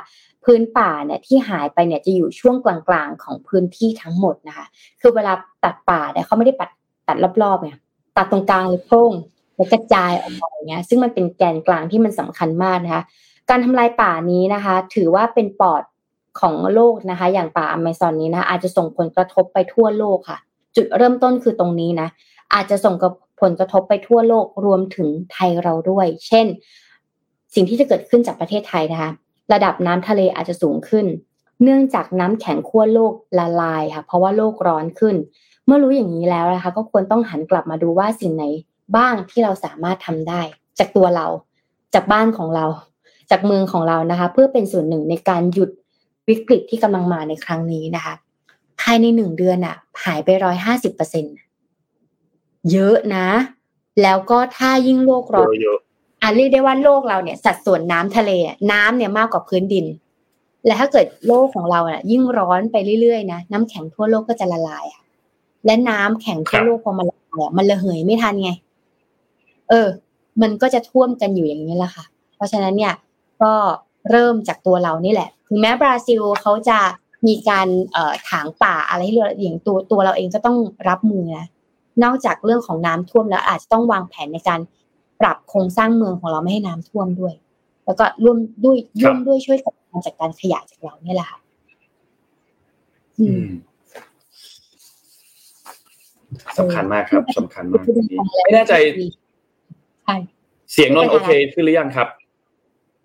[0.43, 4.65] พื้นป่าเนี่ยที่หายไปเนี่ยจะอยู่ช่วงกลางๆของพื้นที่ทั้งหมดนะคะ
[5.01, 6.69] คือเวลาตัดป่าเนี่ยเขาไม่ได้ตัด
[7.07, 7.77] ตัดรอบๆเนี่ย
[8.17, 9.13] ตัดตรงกลางหรือโพร่ง
[9.55, 13.03] แล้วกระจายออกไปอย่างเงี้ยซึ่งมันเป็นแกนกลางที่มันสำคัญมากนะคะ
[13.49, 15.83] การทำลายป่านี้นะคะ ถือว่าเป็นปอด
[16.39, 20.37] ของโลกนะคะ อย่างป่าอเมซอนนี้นะอาจจะส่งผลกระทบไปทั่วโลกค่ะ
[20.75, 22.07] จุดเริ่มต้นคือตรงนี้นะ
[22.53, 26.45] อาจจะส่งกับผลกระทบไปทั่วโลกรวมถึงไทยเราด้วย เช่น
[27.53, 29.11] สิ่งที่จะเกิดขึ้นจากประเทศไทยนะคะ
[29.53, 31.05] ระดับน้ำทะเลอาจจะสูงขึ้น
[31.63, 35.15] เนื่องจากน้ำแข็งขั้วโลกละลายค่ะ เพราะว่าโลกร้อนขึ้น
[35.65, 38.43] เมื่อรู้อย่างนี้แล้วนะคะ ก็ควรต้องหันกลับมาดูว่าสิ่งไหน
[38.95, 40.41] บ้างที่เราสามารถทำได้
[40.79, 41.27] จากตัวเรา
[41.93, 42.65] จากบ้านของเรา
[43.31, 45.69] จากเมืองของเรานะคะ เพื่อเป็นส่วนหนึ่งในการหยุด
[46.29, 48.13] วิกฤตที่กำลังมาในครั้งนี้นะคะ
[48.81, 51.35] ภายในหนึ่งเดือนอะ หายไปร้อยห้าสิบเปอร์เซ็นต์
[52.71, 53.27] เยอะนะ
[54.03, 55.51] แล้วก็ถ้ายิ่งโลกร้อน
[56.21, 58.31] อะเรียกได้ว่าโลกเราเนี่ยสัดส่วนน้ำทะเล
[58.71, 59.85] น้ำเนี่ยมากกว่าพื้นดิน
[60.65, 65.01] และถ้าเกิดโลกของเราเนี่ยยิ่งร้อนไปเรื่อยๆนะน้ำแข็งทั่วโลกก็จะละลายอะ
[65.65, 68.51] และน้ำแข็งทั่วโลกพอมันละลายมันระเหยไม่ทันไง
[69.69, 69.87] เออ
[70.41, 72.05] มันก็จะท่วมกันอยู่อย่างนี้แหละค่ะ
[72.35, 72.93] เพราะฉะนั้นเนี่ย
[73.41, 73.53] ก็
[74.11, 76.79] เริ่มจากตัวเรานี่แหละถึงแม้บราซิลเขาจะ
[77.27, 80.57] มีการเอ่อถางป่าอะไรที่เราอย่างตัวตัวเราเองก็ต้อง
[80.89, 81.45] รับมือนะ
[82.03, 84.59] นอกจากเรื่องของน้ำท่วมแล้วอาจจะต้องวางแผนในการ
[85.21, 87.33] ปรับโครงสร้างเมืองของเราไม่ให้น้ำท่วมด้วย
[87.85, 91.39] แล้วก็ร่วมด้วยร่วมด้วยช่วยกับการจัดการขยะจากเราเนี่ยแหละค่ะ
[96.59, 97.83] สำคัญมากครับสำคัญมาก
[98.43, 98.73] ไม่แน่ใจ
[100.05, 100.15] ใช่
[100.73, 102.07] เสียงนนโอเคขึ้นหรือยังครับ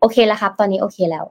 [0.00, 1.24] โอเคแล้วครับ ตอนนี้โอเคแล้ว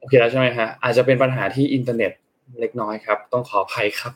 [0.00, 2.12] โอเคแล้วใช่ไหมฮะอาจจะเป็นปัญหาที่อินเทอร์เน็ต
[2.60, 4.12] เล็กน้อยครับ ต้องขออภัยครับ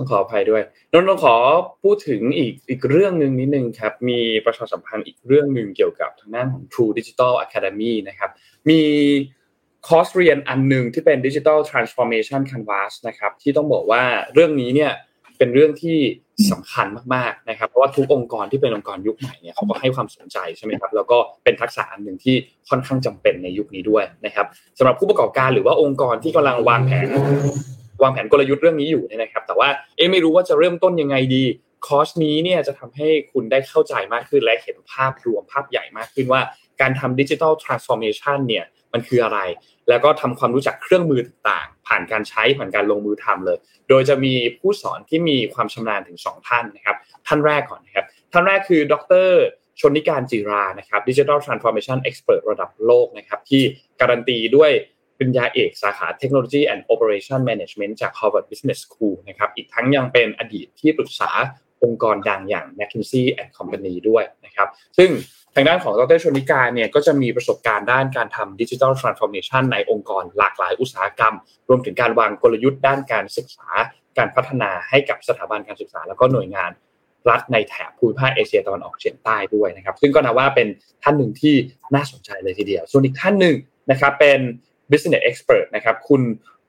[0.00, 1.34] ต้องขออภัยด้วยนนท์ขอ
[1.82, 8.30] พูดถึงอีกอีกเรื่องหนึ่งนิดนึงครับ มีประชาสัมพันธ์อีกเรื่องหนึ่งเกี่ยวกับทางด้านของ True Digital Academy นะครับ
[8.68, 8.80] มี
[9.88, 14.92] คอร์สเรียนอันหนึ่งที่เป็น Digital Transformation Canvas นะครับที่ต้องบอกว่าเรื่องนี้เนี่ย
[15.38, 15.98] เป็นเรื่องที่
[16.52, 22.36] สำคัญมากๆนะครับเพราะว่าทุกองค์กรที่เป็นองค์กรยุคใหม่เนี่ยเขาก็ให้ความสนใจใช่ไหมครับแล้วก็เป็นทักษะอันหนึ่งที่
[22.68, 24.46] ค่อนข้างจำเป็นในยุคนี้ด้วยนะครับ
[24.78, 27.06] สำหรับผู้ประกอบการหรือว่าองค์กรที่กำลังวางแผน
[28.02, 31.44] วางแผนกลยุทธ์เรื่องนี้อยู่เนี่ยนะครับ แต่ว่าเอ๊ไม่รู้ว่าจะเริ่มต้นยังไงดี
[31.86, 36.40] คอร์สนี้เนี่ยจะทำให้คุณได้เข้าใจมากขึ้นและเห็นภาพรวมภาพใหญ่มากขึ้นว่า
[36.80, 39.40] การทำ digital transformation เนี่ยมันคืออะไร
[39.88, 46.96] แล้วก็ทำความรู้จักเครื่องมือต่างๆ ผ่านการใช้ผ่านการลงมือทำเลย โดยจะมีผู้สอนที่มีความชำนาญถึง 2 ท่านนะครับ
[47.26, 48.94] ท่านแรกก่อนนะครับ ท่านแรกคือด
[49.26, 49.28] ร
[49.80, 53.62] ชนนิการจีรานะครับ digital transformation expert ระดับโลกนะครับที่
[54.00, 54.70] การันตีด้วย
[55.20, 61.30] ปริญญาเอกสาขา Technology and Operation Management จาก Harvard Business School นะครับ อีกทั้งยังเป็นอดีตที่ปรึกษา
[61.84, 64.68] องค์กรดังอย่าง McKinsey and Company ด้วยนะครับ
[64.98, 65.10] ซึ่ง
[65.54, 71.34] ทางด้านของดรชนิกาเนี่ยก็จะมีประสบการณ์ด้านการทำ digital transformation ในองค์กรหลากหลายอุตสาหกรรม
[71.68, 73.68] รวมถึงการวางกลยุทธ์ด้านการศึกษา
[74.18, 76.70] การพัฒนาให้กับสถาบันการศึกษา แล้วก็หน่วยงาน
[77.30, 80.68] รัฐในแถบภูมิภาคเอเชียตะวันออกเฉียงใต้ด้วยนะครับ ซึ่งก็นับว่าเป็น
[81.02, 81.54] ท่านหนึ่งที่
[81.94, 83.56] น่าสนใจเลยทีเดียว ส่วนอีกท่านหนึ่ง
[83.90, 84.40] นะครับเป็น
[84.90, 86.22] business expert นะครับคุณ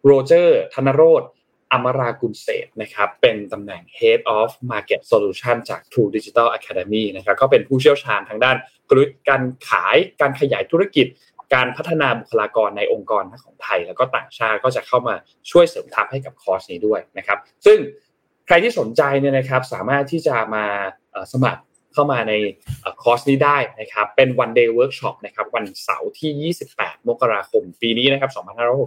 [0.05, 1.23] โรเจอร์ธนโรธ
[1.71, 8.57] อมรากุลเศษนะครับเป็นตำแหน่ง Head of Market Solution จาก True Digital Academy นะครับก็เป็นผู้เชี่ยวชาญทางด้าน
[8.89, 11.07] กลยุทธ์การขายการขยายธุรกิจ
[11.53, 15.15] การพัฒนาบุคลากรในองค์กรของไทย แล้วก็ต่างชาติก็จะเข้ามา
[15.51, 17.77] ช่วยเสริมทัพให้กับคอร์สนี้ด้วยนะครับ ซึ่ง
[18.47, 20.65] ใครที่สนใจเนี่ยนะครับสามารถที่จะมา
[21.33, 21.61] สมัคร
[21.93, 22.33] เข้ามาใน
[23.01, 28.31] คอร์สนี้ได้นะครับ เป็น one day workshop นะครับ วันเสาร์ที่ 28 มกราคม ปีนี้นะครับ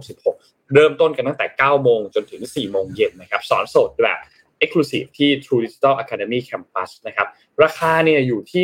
[0.09, 4.19] 2566 เริ่มต้นกันตั้งแต่ 9 โมงจนถึง 4 โมงเย็นนะครับ สอนสดแบบ
[4.63, 7.27] Exclusive ที่ True Digital Academy Campus นะครับ
[7.63, 8.63] ราคาเนี่ยอยู่ที่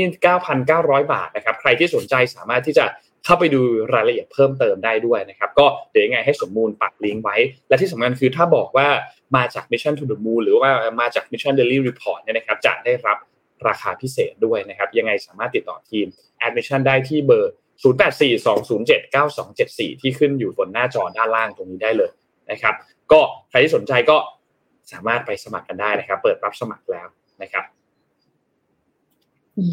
[0.57, 2.85] 9,900 บาทนะครับ ใครที่สนใจสามารถที่จะ
[3.25, 3.61] เข้าไปดู
[3.93, 7.37] รายละเอียดเพิ่มเติมได้ด้วยนะครับ ก็เดี๋ยวยังไงให้สมมูลปักลิงก์ไว้
[7.69, 8.87] และที่สำคัญคือถ้าบอกว่า
[9.35, 10.71] มาจาก Mission to the Moon หรือว่า
[11.01, 13.17] มาจาก Mission Daily Report เนี่ยนะครับ จะได้รับ
[13.67, 16.07] ราคาพิเศษด้วยนะครับ ยังไงสามารถติดต่อทีม
[16.45, 17.53] Admission ได้ที่เบอร์
[17.83, 22.11] 0842079274 ที่ขึ้นอยู่บนหน้าจอด้านล่างตรงนี้ได้เลย
[22.51, 22.75] นะครับ
[23.11, 24.17] ก็ใครที่สนใจก็
[24.91, 27.07] สามารถไปสมัครกันได้นะครับ เปิดรับสมัครแล้ว
[27.41, 27.63] นะครับ
[29.57, 29.65] อื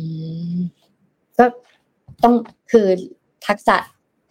[0.56, 0.58] ม
[1.38, 1.44] ก็
[2.22, 2.34] ต้อง
[2.72, 2.86] คือ
[3.46, 3.76] ทักษะ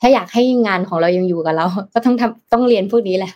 [0.01, 3.31] ถ้าอยากให้งานของเรายังอยู่กับเรา ก็ต้องทำต้องเรียนพวกนี้แหละ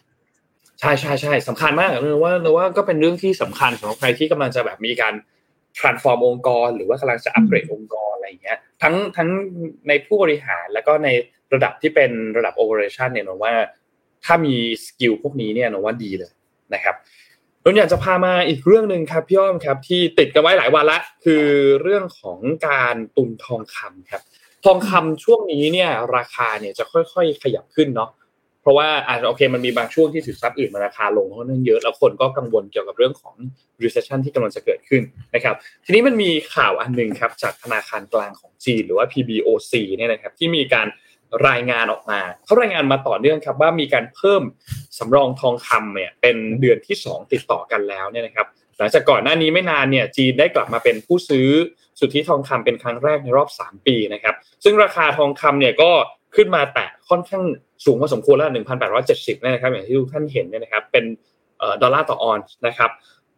[0.80, 5.14] ใช่ใช่ใช่สำคัญมากเลยว่าเลยว่าก็เป็นเรื่องที่สำคัญสำหรับใครที่กำลังจะแบบมีการ
[5.80, 9.30] transform องค์กร หรือว่ากำลังจะอัปเกรดองค์กรอะไรอย่างเงี้ยทั้งทั้ง
[9.88, 11.10] ในผู้บริหารแล้วก็ใน
[11.54, 13.54] ระดับที่เป็นระดับ operation เนี่ยนว่า
[14.26, 14.56] ถ้ามี
[14.86, 16.32] สกิลพวกนี้เนี่ยนว่าดีเลย
[16.74, 16.96] นะครับ
[17.64, 21.46] นนอยากจะพามาอีกเรื่องหนึ่งครับพี่อ้อมครับ ที่ติดกันไว้หลายวันละ คือ
[21.82, 24.22] เรื่องของการตุนทองคำครับ
[24.66, 28.10] ทองคำช่วงนี้เนี่ย ราคาเนี่ยจะค่อย ๆ ขยับขึ้นเนาะ
[28.62, 33.36] เพราะว่าอ่าโอเคมันมีบางช่วงที่สินทรัพย์อื่นมันราคาลงค่อนข้างเยอะแล้วคนก็กังวลเกี่ยวกับเรื่องของ
[33.84, 35.02] recession ที่กำลังจะเกิดขึ้น
[35.36, 35.56] นะครับ
[35.86, 40.88] ทีนี้มันมีข่าวอันหนึ่งครับจากธนาคารกลางของจีนหรือว่า PBOC เนี่ยนะครับที่มีการ
[41.50, 44.44] รายงานออกมาเขารายงานมาต่อเนื่องครับว่ามีการเพิ่ม
[45.00, 48.48] สำรองทองคำเนี่ยเป็นเดือนที่ 2 ติดต่อกันแล้วเนี่ยนะครับ
[48.78, 51.48] หลังจากก่อนหน้านี้ไม่นานเนี่ยจีนได้กลับมาเป็นผู้ซื้อ
[52.00, 55.92] สุทธิทองคำเป็นครั้งแรกในรอบ 3 ปีนะครับซึ่งราคาทองคำเนี่ยก็
[56.36, 57.44] ขึ้นมาแตะค่อนข้าง
[57.86, 58.50] สูงพอสมควรแล้ว
[58.98, 61.06] 1,870นะครับ อย่างที่ทุกท่านเห็นเนี่ยนะครับ เป็น
[61.82, 62.92] ดอลลาร์ต่อออนซ์นะครับ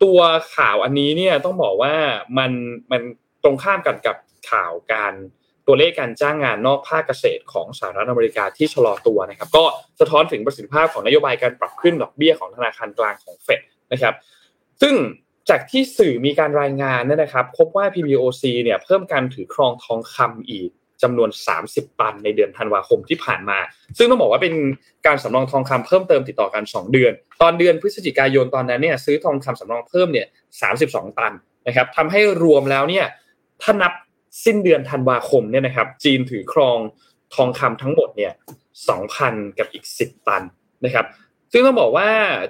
[0.03, 0.19] ตัว
[0.55, 1.93] ข่าวอันนี้เนี่ยต้องบอกว่า
[2.37, 2.51] มัน
[2.91, 3.01] มัน
[3.43, 4.15] ตรงข้ามกันกับ
[4.49, 5.13] ข่าวการ
[5.67, 9.63] ตัวเลขการจ้างงานนอกภาคเกษตรของสหรัฐอเมริกาที่ชะลอตัวนะครับ ก็
[9.99, 14.13] สะท้อนถึงประสิทธิภาพของนโยบายการปรับขึ้นดอกเบี้ยของธนาคารกลางของเฟดนะครับ
[14.81, 14.95] ซึ่ง
[15.49, 20.69] จากที่สื่อมีการรายงานเนี่ยนะครับ พบว่า PBOC เนี่ยเพิ่มการถือครองทองคำอีก
[21.03, 21.29] จำนวน
[21.65, 23.57] 30 ตันในเดือนธันวาคมที่ผ่านมา
[23.97, 24.53] ซึ่งต้องบอกว่าเป็น
[25.07, 30.27] การสำรองทองคำเพิ่มเติมติดต่อกัน 2 เดือน ตอนเดือนพฤศจิกายนตอนนั้นเนี่ยซื้อทองคำสำรองเพิ่มเนี่ย
[30.71, 31.33] 32 ตัน
[31.67, 33.05] นะครับทำให้รวมแล้วเนี่ย
[33.61, 33.93] ถ้านับ
[34.45, 36.77] สิ้นเดือนธันวาคมเนี่ยนะครับจีนถือครอง
[37.35, 38.33] ทองคำทั้งหมดเนี่ย
[38.95, 40.43] 2,000 กับอีก 10 ตัน
[40.85, 41.05] นะครับ
[41.51, 42.09] ซึ่งต้องบอกว่า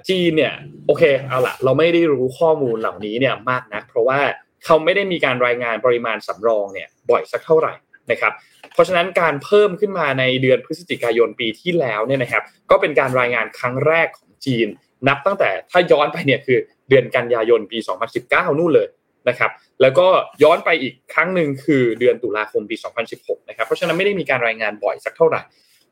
[0.10, 0.54] จีนเนี่ย
[0.86, 4.20] โอเคเอาละเราไม่ได้รู้ข้อมูลเหล่านี้เนี่ยมากนะเพราะว่า
[4.66, 7.74] เขาไม่ได้มีการรายงานปริมาณสำรองเนี่ยบ่อยสักเท่าไหร่
[8.12, 8.34] นะครับ
[8.74, 14.68] เพราะฉะนั้นการเพิ่มขึ้นมาในเดือนพฤศจิกายนปีที่แล้วเนี่ยนะครับก็เป็นการรายงานครั้งแรกของจีน
[15.08, 16.58] นับตั้งแต่ถ้าย้อนไปเนี่ยคือ
[16.90, 17.78] เดือนกันยายนปี
[18.20, 18.88] 2019 นู่นเลย
[19.30, 19.52] นะครับ
[19.82, 20.08] แล้วก็
[20.44, 22.76] ย้อนไปอีกครั้งหนึ่งคือเดือนตุลาคมปี
[23.12, 25.42] 2016 นะครับเพราะฉะนั้นไม่ได้มีการรายงานบ่อยสักเท่าไหร่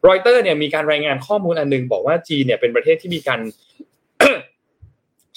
[0.07, 3.39] รอยเตอร์เนี่ยมีการรายงานข้อมูลอันนึง บอกว่าจีนเนี่ยเป็นประเทศที่มีการ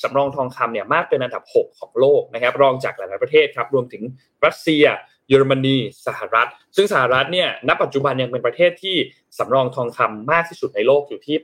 [0.03, 4.03] สำรองทองคำเนี่ยมากเป็นอันดับ 6 ของโลกนะครับ รองจากหลายๆประเทศครับ รวมถึง
[4.45, 4.85] รัสเซีย
[5.29, 8.97] เยอรมนีสหรัฐ ซึ่งสหรัฐเนี่ยณปัจจุบันยังเป็นประเทศที่
[9.39, 11.37] สำรองทองคำมากที่สุดในโลกอยู่ที่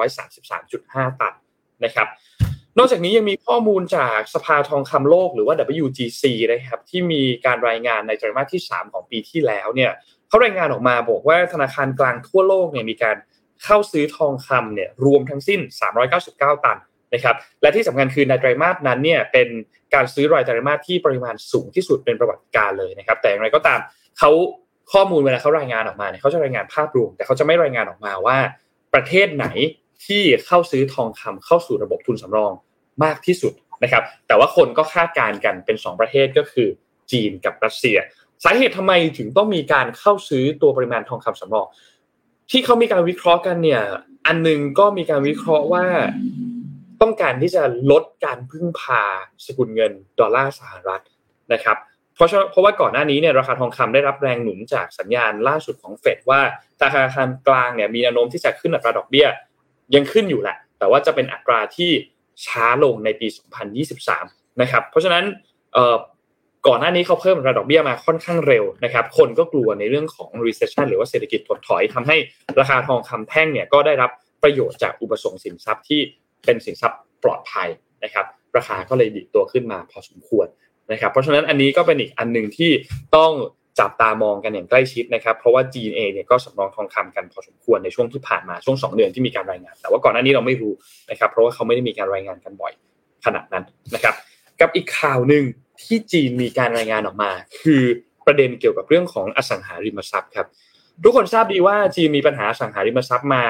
[0.00, 1.34] 8,133.5 ตัน
[1.84, 2.08] นะครับ
[2.78, 5.54] นอกจากนี้ยังมีข้อมูลจากสภาทองคำโลกหรือว่า
[5.84, 9.90] WGC นะครับที่มีการรายงานในไตรมาสที่ 3 ของปีที่แล้วเนี่ย
[10.28, 13.16] เขารายงานออกมาบอกว่าธนาคารกลางทั่วโลกเนี่ยมีการ
[13.64, 15.60] เข้าซื้อทองคำเนี่ยรวมทั้งสิ้น
[16.12, 16.78] 399 ตัน
[17.14, 19.48] นะครับและที่สำคัญคือในไตรมาสนั้นเนี่ยเป็น
[19.94, 23.78] การซื้อรายไตรมาสที่ปริมาณสูงที่สุดเป็นประวัติการเลยนะครับ แต่อย่างไรก็ตาม
[24.18, 24.30] เขา
[24.92, 28.38] ข้อมูลเวลาเขารายงานออกมาเนี่ยเขาจะรายงานภาพรวม แต่เขาจะไม่รายงานออกมาว่า
[28.94, 29.46] ประเทศไหน
[30.06, 32.52] ที่เข้าซื้อทองคำเข้าสู่ระบบทุนสำรอง
[33.04, 33.52] มากที่สุด
[33.82, 36.68] นะครับ แต่ว่าคนก็คาดการณ์กันเป็น 2 ประเทศก็คือ
[37.12, 37.96] จีนกับรัสเซีย
[38.44, 41.66] สาเหตุทำไมถึงต้องมีการเข้าซื้อตัวปริมาณทองคำสำรอง
[42.50, 43.82] ที่เขามีการวิเคราะห์กันเนี่ย
[44.26, 45.84] อันนึงก็มีการวิเคราะห์ว่า
[47.00, 49.02] ต้องการที่จะลดการพึ่งพา
[49.46, 51.02] สกุลเงินดอลลาร์สหรัฐ
[51.52, 51.76] นะครับ
[52.14, 56.40] เพราะเพราะว่าก่อนหน้านี้เนี่ยราคาทองคำได้รับแรงหนุนจากสัญญาณล่าสุดของเฟดว่า
[56.80, 59.26] ธนาคารกลางเนี่ยมีแนวโน้มที่จะขึ้นอัตราดอกเบี้ย
[59.94, 61.90] ยังขึ้นอยู่แหละ แต่ว่าจะเป็นอัตราที่
[62.46, 63.26] ช้าลงในปี
[63.94, 65.24] 2023 นะครับ เพราะฉะนั้น
[66.66, 72.16] ก่อนหน้านี้เขาเพิ่มระดอกเบี้ยมาค่อนข้างเร็วนะครับ คนก็กลัวในเรื่องของ recession หรือว่าเศรษฐกิจถดถอยทำให้
[72.58, 74.10] ราคาทองคำแท่งเนี่ยก็ได้รับ
[74.42, 76.00] ประโยชน์จากอุปสงค์สินทรัพย์ที่
[76.44, 77.68] เป็นสินทรัพย์ปลอดภัย
[78.04, 78.26] นะครับ
[78.56, 80.46] ราคาก็เลยดิตัวขึ้นมาพอสมควร
[80.92, 82.70] นะครับ เพราะฉะนั้นอันนี้ก็เป็นอีกอันหนึ่งที่
[83.16, 83.32] ต้อง
[83.80, 90.72] จับตามองกันอย่างใกล้ชิดนะครับ เพราะว่าจีนเองเนี่ยก็สำรองทองคำกันพอสมควรในช่วงที่ผ่านมาช่วง 2 เดือนที่มีการรายงาน แต่ว่าก่อนหน้านี้เราไม่รู้
[91.10, 92.72] นะครับ เพราะว่าเขาไม่ได้มีการรายงานกันบ่อย
[93.24, 93.64] ขนาดนั้น
[93.94, 94.14] นะครับ
[94.60, 95.44] กับอีกข่าวหนึ่ง
[95.82, 97.30] ที่จีนมีการรายงานออกมา
[97.60, 97.82] คือ
[98.26, 100.46] ประเด็นเกี่ยวกับเรื่องของอสังหาริมทรัพย์ครับ
[101.04, 103.44] ทุกคนทราบดีว่าจีนมีปัญหาอสังหาริมทรัพย์มา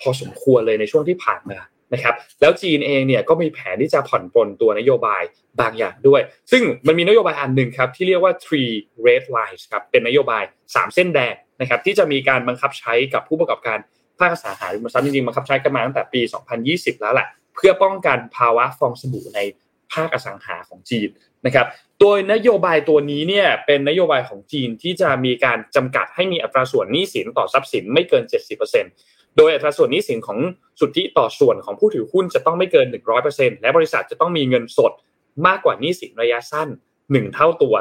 [0.00, 1.58] พอสมควรเลยในช่วงที่ผ่านมา
[1.92, 5.22] นะครับแล้วจีนเองเนี่ยก็มีแผนที่จะผ่อนปลนตัวนโยบาย
[5.60, 6.20] บางอย่างด้วย
[6.50, 8.70] ซึ่งมันมีนโยบายอันหนึ่งครับที่เรียกว่า three
[9.06, 13.78] red lines ครับเป็นนโยบาย 3 เส้นแดงนะครับที่จะมีการบังคับใช้กับผู้ประกอบการ
[14.18, 16.20] ภาคสังหาริมทรัพย์จริงๆบังคับใช้กันมาตั้งแต่ปี
[16.62, 19.40] 2020 แล้วแหละเพื่อป้องกันภาวะฟองสบู่ใน
[19.92, 21.08] ภาคอสังหาของจีน
[21.46, 21.66] นะครับ
[22.04, 28.24] โดยนโยบายตัวนี้เนี่ยเป็นนโยบายของจีนที่จะมีการจำกัดให้มีอัตราส่วนหนี้สินต่อทรัพย์สินไม่เกิน
[28.80, 30.38] 70%โดยอัตราส่วนหนี้สินของ
[30.80, 32.86] สุทธิต่อส่วนของผู้ถือหุ้นจะต้องไม่เกิน
[33.24, 34.92] 100%และบริษัทจะต้องมีเงินสด
[35.46, 36.68] มากกว่าหนี้สินระยะสั้น
[37.02, 37.74] 1 เท่าตัว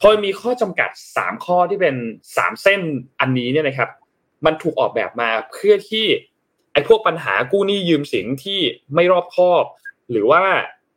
[0.00, 1.96] พอมีข้อจำกัด 3 ข้อที่เป็น
[2.28, 2.80] 3 เส้น
[3.20, 3.90] อันนี้เนี่ยนะครับ
[4.44, 6.06] มันถูกออกแบบมาเพื่อที่
[6.72, 8.60] ไอ้พวกปัญหากู้หนี้ยืมสินที่
[8.94, 9.64] ไม่รอบคอบ
[10.10, 10.42] หรือว่า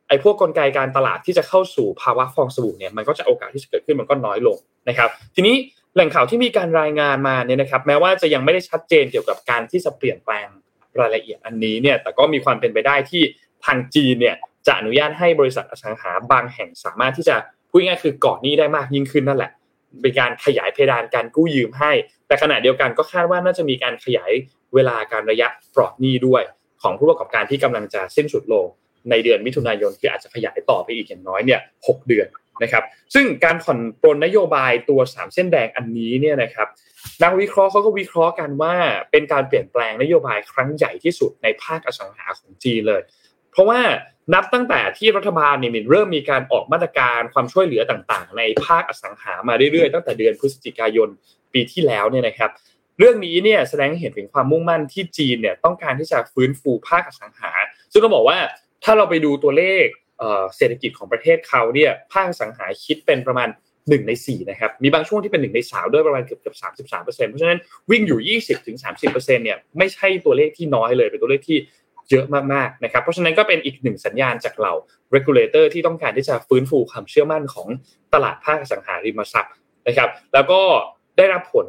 [0.08, 5.56] ไอ้พวกกลไกการตลาดที่จะเข้าสู่ภาวะฟองสบู่เนี่ยมันก็จะโอกาสที่จะเกิดขึ้นมันก็น้อยลงนะครับ ทีนี้
[5.94, 10.48] แหล่งข่าวที่มีการรายงานมาเนี่ยนะครับ แม้ว่าจะยังไม่ได้ชัดเจนเกี่ยวกับการที่จะเปลี่ยนแปลง
[11.00, 13.22] รายละเอียดอันนี้เนี่ยแต่ก็มีความเป็นไปได้ที่
[13.64, 14.36] ทางจีนเนี่ย
[14.66, 17.36] จะอนุญาตให้บริษัทอสังหาบางแห่งสามารถที่จะ
[17.70, 19.50] พูดง่ายคือก่อนนี้ได้มากยิ่งขึ้นนั่นแหละ
[20.02, 21.92] เป็นการขยายเพดานการกู้ยืมให้
[22.26, 24.30] แต่ขณะเดียวกันก็คาดว่าน่าจะมีการขยาย
[24.74, 26.42] เวลาการระยะปลอดหนี้ด้วย
[26.82, 28.66] ของผู้ประกอบการที่กำลังจะสิ้นสุดลง
[29.10, 32.28] ในเดือนมิถุนายนคืออาจจะขยายต่อไปอีกอย่างน้อยเนี่ยหเดือน
[32.62, 32.84] นะครับ
[33.14, 36.68] ซึ่งการผ่อนปลนนโยบายตัว 3 เส้นแดงอันนี้เนี่ยนะครับ
[37.22, 38.74] นักวิเคราะห์เขาก็วิเคราะห์กันว่า
[39.10, 43.02] เป็นการเปลี่ยนแปลงนโยบายครั้งใหญ่ที่สุดในภาคอสังหาของจีนเลย
[43.52, 43.80] เพราะว่า
[44.34, 51.08] นับตั้งแต่ที่รัฐบาลเนี่ยเริ่มมีการออกมาตรการความช่วยเหลือต่างๆ ในภาคอสังหามาเรื่อยๆ ตั้งแต่เดือนพฤศจิกายน
[51.52, 52.50] ปีที่แล้วเนี่ยนะครับ
[52.98, 57.50] เรื่องนี้เนี่ยแสดงให้เห็นถึงความมุ่งมั่นที่จีนเนี่ยต้องการที่จะฟื้นฟูภาคอสังหา
[57.92, 58.38] ซึ่งต้องบอกว่า
[58.84, 59.86] ถ้าเราไปดูตัวเลข
[60.56, 63.48] เศรษฐกิจของประเทศเขาเนี่ยภาคสังหาคิดเป็นประมาณ
[63.88, 67.58] หนึ่งในสี่นะครับ มีบางช่วงที่เป็นหนึ่งในสามด้วยประมาณเกือบเกือบสามสิบสามเปอร์เซ็นต์เพราะฉะนั้น
[67.90, 71.58] วิ่งอยู่ยี่สิบถึงสามสิบเปอร์เซ็นต์เนี่ยไม่ใช่ตัวเลขที่น้อยเลยเป็นตัวเลขที่
[72.10, 74.74] เยอะมากๆนะครับ เพราะฉะนั้นก็เป็นอีกหนึ่งสัญญาณจากเหล่า
[75.14, 77.68] regulator ที่ต้องการที่จะฟื้นฟูความเชื่อมั่นของ
[78.14, 79.52] ตลาดภาคสังหาริมทรัพย์
[79.88, 80.60] นะครับ แล้วก็
[81.16, 81.68] ได้รับผล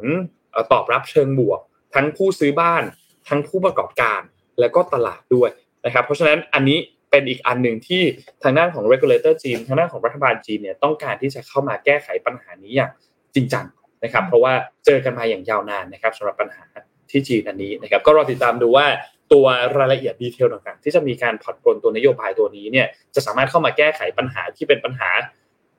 [0.72, 1.60] ตอบรับเชิงบวก
[1.94, 2.82] ทั้งผู้ซื้อบ้าน
[3.28, 4.20] ทั้งผู้ประกอบการ
[4.60, 5.50] และก็ตลาดด้วย
[5.84, 6.78] นะครับ เพราะฉะนั้นอันนี้
[7.10, 8.02] เป็นอีกอันหนึ่งที่
[8.42, 12.90] ทางด้านของ regulator จีน ทางด้านของรัฐบาลจีนเนี่ยต้องการที่จะเข้ามาแก้ไขปัญหานี้อย่าง
[13.34, 13.66] จริงจัง
[14.04, 14.52] นะครับ เพราะว่า
[14.84, 16.64] เจอกันมาอย่างยาวนานนะครับสำหรับปัญหา
[17.10, 18.86] ที่จีนอันนี้นะครับ ก็รอติดตามดูว่า
[19.32, 19.46] ตัว
[19.76, 25.10] รายละเอียด detail ต่างๆ ที่จะมีการผ่อนปลนตัวนโยบายตัวนี้เนี่ยจะสามารถเข้ามาแก้ไขปัญหาที่เป็นปัญหา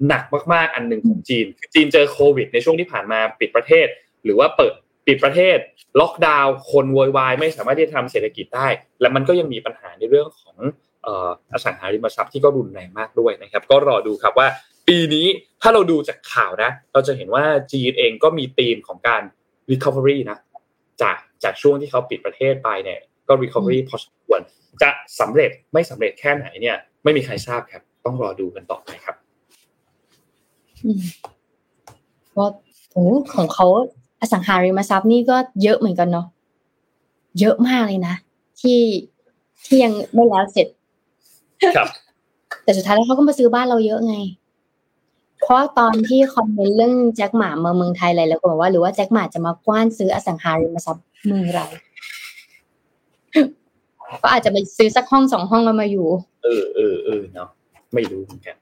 [0.08, 0.24] หนัก
[0.54, 3.88] มากๆอันหนึ่งของจีนคือจีนเจอโควิด ในช่วงที่ผ่านมาปิดประเทศ
[4.24, 4.74] หรือว่าเปิด
[5.08, 5.58] ปิดประเทศ
[6.00, 8.68] ล็อกดาวน์คนโวยวายไม่สามารถที่จะทำเศรษฐกิจได้
[9.02, 10.56] และมันก็ยังมีปัญหาในเรื่องของ
[11.52, 14.48] อสังหาริมทรัพย์ที่ก็รุนแรงมากด้วยนะครับ ก็รอดูครับว่า
[14.88, 15.28] ปีนี้
[15.62, 17.44] ถ้าเราดูจากข่าวนะ เราจะเห็นว่า
[17.74, 19.22] จีนเองก็มีธีมของการ
[19.72, 20.38] recovery นะ
[21.02, 24.42] จากจากช่วงที่เขาปิดประเทศไปเนี่ยก็ recovery พอสมควร
[24.82, 24.90] จะ
[25.20, 29.16] สำเร็จไม่สำเร็จแค่ไหนเนี่ย ไม่มีใครทราบครับ ต้องรอดูกันต่อไปครับ
[32.38, 32.48] ว่า
[32.92, 33.06] โอ้
[33.36, 33.68] ของเขา
[34.22, 36.28] อสังหาริมทรัพย์นี่ก็เยอะเหมือนกันเนาะ
[37.40, 38.16] เยอะมากเลยนะ
[38.62, 38.80] ที่
[39.66, 40.68] ที่ยังไม่แล้วเสร็จ
[41.78, 41.88] ครับ
[42.64, 44.16] แต่สุดท้ายแล้วเขาก็มาซื้อบ้านเราเยอะไง
[45.42, 51.66] เพราะตอนที่คอมเมนต์เรื่องแจ็คหมามาเมืองไทยอะไรแล้วก็บอกว่าหรือว่าแจ็คหมาจะมากว้านซื้ออสังหาริมทรัพย์เมืองเรา
[54.24, 56.08] ก็อาจจะไปซื้อสักห้องสองห้องแล้วมาอยู่
[56.44, 57.50] เออเออเออเนาะ
[57.94, 58.56] ไม่รู้เหมือนกัน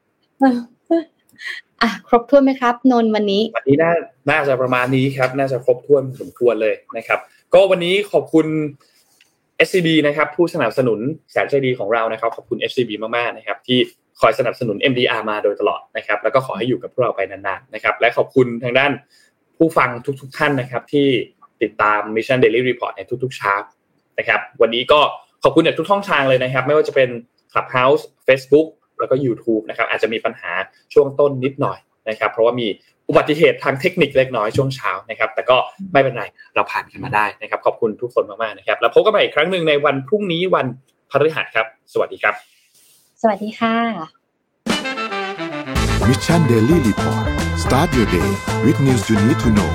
[1.82, 3.92] อะครบถ้วนไหมครับ นนวันนี้ วันนี้น่า
[4.30, 7.20] น่าจะประมาณนี้ครับ น่าจะครบถ้วนสมควรเลยนะครับ
[7.54, 8.46] ก็วันนี้ขอบคุณ
[9.68, 11.00] SCB นะครับผู้สนับสนุน
[11.32, 13.80] แสนใจดีของเรานะครับขอบคุณ SCB มากๆนะครับที่
[14.20, 18.92] คอยสนับสนุน MDR มาโดยตลอดนะครับแล้วก็ขอให้อยู่กับพวกเราไปนานๆนะครับและขอบคุณทางด้าน
[19.58, 19.90] ผู้ฟัง
[20.22, 21.08] ทุกๆท่านนะครับที่
[21.62, 23.54] ติดตาม Mission Daily Report ในทุกๆเช้า
[24.20, 25.00] นะครับวันนี้ก็
[25.44, 27.10] ขอบคุณจากทุกช่องทางเลยนะครับ ไม่ว่าจะเป็น
[27.52, 28.68] Clubhouse Facebook
[29.00, 30.52] แล้วก็ YouTube นะครับอาจจะมีปัญหา
[30.94, 31.80] ช่วงต้นนิดหน่อย
[32.10, 32.68] นะครับเพราะว่ามี
[33.10, 35.58] อุบัติเหตุทางเทคนิคเล็กน้อยช่วงเช้านะครับ แต่ก็
[35.94, 36.24] ไม่เป็นไร
[36.56, 40.66] เราผ่านกันมาได้นะครับ ขอบคุณทุกคนมากๆนะครับ แล้วพบกันใหม่อีกครั้งหนึ่งในวันพรุ่งนี้วัน
[41.12, 42.34] พฤหัสครับ สวัสดีครับ
[43.22, 43.76] สวัสดีค่ะ
[46.08, 47.26] Mission Daily Report
[47.64, 48.30] start your day
[48.66, 49.72] with news you need to know